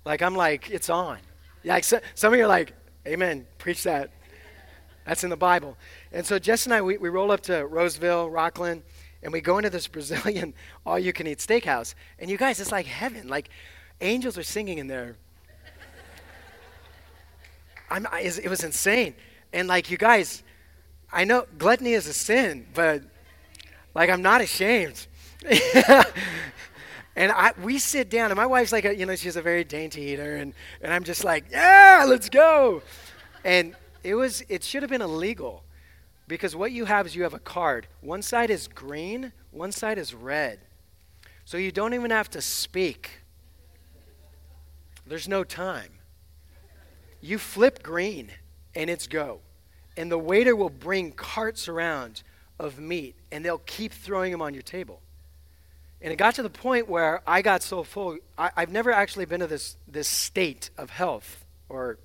like, 0.05 0.21
I'm 0.21 0.35
like, 0.35 0.69
it's 0.71 0.89
on. 0.89 1.19
Like, 1.63 1.83
so, 1.83 1.99
some 2.15 2.33
of 2.33 2.39
you 2.39 2.45
are 2.45 2.47
like, 2.47 2.73
Amen, 3.07 3.47
preach 3.57 3.83
that. 3.83 4.11
That's 5.05 5.23
in 5.23 5.29
the 5.29 5.37
Bible. 5.37 5.77
And 6.11 6.25
so 6.25 6.37
Jess 6.37 6.65
and 6.65 6.73
I, 6.73 6.81
we, 6.81 6.97
we 6.97 7.09
roll 7.09 7.31
up 7.31 7.41
to 7.41 7.65
Roseville, 7.65 8.29
Rocklin, 8.29 8.83
and 9.23 9.33
we 9.33 9.41
go 9.41 9.57
into 9.57 9.69
this 9.69 9.87
Brazilian 9.95 10.53
all 10.85 10.99
you 10.99 11.13
can 11.13 11.25
eat 11.25 11.39
steakhouse. 11.39 11.95
And 12.19 12.29
you 12.29 12.37
guys, 12.37 12.59
it's 12.59 12.71
like 12.71 12.85
heaven. 12.85 13.27
Like, 13.27 13.49
angels 14.01 14.37
are 14.37 14.43
singing 14.43 14.77
in 14.77 14.87
there. 14.87 15.15
I'm, 17.89 18.07
I, 18.11 18.21
it 18.21 18.49
was 18.49 18.63
insane. 18.63 19.15
And 19.53 19.67
like, 19.67 19.89
you 19.89 19.97
guys, 19.97 20.43
I 21.11 21.23
know 21.23 21.45
gluttony 21.57 21.93
is 21.93 22.07
a 22.07 22.13
sin, 22.13 22.67
but 22.73 23.03
like, 23.95 24.09
I'm 24.09 24.21
not 24.21 24.41
ashamed. 24.41 25.07
And 27.19 27.33
I, 27.33 27.51
we 27.61 27.79
sit 27.79 28.09
down, 28.09 28.31
and 28.31 28.37
my 28.37 28.45
wife's 28.45 28.71
like, 28.71 28.85
a, 28.85 28.95
you 28.95 29.05
know, 29.05 29.13
she's 29.13 29.35
a 29.35 29.41
very 29.41 29.65
dainty 29.65 30.01
eater, 30.03 30.37
and, 30.37 30.53
and 30.81 30.93
I'm 30.93 31.03
just 31.03 31.25
like, 31.25 31.43
yeah, 31.51 32.05
let's 32.07 32.29
go. 32.29 32.81
And 33.43 33.75
it 34.05 34.15
was, 34.15 34.41
it 34.47 34.63
should 34.63 34.83
have 34.83 34.89
been 34.89 35.01
illegal 35.01 35.65
because 36.29 36.55
what 36.55 36.71
you 36.71 36.85
have 36.85 37.05
is 37.05 37.17
you 37.17 37.23
have 37.23 37.33
a 37.33 37.39
card. 37.39 37.87
One 37.99 38.21
side 38.21 38.49
is 38.49 38.69
green, 38.69 39.33
one 39.51 39.73
side 39.73 39.97
is 39.97 40.13
red. 40.13 40.59
So 41.43 41.57
you 41.57 41.73
don't 41.73 41.93
even 41.93 42.09
have 42.09 42.29
to 42.29 42.41
speak. 42.41 43.19
There's 45.05 45.27
no 45.27 45.43
time. 45.43 45.89
You 47.21 47.37
flip 47.37 47.83
green, 47.83 48.31
and 48.75 48.89
it's 48.89 49.07
go. 49.07 49.39
And 49.97 50.11
the 50.11 50.17
waiter 50.17 50.55
will 50.55 50.69
bring 50.69 51.11
carts 51.11 51.67
around 51.67 52.23
of 52.59 52.79
meat, 52.79 53.15
and 53.31 53.43
they'll 53.43 53.59
keep 53.59 53.93
throwing 53.93 54.31
them 54.31 54.41
on 54.41 54.53
your 54.53 54.63
table. 54.63 55.01
And 56.01 56.13
it 56.13 56.15
got 56.15 56.35
to 56.35 56.43
the 56.43 56.49
point 56.49 56.87
where 56.87 57.21
I 57.27 57.41
got 57.41 57.61
so 57.61 57.83
full. 57.83 58.17
I, 58.37 58.51
have 58.55 58.71
never 58.71 58.91
actually 58.91 59.25
been 59.25 59.41
to 59.41 59.47
this, 59.47 59.75
this 59.87 60.07
state 60.07 60.69
of 60.77 60.89
health 60.89 61.43
or 61.67 61.97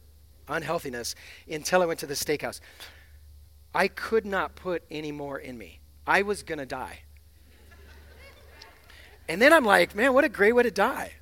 unhealthiness 0.49 1.15
until 1.49 1.81
I 1.83 1.87
went 1.87 2.01
to 2.01 2.07
the 2.07 2.15
steakhouse. 2.15 2.61
I 3.75 3.89
could 3.89 4.27
not 4.27 4.57
put 4.57 4.83
any 4.91 5.13
more 5.13 5.39
in 5.39 5.57
me. 5.57 5.81
I 6.07 6.23
was 6.23 6.43
going 6.43 6.59
to 6.59 6.67
die. 6.67 7.01
And 9.29 9.41
then 9.41 9.53
I'm 9.53 9.65
like, 9.65 9.95
man, 9.95 10.13
what 10.13 10.25
a 10.25 10.29
great 10.29 10.53
way 10.53 10.65
to 10.65 10.71
die. 10.71 11.13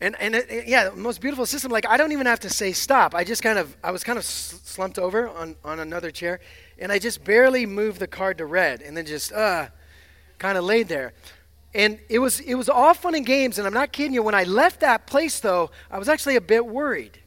And, 0.00 0.16
and 0.20 0.34
it, 0.34 0.66
yeah, 0.66 0.90
most 0.94 1.20
beautiful 1.20 1.46
system. 1.46 1.70
Like, 1.70 1.86
I 1.88 1.96
don't 1.96 2.12
even 2.12 2.26
have 2.26 2.40
to 2.40 2.50
say 2.50 2.72
stop. 2.72 3.14
I 3.14 3.24
just 3.24 3.42
kind 3.42 3.58
of, 3.58 3.76
I 3.82 3.90
was 3.90 4.04
kind 4.04 4.18
of 4.18 4.24
slumped 4.24 4.98
over 4.98 5.28
on, 5.28 5.56
on 5.64 5.80
another 5.80 6.10
chair 6.10 6.40
and 6.78 6.90
I 6.90 6.98
just 6.98 7.24
barely 7.24 7.66
moved 7.66 8.00
the 8.00 8.06
card 8.06 8.38
to 8.38 8.46
red, 8.46 8.82
and 8.82 8.96
then 8.96 9.06
just 9.06 9.32
uh, 9.32 9.68
kind 10.38 10.58
of 10.58 10.64
laid 10.64 10.88
there. 10.88 11.12
And 11.74 11.98
it 12.08 12.18
was 12.18 12.40
it 12.40 12.54
was 12.54 12.68
all 12.68 12.94
fun 12.94 13.14
and 13.14 13.26
games, 13.26 13.58
and 13.58 13.66
I'm 13.66 13.74
not 13.74 13.92
kidding 13.92 14.14
you. 14.14 14.22
When 14.22 14.34
I 14.34 14.44
left 14.44 14.80
that 14.80 15.06
place, 15.06 15.40
though, 15.40 15.70
I 15.90 15.98
was 15.98 16.08
actually 16.08 16.36
a 16.36 16.40
bit 16.40 16.64
worried. 16.64 17.18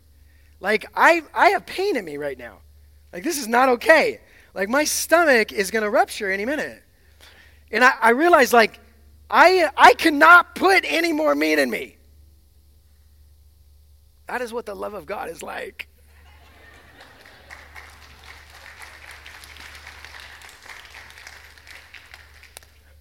Like 0.59 0.85
I 0.95 1.21
I 1.33 1.49
have 1.49 1.65
pain 1.65 1.97
in 1.97 2.05
me 2.05 2.17
right 2.17 2.37
now. 2.37 2.59
Like 3.11 3.23
this 3.23 3.37
is 3.37 3.47
not 3.47 3.69
okay. 3.69 4.21
Like 4.53 4.69
my 4.69 4.83
stomach 4.83 5.51
is 5.51 5.71
gonna 5.71 5.89
rupture 5.89 6.31
any 6.31 6.45
minute. 6.45 6.81
And 7.71 7.83
I, 7.83 7.91
I 8.01 8.09
realized 8.11 8.53
like 8.53 8.79
I 9.29 9.69
I 9.75 9.93
cannot 9.93 10.55
put 10.55 10.85
any 10.85 11.13
more 11.13 11.35
meat 11.35 11.59
in 11.59 11.69
me. 11.69 11.96
That 14.27 14.41
is 14.41 14.51
what 14.51 14.65
the 14.65 14.75
love 14.75 14.93
of 14.93 15.05
God 15.05 15.29
is 15.29 15.41
like. 15.41 15.87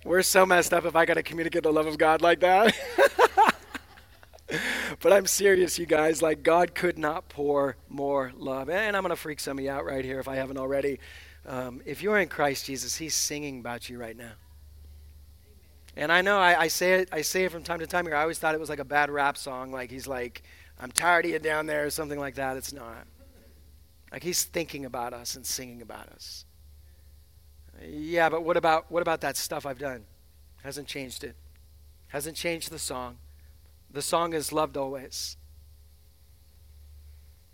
We're 0.05 0.22
so 0.22 0.47
messed 0.47 0.72
up 0.72 0.85
if 0.85 0.95
I 0.95 1.05
got 1.05 1.14
to 1.14 1.22
communicate 1.24 1.64
the 1.64 1.72
love 1.72 1.89
of 1.89 1.99
God 1.99 2.22
like 2.22 2.39
that. 2.39 2.72
but 5.01 5.12
I'm 5.12 5.27
serious, 5.27 5.81
you 5.81 5.87
guys. 5.87 6.22
Like, 6.22 6.45
God 6.45 6.77
could 6.77 6.97
not 6.97 7.29
pour 7.29 7.77
more 7.89 8.33
love. 8.37 8.70
And 8.70 8.97
I'm 8.97 9.03
going 9.03 9.11
to 9.11 9.16
freak 9.16 9.41
some 9.41 9.59
of 9.59 9.64
you 9.64 9.70
out 9.70 9.85
right 9.85 10.05
here 10.05 10.20
if 10.20 10.29
I 10.29 10.37
haven't 10.37 10.59
already. 10.59 11.01
Um, 11.45 11.83
if 11.85 12.03
you're 12.03 12.20
in 12.20 12.29
Christ 12.29 12.66
Jesus, 12.66 12.95
He's 12.97 13.16
singing 13.16 13.59
about 13.59 13.89
you 13.89 13.99
right 13.99 14.16
now. 14.16 14.35
And 15.97 16.12
I 16.12 16.20
know 16.20 16.39
I, 16.39 16.61
I, 16.61 16.68
say 16.68 17.01
it. 17.01 17.09
I 17.11 17.22
say 17.22 17.45
it 17.45 17.51
from 17.51 17.64
time 17.64 17.81
to 17.81 17.87
time 17.87 18.05
here. 18.05 18.14
I 18.14 18.22
always 18.22 18.39
thought 18.39 18.55
it 18.55 18.61
was 18.61 18.68
like 18.68 18.79
a 18.79 18.85
bad 18.85 19.11
rap 19.11 19.37
song. 19.37 19.72
Like 19.72 19.91
he's 19.91 20.07
like, 20.07 20.43
"I'm 20.79 20.93
tired 20.93 21.24
of 21.24 21.31
you 21.31 21.39
down 21.39 21.66
there," 21.66 21.85
or 21.85 21.91
something 21.91 22.18
like 22.18 22.35
that. 22.37 22.57
It's 22.57 22.72
not. 22.72 23.07
Like 24.12 24.22
he's 24.22 24.45
thinking 24.45 24.85
about 24.85 25.12
us 25.12 25.35
and 25.35 25.45
singing 25.45 25.83
about 25.83 26.09
us. 26.09 26.45
Yeah, 27.83 28.29
but 28.29 28.43
what 28.43 28.57
about 28.57 28.91
what 28.91 29.03
about 29.03 29.20
that 29.20 29.37
stuff 29.37 29.66
I've 29.66 29.79
done? 29.79 30.05
Hasn't 30.62 30.89
changed 30.89 31.24
it. 31.24 31.37
Hasn't 32.09 32.37
changed 32.37 32.70
the 32.70 32.79
song. 32.79 33.18
The 33.91 34.03
song 34.03 34.33
is 34.33 34.53
loved 34.53 34.77
always. 34.77 35.37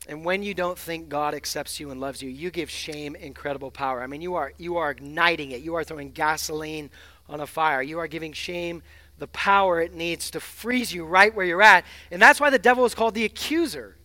And 0.08 0.24
when 0.24 0.42
you 0.42 0.52
don't 0.52 0.78
think 0.78 1.08
God 1.08 1.34
accepts 1.34 1.78
you 1.78 1.90
and 1.90 2.00
loves 2.00 2.22
you, 2.22 2.28
you 2.28 2.50
give 2.50 2.68
shame 2.68 3.14
incredible 3.14 3.70
power. 3.70 4.02
I 4.02 4.06
mean, 4.06 4.20
you 4.20 4.34
are 4.34 4.52
you 4.58 4.76
are 4.76 4.90
igniting 4.90 5.52
it. 5.52 5.62
You 5.62 5.74
are 5.74 5.84
throwing 5.84 6.10
gasoline 6.10 6.90
on 7.28 7.40
a 7.40 7.46
fire. 7.46 7.82
You 7.82 7.98
are 7.98 8.08
giving 8.08 8.32
shame 8.32 8.82
the 9.22 9.28
power 9.28 9.80
it 9.80 9.94
needs 9.94 10.32
to 10.32 10.40
freeze 10.40 10.92
you 10.92 11.04
right 11.04 11.32
where 11.32 11.46
you're 11.46 11.62
at. 11.62 11.84
And 12.10 12.20
that's 12.20 12.40
why 12.40 12.50
the 12.50 12.58
devil 12.58 12.84
is 12.84 12.92
called 12.92 13.14
the 13.14 13.24
accuser. 13.24 13.96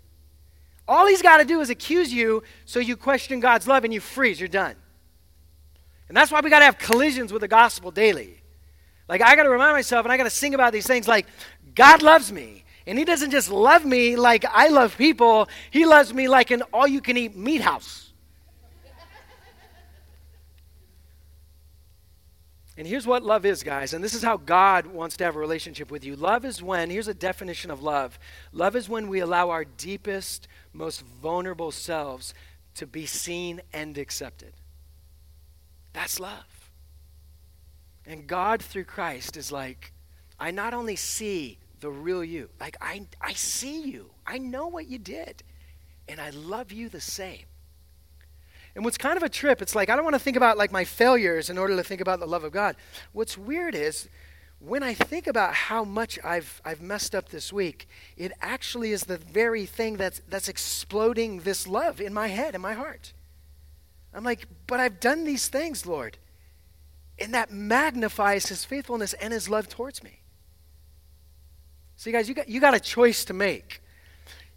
All 0.88 1.08
he's 1.08 1.24
got 1.24 1.38
to 1.38 1.44
do 1.44 1.60
is 1.60 1.72
accuse 1.72 2.14
you 2.14 2.44
so 2.66 2.80
you 2.80 2.96
question 2.96 3.40
God's 3.40 3.68
love 3.68 3.84
and 3.84 3.92
you 3.92 4.00
freeze. 4.00 4.40
You're 4.40 4.48
done. 4.48 4.76
And 6.08 6.16
that's 6.16 6.32
why 6.32 6.40
we 6.42 6.52
got 6.52 6.60
to 6.60 6.66
have 6.66 6.78
collisions 6.78 7.34
with 7.34 7.42
the 7.42 7.48
gospel 7.48 7.90
daily. 7.90 8.44
Like, 9.10 9.24
I 9.24 9.36
got 9.36 9.44
to 9.44 9.50
remind 9.50 9.74
myself 9.74 10.06
and 10.06 10.14
I 10.14 10.18
got 10.18 10.26
to 10.26 10.30
sing 10.30 10.54
about 10.54 10.72
these 10.72 10.86
things 10.86 11.08
like, 11.08 11.26
God 11.74 12.04
loves 12.04 12.32
me. 12.32 12.64
And 12.86 13.00
He 13.00 13.04
doesn't 13.04 13.32
just 13.32 13.50
love 13.50 13.86
me 13.86 14.18
like 14.18 14.46
I 14.46 14.68
love 14.68 14.96
people, 14.98 15.50
He 15.72 15.88
loves 15.88 16.14
me 16.14 16.28
like 16.28 16.52
an 16.52 16.62
all 16.72 16.88
you 16.88 17.02
can 17.02 17.18
eat 17.18 17.36
meat 17.36 17.62
house. 17.62 18.07
And 22.78 22.86
here's 22.86 23.08
what 23.08 23.24
love 23.24 23.44
is, 23.44 23.64
guys, 23.64 23.94
and 23.94 24.04
this 24.04 24.14
is 24.14 24.22
how 24.22 24.38
God 24.38 24.86
wants 24.86 25.18
to 25.18 25.24
have 25.24 25.36
a 25.36 25.40
relationship 25.40 25.90
with 25.90 26.06
you. 26.06 26.16
Love 26.16 26.46
is 26.46 26.62
when, 26.62 26.92
here's 26.92 27.08
a 27.08 27.14
definition 27.14 27.72
of 27.72 27.82
love 27.82 28.20
love 28.54 28.76
is 28.76 28.88
when 28.88 29.08
we 29.08 29.20
allow 29.20 29.50
our 29.50 29.66
deepest, 29.66 30.48
most 30.74 31.02
vulnerable 31.02 31.72
selves 31.72 32.36
to 32.76 32.86
be 32.86 33.08
seen 33.08 33.62
and 33.74 33.98
accepted. 33.98 34.54
That's 35.94 36.20
love. 36.20 36.70
And 38.06 38.28
God, 38.28 38.62
through 38.62 38.86
Christ, 38.86 39.36
is 39.36 39.52
like, 39.52 39.92
I 40.40 40.52
not 40.52 40.76
only 40.76 40.96
see 40.96 41.58
the 41.80 41.90
real 41.90 42.24
you, 42.24 42.50
like, 42.60 42.78
I, 42.80 43.08
I 43.20 43.34
see 43.34 43.82
you, 43.82 44.12
I 44.26 44.38
know 44.38 44.68
what 44.68 44.88
you 44.88 45.00
did, 45.00 45.42
and 46.08 46.22
I 46.22 46.30
love 46.30 46.72
you 46.72 46.90
the 46.90 47.02
same. 47.02 47.46
And 48.78 48.86
what's 48.86 49.00
kind 49.00 49.18
of 49.18 49.24
a 49.24 49.30
trip, 49.30 49.64
it's 49.64 49.74
like 49.74 49.90
I 49.90 49.96
don't 49.96 50.06
want 50.06 50.14
to 50.14 50.20
think 50.20 50.38
about 50.38 50.56
like 50.56 50.72
my 50.72 50.84
failures 50.84 51.50
in 51.50 51.58
order 51.58 51.76
to 51.76 51.84
think 51.84 52.00
about 52.00 52.20
the 52.20 52.28
love 52.28 52.44
of 52.44 52.52
God. 52.52 52.76
What's 53.12 53.36
weird 53.36 53.74
is 53.74 54.08
when 54.60 54.84
I 54.84 54.94
think 54.94 55.26
about 55.26 55.56
how 55.56 55.84
much 55.84 56.20
I've, 56.24 56.62
I've 56.64 56.80
messed 56.80 57.16
up 57.16 57.30
this 57.30 57.52
week, 57.52 57.90
it 58.18 58.32
actually 58.40 58.92
is 58.92 59.06
the 59.06 59.18
very 59.18 59.66
thing 59.66 59.98
that's, 59.98 60.22
that's 60.30 60.48
exploding 60.48 61.40
this 61.40 61.66
love 61.66 62.00
in 62.00 62.14
my 62.14 62.28
head, 62.28 62.54
in 62.54 62.62
my 62.62 62.74
heart. 62.74 63.14
I'm 64.14 64.24
like, 64.24 64.48
but 64.68 64.80
I've 64.80 65.00
done 65.00 65.24
these 65.24 65.48
things, 65.48 65.88
Lord. 65.88 66.20
And 67.18 67.34
that 67.34 67.52
magnifies 67.52 68.46
his 68.46 68.64
faithfulness 68.64 69.14
and 69.14 69.34
his 69.34 69.50
love 69.50 69.68
towards 69.68 70.04
me. 70.04 70.22
See, 71.96 72.12
guys, 72.12 72.30
you 72.30 72.36
got, 72.36 72.48
you 72.48 72.62
got 72.62 72.76
a 72.76 72.80
choice 72.80 73.26
to 73.26 73.34
make. 73.34 73.82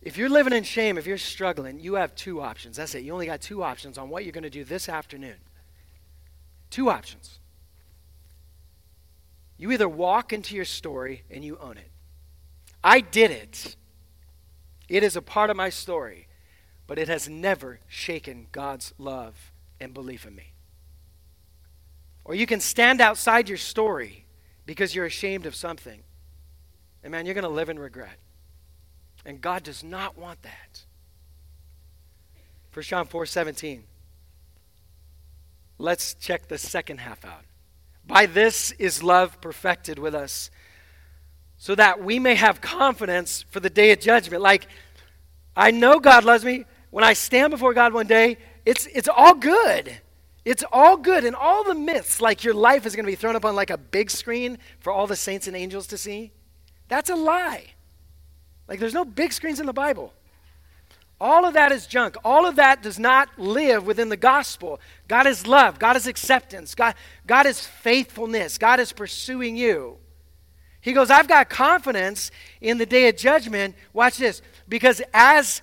If 0.02 0.16
you're 0.16 0.30
living 0.30 0.52
in 0.52 0.64
shame, 0.64 0.96
if 0.96 1.06
you're 1.06 1.18
struggling, 1.18 1.78
you 1.78 1.94
have 1.94 2.14
two 2.14 2.40
options. 2.40 2.76
That's 2.76 2.94
it. 2.94 3.04
You 3.04 3.12
only 3.12 3.26
got 3.26 3.40
two 3.40 3.62
options 3.62 3.98
on 3.98 4.08
what 4.08 4.24
you're 4.24 4.32
going 4.32 4.44
to 4.44 4.50
do 4.50 4.64
this 4.64 4.88
afternoon. 4.88 5.36
Two 6.70 6.88
options. 6.88 7.38
You 9.58 9.72
either 9.72 9.88
walk 9.88 10.32
into 10.32 10.56
your 10.56 10.64
story 10.64 11.24
and 11.30 11.44
you 11.44 11.58
own 11.60 11.76
it. 11.76 11.90
I 12.82 13.00
did 13.00 13.30
it. 13.30 13.76
It 14.88 15.02
is 15.02 15.16
a 15.16 15.22
part 15.22 15.50
of 15.50 15.56
my 15.56 15.68
story, 15.68 16.28
but 16.86 16.98
it 16.98 17.08
has 17.08 17.28
never 17.28 17.80
shaken 17.86 18.46
God's 18.52 18.94
love 18.96 19.52
and 19.78 19.92
belief 19.92 20.26
in 20.26 20.34
me. 20.34 20.54
Or 22.24 22.34
you 22.34 22.46
can 22.46 22.60
stand 22.60 23.02
outside 23.02 23.48
your 23.50 23.58
story 23.58 24.24
because 24.64 24.94
you're 24.94 25.04
ashamed 25.04 25.44
of 25.44 25.54
something. 25.54 26.02
And 27.02 27.12
man, 27.12 27.26
you're 27.26 27.34
going 27.34 27.42
to 27.42 27.50
live 27.50 27.68
in 27.68 27.78
regret. 27.78 28.16
And 29.24 29.40
God 29.40 29.62
does 29.62 29.84
not 29.84 30.16
want 30.16 30.42
that. 30.42 30.84
1 32.72 32.82
John 32.84 33.06
4 33.06 33.26
17. 33.26 33.84
Let's 35.78 36.14
check 36.14 36.48
the 36.48 36.58
second 36.58 36.98
half 36.98 37.24
out. 37.24 37.44
By 38.06 38.26
this 38.26 38.72
is 38.72 39.02
love 39.02 39.40
perfected 39.40 39.98
with 39.98 40.14
us, 40.14 40.50
so 41.56 41.74
that 41.74 42.02
we 42.02 42.18
may 42.18 42.34
have 42.34 42.60
confidence 42.60 43.44
for 43.50 43.60
the 43.60 43.70
day 43.70 43.92
of 43.92 44.00
judgment. 44.00 44.42
Like, 44.42 44.66
I 45.56 45.70
know 45.70 45.98
God 46.00 46.24
loves 46.24 46.44
me. 46.44 46.64
When 46.90 47.04
I 47.04 47.12
stand 47.12 47.50
before 47.50 47.72
God 47.72 47.92
one 47.92 48.06
day, 48.06 48.38
it's, 48.66 48.86
it's 48.86 49.08
all 49.08 49.34
good. 49.34 49.96
It's 50.44 50.64
all 50.72 50.96
good. 50.96 51.24
And 51.24 51.36
all 51.36 51.64
the 51.64 51.74
myths, 51.74 52.20
like 52.20 52.44
your 52.44 52.54
life 52.54 52.86
is 52.86 52.96
going 52.96 53.04
to 53.04 53.10
be 53.10 53.16
thrown 53.16 53.36
up 53.36 53.44
on 53.44 53.54
like 53.54 53.70
a 53.70 53.78
big 53.78 54.10
screen 54.10 54.58
for 54.80 54.92
all 54.92 55.06
the 55.06 55.16
saints 55.16 55.46
and 55.46 55.56
angels 55.56 55.86
to 55.88 55.98
see, 55.98 56.32
that's 56.88 57.10
a 57.10 57.14
lie. 57.14 57.74
Like, 58.70 58.78
there's 58.78 58.94
no 58.94 59.04
big 59.04 59.32
screens 59.32 59.58
in 59.58 59.66
the 59.66 59.72
Bible. 59.72 60.14
All 61.20 61.44
of 61.44 61.54
that 61.54 61.72
is 61.72 61.88
junk. 61.88 62.16
All 62.24 62.46
of 62.46 62.56
that 62.56 62.82
does 62.82 62.98
not 62.98 63.28
live 63.36 63.84
within 63.84 64.08
the 64.08 64.16
gospel. 64.16 64.80
God 65.08 65.26
is 65.26 65.44
love. 65.46 65.80
God 65.80 65.96
is 65.96 66.06
acceptance. 66.06 66.76
God, 66.76 66.94
God 67.26 67.46
is 67.46 67.66
faithfulness. 67.66 68.56
God 68.56 68.78
is 68.78 68.92
pursuing 68.92 69.56
you. 69.56 69.98
He 70.80 70.92
goes, 70.92 71.10
I've 71.10 71.28
got 71.28 71.50
confidence 71.50 72.30
in 72.60 72.78
the 72.78 72.86
day 72.86 73.08
of 73.08 73.16
judgment. 73.16 73.74
Watch 73.92 74.16
this. 74.16 74.40
Because 74.68 75.02
as 75.12 75.62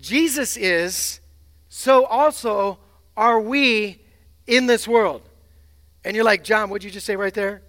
Jesus 0.00 0.56
is, 0.56 1.20
so 1.68 2.06
also 2.06 2.78
are 3.14 3.38
we 3.38 4.00
in 4.46 4.66
this 4.66 4.88
world. 4.88 5.22
And 6.02 6.16
you're 6.16 6.24
like, 6.24 6.44
John, 6.44 6.70
what'd 6.70 6.82
you 6.82 6.90
just 6.90 7.06
say 7.06 7.14
right 7.14 7.34
there? 7.34 7.62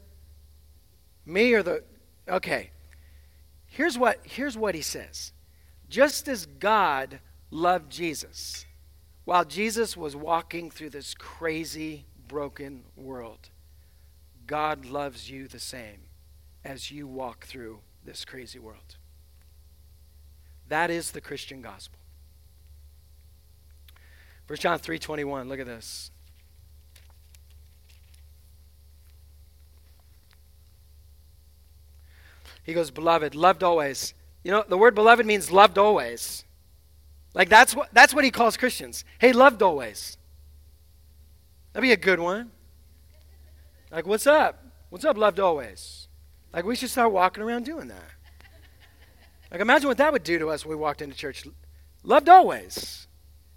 Me 1.26 1.54
or 1.54 1.64
the. 1.64 1.84
Okay. 2.28 2.72
Here's 3.80 3.98
what, 3.98 4.20
here's 4.24 4.58
what 4.58 4.76
he 4.76 4.82
says 4.82 5.32
Just 5.88 6.28
as 6.28 6.46
God 6.46 7.22
loved 7.50 7.90
Jesus 7.90 8.66
while 9.24 9.46
Jesus 9.46 9.96
was 9.96 10.18
walking 10.18 10.70
through 10.70 10.90
this 10.90 11.14
crazy, 11.14 12.04
broken 12.28 12.84
world, 12.98 13.48
God 14.46 14.86
loves 14.86 15.30
you 15.30 15.48
the 15.48 15.60
same 15.60 16.02
as 16.66 16.92
you 16.92 17.08
walk 17.08 17.46
through 17.46 17.80
this 18.04 18.26
crazy 18.26 18.60
world. 18.60 18.98
That 20.68 20.92
is 20.92 21.12
the 21.12 21.22
Christian 21.22 21.62
gospel. 21.62 22.00
1 24.48 24.58
John 24.58 24.78
3:21, 24.78 25.48
look 25.48 25.62
at 25.62 25.68
this. 25.68 26.12
He 32.70 32.76
goes, 32.76 32.92
Beloved, 32.92 33.34
loved 33.34 33.64
always. 33.64 34.14
You 34.44 34.52
know, 34.52 34.64
the 34.68 34.78
word 34.78 34.94
beloved 34.94 35.26
means 35.26 35.52
loved 35.52 35.80
always. 35.80 36.46
Like 37.34 37.50
that's 37.50 37.76
what 37.76 37.90
that's 37.94 38.14
what 38.14 38.24
he 38.24 38.30
calls 38.30 38.58
Christians. 38.58 39.06
Hey, 39.18 39.34
loved 39.34 39.64
always. 39.64 40.20
That'd 41.74 41.82
be 41.82 41.92
a 41.94 41.98
good 41.98 42.20
one. 42.20 42.52
Like, 43.92 44.06
what's 44.06 44.28
up? 44.28 44.64
What's 44.92 45.04
up, 45.04 45.18
loved 45.18 45.40
always? 45.40 46.08
Like, 46.54 46.64
we 46.64 46.76
should 46.76 46.92
start 46.92 47.12
walking 47.12 47.42
around 47.42 47.66
doing 47.66 47.88
that. 47.88 48.10
Like, 49.50 49.62
imagine 49.62 49.88
what 49.88 49.98
that 49.98 50.14
would 50.14 50.24
do 50.24 50.38
to 50.38 50.50
us 50.50 50.64
when 50.64 50.78
we 50.78 50.82
walked 50.82 51.02
into 51.02 51.16
church. 51.16 51.44
Loved 52.04 52.30
always. 52.30 53.08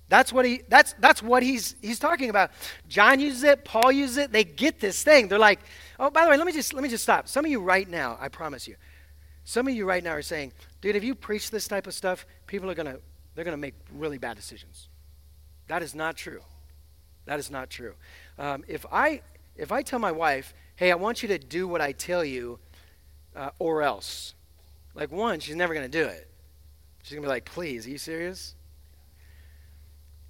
That's 0.08 0.32
what 0.32 0.46
he 0.46 0.62
that's 0.68 0.94
that's 0.98 1.22
what 1.22 1.42
he's 1.42 1.76
he's 1.82 1.98
talking 1.98 2.30
about. 2.30 2.50
John 2.88 3.20
uses 3.20 3.42
it, 3.42 3.62
Paul 3.62 3.92
uses 3.92 4.16
it. 4.16 4.32
They 4.32 4.44
get 4.44 4.80
this 4.80 5.02
thing. 5.02 5.28
They're 5.28 5.38
like, 5.38 5.60
oh, 6.00 6.08
by 6.08 6.24
the 6.24 6.30
way, 6.30 6.38
let 6.38 6.46
me 6.46 6.52
just 6.52 6.72
let 6.72 6.82
me 6.82 6.88
just 6.88 7.02
stop. 7.02 7.28
Some 7.28 7.44
of 7.44 7.50
you 7.50 7.60
right 7.60 7.88
now, 7.88 8.16
I 8.18 8.28
promise 8.28 8.66
you, 8.66 8.76
some 9.44 9.66
of 9.66 9.74
you 9.74 9.84
right 9.84 10.02
now 10.02 10.12
are 10.12 10.22
saying, 10.22 10.52
dude, 10.80 10.96
if 10.96 11.04
you 11.04 11.14
preach 11.14 11.50
this 11.50 11.66
type 11.66 11.86
of 11.86 11.94
stuff, 11.94 12.26
people 12.46 12.70
are 12.70 12.74
going 12.74 12.86
to 12.86 13.00
they're 13.34 13.44
going 13.44 13.56
to 13.56 13.60
make 13.60 13.74
really 13.94 14.18
bad 14.18 14.36
decisions. 14.36 14.88
That 15.68 15.82
is 15.82 15.94
not 15.94 16.16
true. 16.16 16.42
That 17.24 17.38
is 17.38 17.50
not 17.50 17.70
true. 17.70 17.94
Um, 18.38 18.64
if 18.68 18.84
I 18.92 19.22
if 19.56 19.72
I 19.72 19.82
tell 19.82 19.98
my 19.98 20.12
wife, 20.12 20.54
hey, 20.76 20.90
I 20.90 20.94
want 20.96 21.22
you 21.22 21.28
to 21.28 21.38
do 21.38 21.66
what 21.68 21.80
I 21.80 21.92
tell 21.92 22.24
you, 22.24 22.58
uh, 23.36 23.50
or 23.58 23.82
else, 23.82 24.34
like 24.94 25.10
one, 25.10 25.40
she's 25.40 25.56
never 25.56 25.74
going 25.74 25.90
to 25.90 25.98
do 25.98 26.06
it. 26.06 26.28
She's 27.02 27.14
going 27.14 27.22
to 27.22 27.26
be 27.26 27.30
like, 27.30 27.44
please, 27.44 27.86
are 27.86 27.90
you 27.90 27.98
serious? 27.98 28.54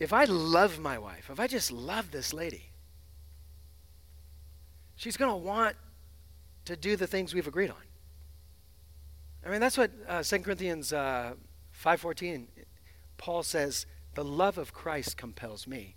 If 0.00 0.12
I 0.12 0.24
love 0.24 0.78
my 0.78 0.98
wife, 0.98 1.28
if 1.30 1.38
I 1.38 1.46
just 1.46 1.70
love 1.70 2.10
this 2.10 2.32
lady, 2.32 2.70
she's 4.96 5.16
going 5.16 5.30
to 5.30 5.36
want 5.36 5.76
to 6.64 6.76
do 6.76 6.96
the 6.96 7.06
things 7.06 7.34
we've 7.34 7.46
agreed 7.46 7.70
on. 7.70 7.76
I 9.44 9.50
mean, 9.50 9.60
that's 9.60 9.76
what 9.76 9.90
uh, 10.08 10.22
2 10.22 10.38
Corinthians 10.40 10.92
uh, 10.92 11.34
5.14, 11.84 12.46
Paul 13.18 13.42
says, 13.42 13.86
the 14.14 14.24
love 14.24 14.58
of 14.58 14.72
Christ 14.72 15.16
compels 15.16 15.66
me. 15.66 15.96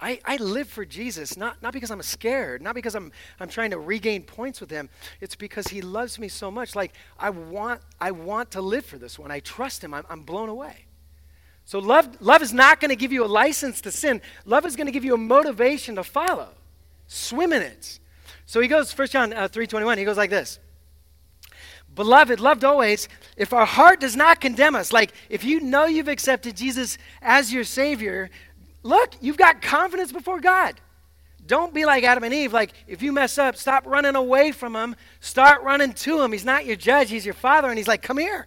I, 0.00 0.20
I 0.24 0.36
live 0.36 0.68
for 0.68 0.84
Jesus, 0.84 1.36
not, 1.36 1.60
not 1.60 1.72
because 1.72 1.90
I'm 1.90 2.02
scared, 2.02 2.62
not 2.62 2.76
because 2.76 2.94
I'm, 2.94 3.10
I'm 3.40 3.48
trying 3.48 3.70
to 3.72 3.78
regain 3.78 4.22
points 4.22 4.60
with 4.60 4.70
him. 4.70 4.88
It's 5.20 5.34
because 5.34 5.66
he 5.66 5.80
loves 5.80 6.20
me 6.20 6.28
so 6.28 6.50
much. 6.50 6.76
Like, 6.76 6.92
I 7.18 7.30
want, 7.30 7.80
I 8.00 8.12
want 8.12 8.52
to 8.52 8.60
live 8.60 8.86
for 8.86 8.96
this 8.98 9.18
one. 9.18 9.32
I 9.32 9.40
trust 9.40 9.82
him. 9.82 9.92
I'm, 9.92 10.04
I'm 10.08 10.22
blown 10.22 10.48
away. 10.48 10.86
So, 11.64 11.80
love, 11.80 12.20
love 12.20 12.42
is 12.42 12.52
not 12.52 12.80
going 12.80 12.90
to 12.90 12.96
give 12.96 13.12
you 13.12 13.24
a 13.24 13.26
license 13.26 13.80
to 13.82 13.90
sin. 13.90 14.22
Love 14.44 14.64
is 14.64 14.76
going 14.76 14.86
to 14.86 14.92
give 14.92 15.04
you 15.04 15.14
a 15.14 15.18
motivation 15.18 15.96
to 15.96 16.04
follow. 16.04 16.50
Swim 17.08 17.52
in 17.52 17.62
it. 17.62 17.98
So 18.46 18.60
he 18.60 18.68
goes, 18.68 18.96
1 18.96 19.08
John 19.08 19.32
uh, 19.32 19.48
3.21, 19.48 19.98
he 19.98 20.04
goes 20.04 20.16
like 20.16 20.30
this. 20.30 20.60
Beloved, 21.98 22.38
loved 22.38 22.62
always, 22.62 23.08
if 23.36 23.52
our 23.52 23.66
heart 23.66 23.98
does 23.98 24.14
not 24.14 24.40
condemn 24.40 24.76
us, 24.76 24.92
like 24.92 25.12
if 25.28 25.42
you 25.42 25.58
know 25.58 25.86
you've 25.86 26.06
accepted 26.06 26.56
Jesus 26.56 26.96
as 27.20 27.52
your 27.52 27.64
Savior, 27.64 28.30
look, 28.84 29.14
you've 29.20 29.36
got 29.36 29.60
confidence 29.60 30.12
before 30.12 30.38
God. 30.38 30.80
Don't 31.44 31.74
be 31.74 31.84
like 31.84 32.04
Adam 32.04 32.22
and 32.22 32.32
Eve. 32.32 32.52
Like, 32.52 32.72
if 32.86 33.02
you 33.02 33.10
mess 33.10 33.36
up, 33.36 33.56
stop 33.56 33.84
running 33.84 34.14
away 34.14 34.52
from 34.52 34.76
him. 34.76 34.94
Start 35.18 35.64
running 35.64 35.92
to 35.92 36.20
him. 36.20 36.30
He's 36.30 36.44
not 36.44 36.66
your 36.66 36.76
judge, 36.76 37.10
he's 37.10 37.24
your 37.24 37.34
father. 37.34 37.68
And 37.68 37.76
he's 37.76 37.88
like, 37.88 38.02
come 38.02 38.18
here. 38.18 38.46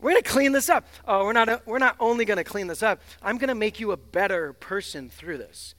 We're 0.00 0.12
going 0.12 0.22
to 0.22 0.30
clean 0.30 0.52
this 0.52 0.70
up. 0.70 0.86
Oh, 1.06 1.26
we're 1.26 1.34
not, 1.34 1.66
we're 1.66 1.76
not 1.76 1.96
only 2.00 2.24
going 2.24 2.38
to 2.38 2.44
clean 2.44 2.66
this 2.66 2.82
up, 2.82 3.02
I'm 3.20 3.36
going 3.36 3.48
to 3.48 3.54
make 3.54 3.78
you 3.78 3.92
a 3.92 3.98
better 3.98 4.54
person 4.54 5.10
through 5.10 5.36
this. 5.36 5.74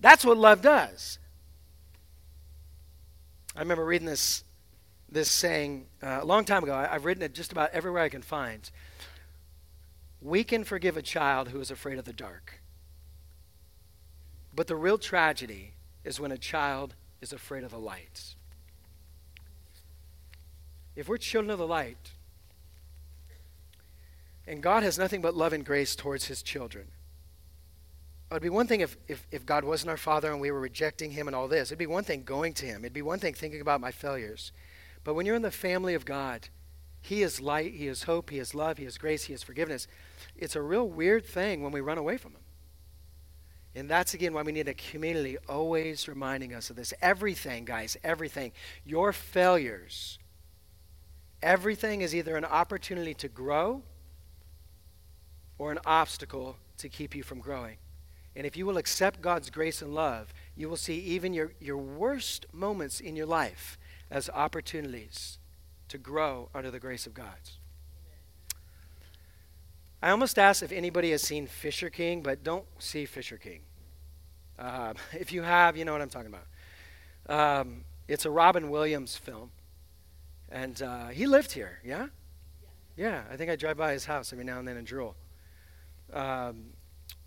That's 0.00 0.24
what 0.24 0.38
love 0.38 0.62
does. 0.62 1.18
I 3.54 3.60
remember 3.60 3.84
reading 3.84 4.06
this 4.06 4.42
this 5.08 5.30
saying 5.30 5.86
uh, 6.02 6.18
a 6.22 6.24
long 6.24 6.44
time 6.44 6.62
ago. 6.62 6.72
I, 6.72 6.94
I've 6.94 7.04
written 7.04 7.22
it 7.22 7.34
just 7.34 7.52
about 7.52 7.70
everywhere 7.72 8.02
I 8.02 8.08
can 8.08 8.22
find. 8.22 8.70
We 10.20 10.44
can 10.44 10.64
forgive 10.64 10.96
a 10.96 11.02
child 11.02 11.48
who 11.48 11.60
is 11.60 11.70
afraid 11.70 11.98
of 11.98 12.04
the 12.04 12.12
dark. 12.12 12.60
But 14.54 14.66
the 14.66 14.76
real 14.76 14.98
tragedy 14.98 15.74
is 16.04 16.18
when 16.18 16.32
a 16.32 16.38
child 16.38 16.94
is 17.20 17.32
afraid 17.32 17.64
of 17.64 17.70
the 17.70 17.78
light. 17.78 18.34
If 20.94 21.08
we're 21.08 21.18
children 21.18 21.50
of 21.50 21.58
the 21.58 21.66
light, 21.66 22.12
and 24.46 24.62
God 24.62 24.82
has 24.82 24.98
nothing 24.98 25.20
but 25.20 25.34
love 25.34 25.52
and 25.52 25.64
grace 25.64 25.94
towards 25.94 26.26
his 26.26 26.42
children, 26.42 26.86
it 28.30 28.34
would 28.34 28.42
be 28.42 28.48
one 28.48 28.66
thing 28.66 28.80
if, 28.80 28.96
if, 29.06 29.26
if 29.30 29.44
God 29.46 29.62
wasn't 29.62 29.90
our 29.90 29.96
Father 29.96 30.32
and 30.32 30.40
we 30.40 30.50
were 30.50 30.60
rejecting 30.60 31.12
him 31.12 31.28
and 31.28 31.36
all 31.36 31.46
this. 31.46 31.68
It'd 31.68 31.78
be 31.78 31.86
one 31.86 32.02
thing 32.02 32.24
going 32.24 32.54
to 32.54 32.66
him. 32.66 32.84
It'd 32.84 32.92
be 32.92 33.02
one 33.02 33.18
thing 33.18 33.34
thinking 33.34 33.60
about 33.60 33.80
my 33.80 33.92
failures. 33.92 34.52
But 35.06 35.14
when 35.14 35.24
you're 35.24 35.36
in 35.36 35.42
the 35.42 35.52
family 35.52 35.94
of 35.94 36.04
God, 36.04 36.48
He 37.00 37.22
is 37.22 37.40
light, 37.40 37.74
He 37.74 37.86
is 37.86 38.02
hope, 38.02 38.28
He 38.28 38.40
is 38.40 38.56
love, 38.56 38.76
He 38.78 38.84
is 38.84 38.98
grace, 38.98 39.22
He 39.22 39.32
is 39.32 39.44
forgiveness. 39.44 39.86
It's 40.36 40.56
a 40.56 40.60
real 40.60 40.88
weird 40.88 41.24
thing 41.24 41.62
when 41.62 41.70
we 41.70 41.80
run 41.80 41.96
away 41.96 42.16
from 42.16 42.32
Him. 42.32 42.40
And 43.76 43.88
that's 43.88 44.14
again 44.14 44.34
why 44.34 44.42
we 44.42 44.50
need 44.50 44.66
a 44.66 44.74
community 44.74 45.36
always 45.48 46.08
reminding 46.08 46.52
us 46.52 46.70
of 46.70 46.76
this. 46.76 46.92
Everything, 47.00 47.64
guys, 47.64 47.96
everything. 48.02 48.50
Your 48.84 49.12
failures, 49.12 50.18
everything 51.40 52.00
is 52.00 52.12
either 52.12 52.36
an 52.36 52.44
opportunity 52.44 53.14
to 53.14 53.28
grow 53.28 53.84
or 55.56 55.70
an 55.70 55.78
obstacle 55.86 56.56
to 56.78 56.88
keep 56.88 57.14
you 57.14 57.22
from 57.22 57.38
growing. 57.38 57.76
And 58.34 58.44
if 58.44 58.56
you 58.56 58.66
will 58.66 58.76
accept 58.76 59.22
God's 59.22 59.50
grace 59.50 59.82
and 59.82 59.94
love, 59.94 60.34
you 60.56 60.68
will 60.68 60.76
see 60.76 60.98
even 60.98 61.32
your, 61.32 61.52
your 61.60 61.78
worst 61.78 62.46
moments 62.52 62.98
in 62.98 63.14
your 63.14 63.26
life 63.26 63.78
as 64.10 64.30
opportunities 64.30 65.38
to 65.88 65.98
grow 65.98 66.48
under 66.54 66.70
the 66.70 66.80
grace 66.80 67.06
of 67.06 67.14
God. 67.14 67.50
I 70.02 70.10
almost 70.10 70.38
asked 70.38 70.62
if 70.62 70.72
anybody 70.72 71.10
has 71.10 71.22
seen 71.22 71.46
Fisher 71.46 71.90
King, 71.90 72.22
but 72.22 72.44
don't 72.44 72.66
see 72.78 73.06
Fisher 73.06 73.38
King. 73.38 73.60
Uh, 74.58 74.94
if 75.12 75.32
you 75.32 75.42
have, 75.42 75.76
you 75.76 75.84
know 75.84 75.92
what 75.92 76.02
I'm 76.02 76.08
talking 76.08 76.32
about. 76.32 77.60
Um, 77.60 77.84
it's 78.08 78.24
a 78.24 78.30
Robin 78.30 78.70
Williams 78.70 79.16
film. 79.16 79.50
And 80.48 80.80
uh, 80.80 81.08
he 81.08 81.26
lived 81.26 81.52
here, 81.52 81.80
yeah? 81.84 82.06
Yeah, 82.96 83.22
I 83.30 83.36
think 83.36 83.50
I 83.50 83.56
drive 83.56 83.76
by 83.76 83.92
his 83.92 84.04
house 84.04 84.32
every 84.32 84.44
now 84.44 84.58
and 84.58 84.68
then 84.68 84.76
and 84.76 84.86
drool. 84.86 85.16
Um, 86.12 86.66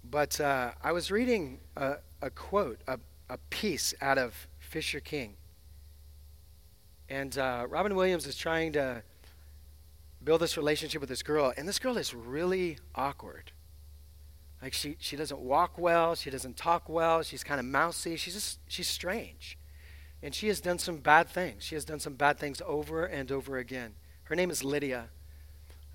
but 0.09 0.39
uh, 0.39 0.71
I 0.81 0.91
was 0.93 1.11
reading 1.11 1.59
a, 1.75 1.95
a 2.21 2.29
quote, 2.29 2.79
a, 2.87 2.97
a 3.29 3.37
piece 3.49 3.93
out 4.01 4.17
of 4.17 4.47
Fisher 4.57 4.99
King. 4.99 5.35
And 7.09 7.37
uh, 7.37 7.65
Robin 7.67 7.95
Williams 7.95 8.27
is 8.27 8.35
trying 8.35 8.73
to 8.73 9.01
build 10.23 10.41
this 10.41 10.57
relationship 10.57 11.01
with 11.01 11.09
this 11.09 11.23
girl, 11.23 11.51
and 11.57 11.67
this 11.67 11.79
girl 11.79 11.97
is 11.97 12.13
really 12.13 12.77
awkward. 12.93 13.51
Like 14.61 14.73
she, 14.73 14.97
she 14.99 15.15
doesn't 15.15 15.39
walk 15.39 15.77
well, 15.77 16.15
she 16.15 16.29
doesn't 16.29 16.57
talk 16.57 16.87
well, 16.87 17.23
she's 17.23 17.43
kind 17.43 17.59
of 17.59 17.65
mousy, 17.65 18.15
she's 18.17 18.33
just 18.33 18.59
she's 18.67 18.87
strange. 18.87 19.57
And 20.21 20.35
she 20.35 20.47
has 20.49 20.59
done 20.59 20.77
some 20.79 20.97
bad 20.97 21.29
things. 21.29 21.63
She 21.63 21.75
has 21.75 21.85
done 21.85 21.99
some 21.99 22.15
bad 22.15 22.37
things 22.37 22.61
over 22.65 23.05
and 23.05 23.31
over 23.31 23.57
again. 23.57 23.93
Her 24.23 24.35
name 24.35 24.51
is 24.51 24.65
Lydia. 24.65 25.07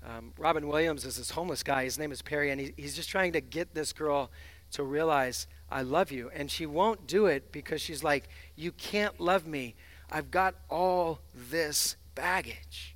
Um, 0.03 0.33
Robin 0.37 0.67
Williams 0.67 1.05
is 1.05 1.17
this 1.17 1.29
homeless 1.31 1.61
guy. 1.61 1.83
His 1.83 1.99
name 1.99 2.11
is 2.11 2.23
Perry, 2.23 2.49
and 2.49 2.59
he, 2.59 2.73
he's 2.75 2.95
just 2.95 3.07
trying 3.07 3.33
to 3.33 3.41
get 3.41 3.75
this 3.75 3.93
girl 3.93 4.31
to 4.71 4.83
realize, 4.83 5.45
I 5.69 5.83
love 5.83 6.11
you. 6.11 6.31
And 6.33 6.49
she 6.49 6.65
won't 6.65 7.05
do 7.05 7.27
it 7.27 7.51
because 7.51 7.81
she's 7.81 8.03
like, 8.03 8.27
You 8.55 8.71
can't 8.71 9.19
love 9.19 9.45
me 9.45 9.75
I've 10.11 10.31
got 10.31 10.55
all 10.69 11.19
this 11.33 11.95
baggage. 12.13 12.95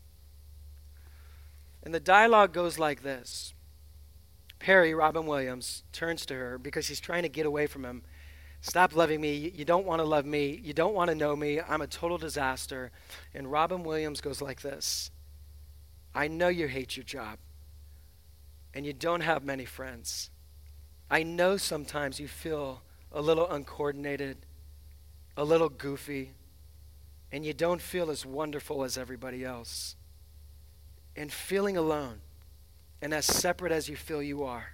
And 1.83 1.93
the 1.93 1.99
dialogue 1.99 2.53
goes 2.53 2.77
like 2.77 3.03
this 3.03 3.53
Perry, 4.59 4.93
Robin 4.93 5.25
Williams, 5.25 5.83
turns 5.91 6.25
to 6.27 6.33
her 6.35 6.57
because 6.57 6.85
she's 6.85 6.99
trying 6.99 7.23
to 7.23 7.29
get 7.29 7.45
away 7.45 7.67
from 7.67 7.85
him. 7.85 8.03
Stop 8.61 8.93
loving 8.93 9.21
me. 9.21 9.35
You 9.55 9.63
don't 9.63 9.85
want 9.85 9.99
to 9.99 10.05
love 10.05 10.25
me. 10.25 10.59
You 10.61 10.73
don't 10.73 10.93
want 10.93 11.09
to 11.09 11.15
know 11.15 11.35
me. 11.35 11.61
I'm 11.61 11.81
a 11.81 11.87
total 11.87 12.17
disaster. 12.17 12.91
And 13.33 13.49
Robin 13.49 13.83
Williams 13.83 14.19
goes 14.19 14.41
like 14.41 14.61
this 14.61 15.11
I 16.13 16.27
know 16.27 16.47
you 16.47 16.67
hate 16.67 16.97
your 16.97 17.03
job 17.03 17.39
and 18.73 18.85
you 18.85 18.93
don't 18.93 19.21
have 19.21 19.43
many 19.43 19.65
friends. 19.65 20.29
I 21.09 21.23
know 21.23 21.57
sometimes 21.57 22.19
you 22.19 22.27
feel 22.27 22.81
a 23.11 23.21
little 23.21 23.49
uncoordinated, 23.49 24.37
a 25.35 25.43
little 25.43 25.69
goofy, 25.69 26.33
and 27.31 27.45
you 27.45 27.53
don't 27.53 27.81
feel 27.81 28.09
as 28.09 28.25
wonderful 28.25 28.83
as 28.83 28.97
everybody 28.97 29.43
else, 29.43 29.95
and 31.15 31.31
feeling 31.31 31.77
alone 31.77 32.21
and 33.01 33.13
as 33.13 33.25
separate 33.25 33.71
as 33.71 33.87
you 33.87 33.95
feel 33.95 34.21
you 34.21 34.43
are. 34.43 34.73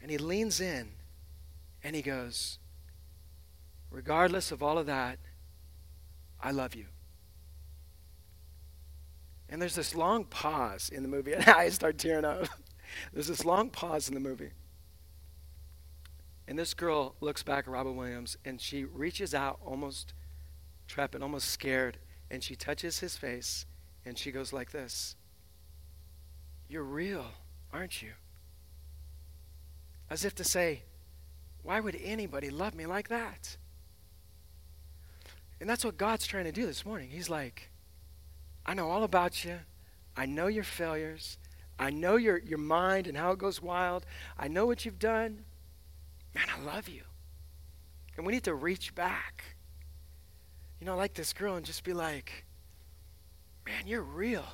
And 0.00 0.10
he 0.10 0.18
leans 0.18 0.60
in 0.60 0.90
and 1.82 1.96
he 1.96 2.02
goes, 2.02 2.58
Regardless 3.90 4.50
of 4.50 4.62
all 4.62 4.76
of 4.78 4.86
that, 4.86 5.18
I 6.42 6.50
love 6.50 6.74
you. 6.74 6.86
And 9.48 9.62
there's 9.62 9.76
this 9.76 9.94
long 9.94 10.24
pause 10.24 10.88
in 10.88 11.02
the 11.02 11.08
movie, 11.08 11.32
and 11.34 11.44
I 11.48 11.68
start 11.68 11.98
tearing 11.98 12.24
up. 12.24 12.48
There's 13.12 13.28
this 13.28 13.44
long 13.44 13.70
pause 13.70 14.08
in 14.08 14.14
the 14.14 14.20
movie. 14.20 14.50
And 16.46 16.58
this 16.58 16.74
girl 16.74 17.14
looks 17.20 17.42
back 17.42 17.66
at 17.66 17.72
Robin 17.72 17.96
Williams 17.96 18.36
and 18.44 18.60
she 18.60 18.84
reaches 18.84 19.34
out 19.34 19.58
almost 19.64 20.12
trapped 20.86 21.14
and 21.14 21.22
almost 21.22 21.50
scared. 21.50 21.98
And 22.30 22.42
she 22.42 22.56
touches 22.56 22.98
his 22.98 23.16
face 23.16 23.66
and 24.04 24.18
she 24.18 24.32
goes 24.32 24.52
like 24.52 24.70
this 24.70 25.16
You're 26.68 26.82
real, 26.82 27.26
aren't 27.72 28.02
you? 28.02 28.12
As 30.10 30.24
if 30.24 30.34
to 30.36 30.44
say, 30.44 30.82
Why 31.62 31.80
would 31.80 31.98
anybody 32.02 32.50
love 32.50 32.74
me 32.74 32.86
like 32.86 33.08
that? 33.08 33.56
And 35.60 35.70
that's 35.70 35.84
what 35.84 35.96
God's 35.96 36.26
trying 36.26 36.44
to 36.44 36.52
do 36.52 36.66
this 36.66 36.84
morning. 36.84 37.08
He's 37.10 37.30
like, 37.30 37.70
I 38.66 38.74
know 38.74 38.90
all 38.90 39.04
about 39.04 39.44
you. 39.44 39.60
I 40.16 40.26
know 40.26 40.46
your 40.46 40.64
failures. 40.64 41.38
I 41.78 41.90
know 41.90 42.16
your, 42.16 42.38
your 42.38 42.58
mind 42.58 43.06
and 43.06 43.16
how 43.16 43.32
it 43.32 43.38
goes 43.38 43.62
wild. 43.62 44.04
I 44.38 44.48
know 44.48 44.66
what 44.66 44.84
you've 44.84 44.98
done. 44.98 45.44
Man, 46.34 46.46
I 46.54 46.60
love 46.62 46.88
you. 46.88 47.02
And 48.16 48.26
we 48.26 48.32
need 48.32 48.44
to 48.44 48.54
reach 48.54 48.94
back 48.94 49.53
you 50.84 50.90
know, 50.90 50.98
like 50.98 51.14
this 51.14 51.32
girl 51.32 51.56
and 51.56 51.64
just 51.64 51.82
be 51.82 51.94
like, 51.94 52.44
man, 53.64 53.86
you're 53.86 54.02
real. 54.02 54.44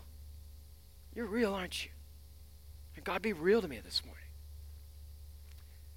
You're 1.13 1.27
real, 1.27 1.53
aren't 1.53 1.85
you? 1.85 1.91
And 2.95 3.05
God 3.05 3.21
be 3.21 3.33
real 3.33 3.61
to 3.61 3.67
me 3.67 3.81
this 3.85 4.05
morning. 4.05 4.23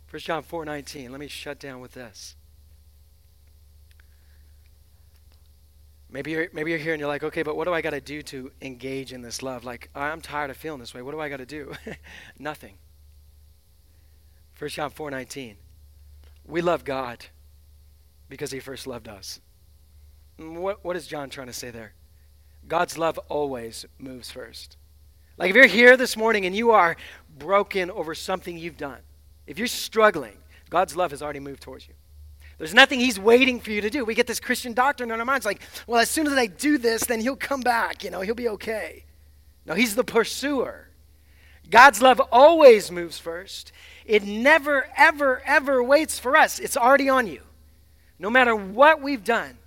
1 0.09 0.19
John 0.21 0.41
4 0.41 0.65
19. 0.65 1.11
Let 1.11 1.19
me 1.19 1.27
shut 1.27 1.59
down 1.59 1.81
with 1.81 1.91
this. 1.91 2.36
Maybe 6.09 6.31
you're, 6.31 6.47
maybe 6.51 6.71
you're 6.71 6.79
here 6.79 6.93
and 6.93 6.99
you're 6.99 7.09
like, 7.09 7.23
okay, 7.23 7.43
but 7.43 7.55
what 7.55 7.65
do 7.65 7.73
I 7.75 7.81
got 7.81 7.91
to 7.91 8.01
do 8.01 8.23
to 8.23 8.51
engage 8.59 9.13
in 9.13 9.21
this 9.21 9.43
love? 9.43 9.63
Like, 9.63 9.91
I'm 9.93 10.19
tired 10.19 10.49
of 10.49 10.57
feeling 10.57 10.79
this 10.79 10.95
way. 10.95 11.03
What 11.03 11.11
do 11.11 11.19
I 11.19 11.29
got 11.29 11.38
to 11.38 11.45
do? 11.45 11.73
Nothing. 12.39 12.73
1 14.57 14.69
John 14.71 14.89
4 14.89 15.11
19. 15.11 15.57
We 16.47 16.61
love 16.61 16.84
God 16.84 17.23
because 18.29 18.49
he 18.49 18.59
first 18.59 18.88
loved 18.88 19.07
us. 19.07 19.39
What, 20.38 20.84
what 20.84 20.95
is 20.95 21.07
John 21.07 21.29
trying 21.29 21.47
to 21.47 21.53
say 21.53 21.71
there? 21.71 21.93
God's 22.67 22.97
love 22.97 23.17
always 23.29 23.86
moves 23.99 24.31
first. 24.31 24.77
Like 25.38 25.49
if 25.49 25.55
you're 25.55 25.65
here 25.67 25.97
this 25.97 26.15
morning 26.15 26.45
and 26.45 26.55
you 26.55 26.71
are 26.71 26.95
broken 27.38 27.91
over 27.91 28.15
something 28.15 28.57
you've 28.57 28.77
done, 28.77 28.99
if 29.47 29.57
you're 29.57 29.67
struggling, 29.67 30.38
God's 30.69 30.95
love 30.95 31.11
has 31.11 31.21
already 31.21 31.39
moved 31.39 31.61
towards 31.61 31.88
you. 31.88 31.93
There's 32.57 32.73
nothing 32.73 32.99
He's 32.99 33.19
waiting 33.19 33.59
for 33.59 33.71
you 33.71 33.81
to 33.81 33.89
do. 33.89 34.05
We 34.05 34.15
get 34.15 34.27
this 34.27 34.39
Christian 34.39 34.73
doctrine 34.73 35.11
in 35.11 35.19
our 35.19 35.25
minds 35.25 35.45
like, 35.45 35.61
well, 35.88 35.99
as 35.99 36.09
soon 36.09 36.27
as 36.27 36.34
I 36.34 36.45
do 36.47 36.77
this, 36.77 37.03
then 37.03 37.19
He'll 37.19 37.36
come 37.36 37.61
back, 37.61 38.03
you 38.03 38.09
know, 38.09 38.21
He'll 38.21 38.36
be 38.36 38.49
okay. 38.49 39.05
No, 39.65 39.73
He's 39.73 39.95
the 39.95 40.03
pursuer. 40.03 40.88
God's 41.69 42.01
love 42.01 42.21
always 42.31 42.91
moves 42.91 43.17
first. 43.17 43.71
It 44.05 44.23
never, 44.23 44.88
ever, 44.95 45.41
ever 45.45 45.81
waits 45.81 46.19
for 46.19 46.38
us. 46.38 46.59
It's 46.59 46.77
already 46.77 47.09
on 47.09 47.25
you. 47.27 47.41
No 48.19 48.29
matter 48.29 48.55
what 48.55 49.01
we've 49.01 49.23
done, 49.23 49.57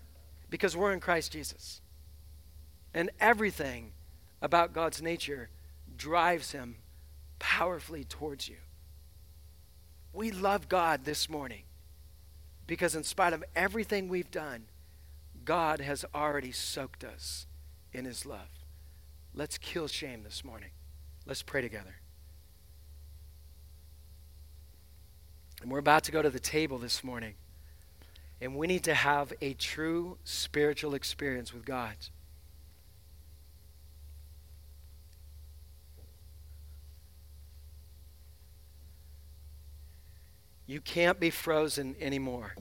because 0.50 0.76
we're 0.76 0.92
in 0.92 1.00
Christ 1.00 1.32
Jesus. 1.32 1.80
And 2.94 3.10
everything 3.20 3.92
about 4.40 4.72
God's 4.72 5.02
nature 5.02 5.50
drives 5.96 6.52
Him 6.52 6.76
powerfully 7.38 8.04
towards 8.04 8.48
you. 8.48 8.56
We 10.12 10.30
love 10.30 10.68
God 10.68 11.04
this 11.04 11.28
morning 11.28 11.62
because, 12.66 12.94
in 12.94 13.04
spite 13.04 13.32
of 13.32 13.44
everything 13.54 14.08
we've 14.08 14.30
done, 14.30 14.64
God 15.44 15.80
has 15.80 16.04
already 16.14 16.52
soaked 16.52 17.04
us 17.04 17.46
in 17.92 18.04
His 18.04 18.24
love. 18.24 18.48
Let's 19.34 19.58
kill 19.58 19.88
shame 19.88 20.22
this 20.22 20.42
morning. 20.44 20.70
Let's 21.26 21.42
pray 21.42 21.60
together. 21.60 21.96
And 25.60 25.70
we're 25.70 25.78
about 25.78 26.04
to 26.04 26.12
go 26.12 26.22
to 26.22 26.30
the 26.30 26.40
table 26.40 26.78
this 26.78 27.02
morning. 27.04 27.34
And 28.40 28.56
we 28.56 28.66
need 28.66 28.84
to 28.84 28.94
have 28.94 29.32
a 29.40 29.54
true 29.54 30.18
spiritual 30.24 30.94
experience 30.94 31.54
with 31.54 31.64
God. 31.64 31.94
You 40.66 40.80
can't 40.80 41.20
be 41.20 41.30
frozen 41.30 41.94
anymore. 42.00 42.56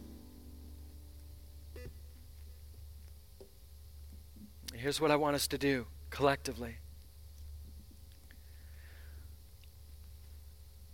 Here's 4.73 5.01
what 5.01 5.09
I 5.09 5.15
want 5.15 5.35
us 5.35 5.47
to 5.47 5.57
do 5.57 5.87
collectively. 6.09 6.75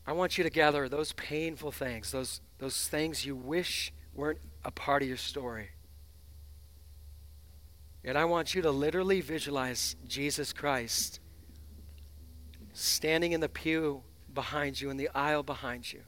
I 0.07 0.13
want 0.13 0.38
you 0.38 0.43
to 0.43 0.49
gather 0.49 0.89
those 0.89 1.13
painful 1.13 1.71
things, 1.71 2.11
those, 2.11 2.41
those 2.57 2.88
things 2.88 3.25
you 3.25 3.36
wish 3.36 3.93
weren't 4.22 4.39
a 4.63 4.72
part 4.72 5.01
of 5.01 5.07
your 5.07 5.17
story. 5.17 5.69
And 8.03 8.17
I 8.17 8.26
want 8.26 8.55
you 8.55 8.61
to 8.61 8.72
literally 8.72 9.19
visualize 9.19 9.95
Jesus 10.07 10.53
Christ 10.53 11.19
standing 12.74 13.32
in 13.32 13.41
the 13.41 13.49
pew 13.49 14.03
behind 14.34 14.80
you, 14.80 14.89
in 14.89 14.97
the 14.97 15.09
aisle 15.13 15.43
behind 15.43 15.91
you. 15.91 16.01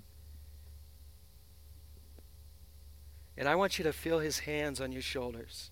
And 3.36 3.49
I 3.49 3.55
want 3.55 3.80
you 3.80 3.84
to 3.84 3.93
feel 3.93 4.20
his 4.20 4.39
hands 4.39 4.80
on 4.80 4.91
your 4.91 5.01
shoulders. 5.01 5.72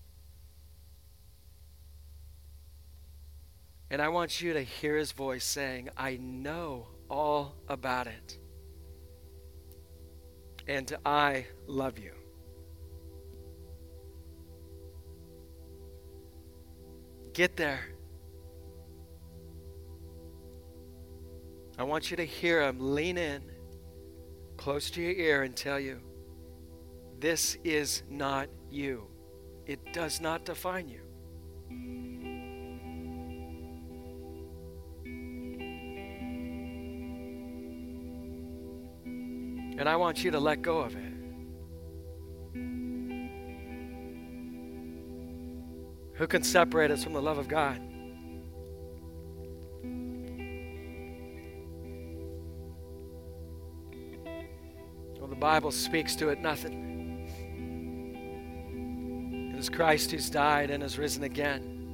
And 3.88 4.02
I 4.02 4.08
want 4.08 4.40
you 4.40 4.52
to 4.54 4.62
hear 4.62 4.96
his 4.96 5.12
voice 5.12 5.44
saying, 5.44 5.90
I 5.96 6.16
know 6.16 6.88
all 7.08 7.54
about 7.68 8.08
it. 8.08 8.38
And 10.66 10.92
I 11.04 11.46
love 11.66 11.98
you. 11.98 12.21
Get 17.32 17.56
there. 17.56 17.80
I 21.78 21.84
want 21.84 22.10
you 22.10 22.16
to 22.18 22.24
hear 22.26 22.62
him 22.62 22.76
lean 22.94 23.16
in 23.16 23.42
close 24.58 24.90
to 24.90 25.02
your 25.02 25.12
ear 25.12 25.42
and 25.42 25.56
tell 25.56 25.80
you, 25.80 26.00
this 27.18 27.56
is 27.64 28.02
not 28.10 28.48
you. 28.70 29.06
It 29.66 29.92
does 29.92 30.20
not 30.20 30.44
define 30.44 30.88
you. 30.88 31.00
And 39.78 39.88
I 39.88 39.96
want 39.96 40.22
you 40.22 40.30
to 40.32 40.38
let 40.38 40.62
go 40.62 40.78
of 40.80 40.94
it. 40.94 41.11
Who 46.22 46.28
can 46.28 46.44
separate 46.44 46.92
us 46.92 47.02
from 47.02 47.14
the 47.14 47.20
love 47.20 47.38
of 47.38 47.48
God? 47.48 47.80
Well, 55.18 55.26
the 55.26 55.34
Bible 55.34 55.72
speaks 55.72 56.14
to 56.14 56.28
it 56.28 56.38
nothing. 56.38 57.26
It 59.52 59.58
is 59.58 59.68
Christ 59.68 60.12
who's 60.12 60.30
died 60.30 60.70
and 60.70 60.84
has 60.84 60.96
risen 60.96 61.24
again, 61.24 61.88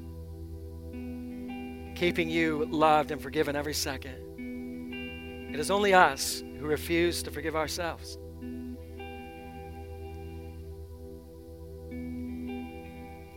keeping 1.97 2.29
you 2.29 2.67
loved 2.71 3.13
and 3.13 3.23
forgiven 3.23 3.57
every 3.57 3.73
second. 3.73 5.55
It 5.55 5.59
is 5.59 5.71
only 5.71 5.95
us 5.95 6.45
who 6.59 6.67
refuse 6.67 7.23
to 7.23 7.31
forgive 7.31 7.57
ourselves. 7.57 8.19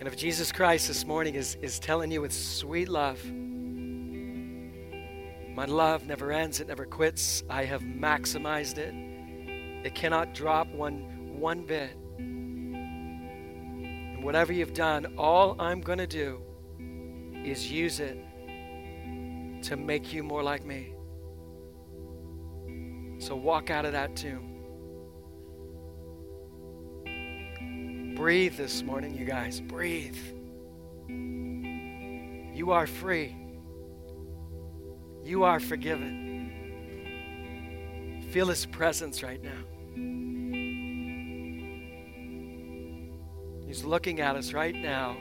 And 0.01 0.07
if 0.07 0.17
Jesus 0.17 0.51
Christ 0.51 0.87
this 0.87 1.05
morning 1.05 1.35
is, 1.35 1.59
is 1.61 1.77
telling 1.77 2.09
you 2.11 2.21
with 2.21 2.33
sweet 2.33 2.89
love, 2.89 3.23
my 5.53 5.65
love 5.65 6.07
never 6.07 6.31
ends, 6.31 6.59
it 6.59 6.69
never 6.69 6.87
quits, 6.87 7.43
I 7.47 7.65
have 7.65 7.83
maximized 7.83 8.79
it, 8.79 8.95
it 9.85 9.93
cannot 9.93 10.33
drop 10.33 10.73
one, 10.73 11.37
one 11.39 11.67
bit 11.67 11.91
And 14.21 14.23
whatever 14.23 14.51
you've 14.51 14.73
done, 14.73 15.13
all 15.19 15.55
I'm 15.59 15.81
going 15.81 15.99
to 15.99 16.07
do 16.07 16.41
is 17.45 17.71
use 17.71 17.99
it 17.99 18.17
to 19.65 19.77
make 19.77 20.11
you 20.11 20.23
more 20.23 20.41
like 20.41 20.65
me. 20.65 20.95
So 23.19 23.35
walk 23.35 23.69
out 23.69 23.85
of 23.85 23.91
that 23.91 24.15
tomb. 24.15 24.50
Breathe 28.21 28.55
this 28.55 28.83
morning, 28.83 29.17
you 29.17 29.25
guys. 29.25 29.59
Breathe. 29.59 30.15
You 31.07 32.69
are 32.69 32.85
free. 32.85 33.35
You 35.23 35.43
are 35.43 35.59
forgiven. 35.59 36.51
Feel 38.29 38.45
His 38.49 38.67
presence 38.67 39.23
right 39.23 39.41
now. 39.41 39.57
He's 43.65 43.83
looking 43.83 44.21
at 44.21 44.35
us 44.35 44.53
right 44.53 44.75
now. 44.75 45.17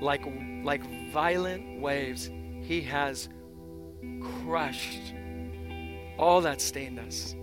Like, 0.00 0.24
like 0.64 1.12
violent 1.12 1.82
waves, 1.82 2.30
He 2.62 2.80
has 2.80 3.28
crushed 4.46 5.12
all 6.18 6.40
that 6.40 6.62
stained 6.62 6.98
us. 6.98 7.34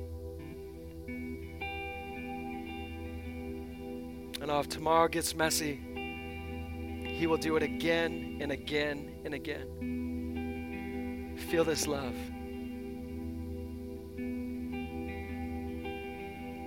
And 4.48 4.54
if 4.54 4.70
tomorrow 4.70 5.08
gets 5.08 5.34
messy, 5.34 5.80
He 7.04 7.26
will 7.26 7.38
do 7.38 7.56
it 7.56 7.64
again 7.64 8.38
and 8.42 8.52
again 8.52 9.16
and 9.26 9.34
again. 9.34 11.36
Feel 11.50 11.64
this 11.64 11.88
love. 11.88 12.14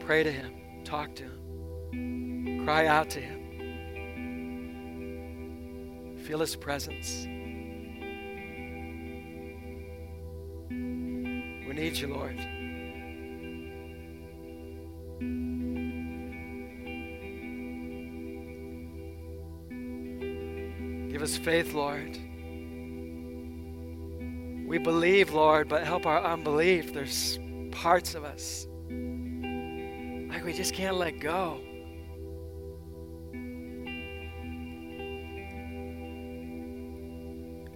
Pray 0.04 0.24
to 0.24 0.32
Him, 0.32 0.82
talk 0.84 1.14
to 1.14 1.22
Him, 1.22 2.64
cry 2.64 2.86
out 2.86 3.10
to 3.10 3.20
Him. 3.20 3.38
Feel 6.24 6.40
His 6.40 6.56
presence. 6.56 7.28
We 10.68 11.74
need 11.74 11.96
you, 11.96 12.08
Lord. 12.08 12.57
Faith, 21.48 21.72
Lord. 21.72 22.18
We 24.68 24.76
believe, 24.76 25.32
Lord, 25.32 25.66
but 25.66 25.82
help 25.82 26.04
our 26.04 26.22
unbelief. 26.22 26.92
There's 26.92 27.38
parts 27.70 28.14
of 28.14 28.22
us 28.22 28.66
like 28.90 30.44
we 30.44 30.52
just 30.52 30.74
can't 30.74 30.96
let 30.96 31.20
go. 31.20 31.58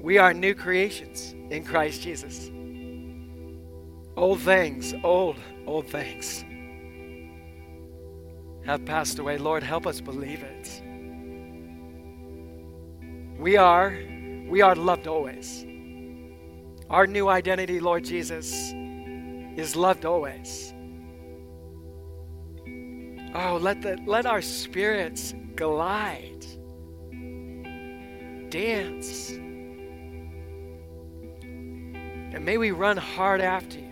We 0.03 0.18
are 0.18 0.35
new 0.35 0.55
creations 0.55 1.35
in 1.51 1.64
Christ 1.64 2.03
Jesus. 2.03 2.51
Old 4.18 4.43
things, 4.43 4.93
old, 5.03 5.37
old 5.66 5.87
things 5.87 6.45
have 8.66 8.85
passed 8.85 9.18
away. 9.18 9.39
Lord, 9.39 9.62
help 9.62 9.87
us 9.87 10.03
believe 10.03 10.43
it. 10.43 10.82
We 13.43 13.57
are, 13.57 13.99
we 14.47 14.61
are 14.61 14.76
loved 14.76 15.09
always. 15.09 15.66
Our 16.88 17.09
new 17.09 17.28
identity, 17.28 17.80
Lord 17.80 18.05
Jesus, 18.05 18.72
is 19.57 19.74
loved 19.74 20.05
always. 20.05 20.72
Oh, 23.34 23.59
let, 23.61 23.82
the, 23.82 23.99
let 24.07 24.26
our 24.26 24.43
spirits 24.43 25.34
glide, 25.57 26.47
dance, 28.49 29.30
and 31.40 32.45
may 32.45 32.59
we 32.59 32.70
run 32.70 32.97
hard 32.97 33.40
after 33.40 33.80
you. 33.80 33.90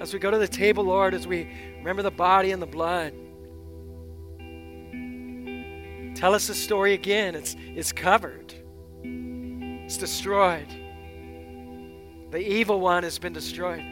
As 0.00 0.14
we 0.14 0.18
go 0.18 0.30
to 0.30 0.38
the 0.38 0.48
table, 0.48 0.84
Lord, 0.84 1.12
as 1.12 1.26
we 1.26 1.46
remember 1.76 2.00
the 2.00 2.10
body 2.10 2.52
and 2.52 2.62
the 2.62 2.66
blood, 2.66 3.12
tell 6.18 6.34
us 6.34 6.48
the 6.48 6.54
story 6.54 6.94
again. 6.94 7.36
It's, 7.36 7.54
it's 7.58 7.92
covered, 7.92 8.52
it's 9.04 9.96
destroyed. 9.96 10.66
The 12.32 12.40
evil 12.40 12.80
one 12.80 13.04
has 13.04 13.20
been 13.20 13.32
destroyed. 13.32 13.84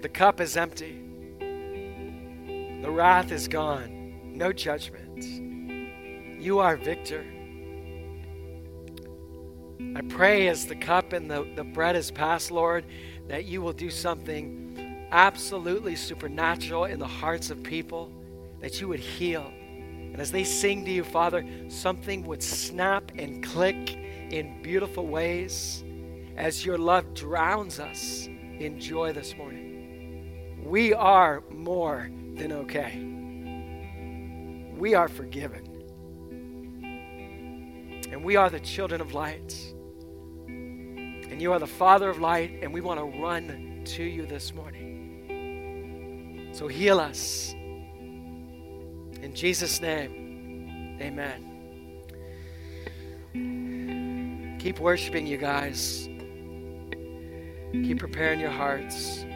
The 0.00 0.08
cup 0.08 0.40
is 0.40 0.56
empty. 0.56 1.04
The 1.38 2.90
wrath 2.90 3.30
is 3.30 3.46
gone. 3.46 4.32
No 4.34 4.52
judgment. 4.52 5.22
You 6.40 6.60
are 6.60 6.76
victor. 6.76 7.24
I 9.94 10.00
pray 10.08 10.48
as 10.48 10.66
the 10.66 10.76
cup 10.76 11.12
and 11.12 11.30
the, 11.30 11.46
the 11.56 11.64
bread 11.64 11.94
is 11.94 12.10
passed, 12.10 12.50
Lord, 12.50 12.86
that 13.26 13.44
you 13.44 13.60
will 13.60 13.74
do 13.74 13.90
something 13.90 15.06
absolutely 15.10 15.94
supernatural 15.94 16.86
in 16.86 16.98
the 16.98 17.06
hearts 17.06 17.50
of 17.50 17.62
people, 17.62 18.10
that 18.60 18.80
you 18.80 18.88
would 18.88 19.00
heal. 19.00 19.52
And 20.12 20.20
as 20.20 20.30
they 20.32 20.44
sing 20.44 20.84
to 20.84 20.90
you, 20.90 21.04
Father, 21.04 21.44
something 21.68 22.24
would 22.26 22.42
snap 22.42 23.12
and 23.16 23.42
click 23.42 23.96
in 24.30 24.62
beautiful 24.62 25.06
ways 25.06 25.84
as 26.36 26.64
your 26.64 26.78
love 26.78 27.14
drowns 27.14 27.80
us 27.80 28.26
in 28.26 28.78
joy 28.80 29.12
this 29.12 29.36
morning. 29.36 30.62
We 30.64 30.92
are 30.92 31.42
more 31.50 32.10
than 32.34 32.52
okay. 32.52 33.04
We 34.76 34.94
are 34.94 35.08
forgiven. 35.08 35.64
And 38.10 38.24
we 38.24 38.36
are 38.36 38.48
the 38.50 38.60
children 38.60 39.00
of 39.00 39.14
light. 39.14 39.56
And 40.46 41.42
you 41.42 41.52
are 41.52 41.58
the 41.58 41.66
Father 41.66 42.08
of 42.08 42.18
light, 42.20 42.60
and 42.62 42.72
we 42.72 42.80
want 42.80 42.98
to 43.00 43.20
run 43.20 43.82
to 43.84 44.02
you 44.02 44.26
this 44.26 44.54
morning. 44.54 46.50
So 46.52 46.68
heal 46.68 46.98
us. 47.00 47.54
In 49.28 49.34
Jesus' 49.34 49.82
name, 49.82 50.98
amen. 51.02 51.44
Keep 54.58 54.80
worshiping, 54.80 55.26
you 55.26 55.36
guys. 55.36 56.08
Keep 57.72 57.98
preparing 57.98 58.40
your 58.40 58.48
hearts. 58.48 59.26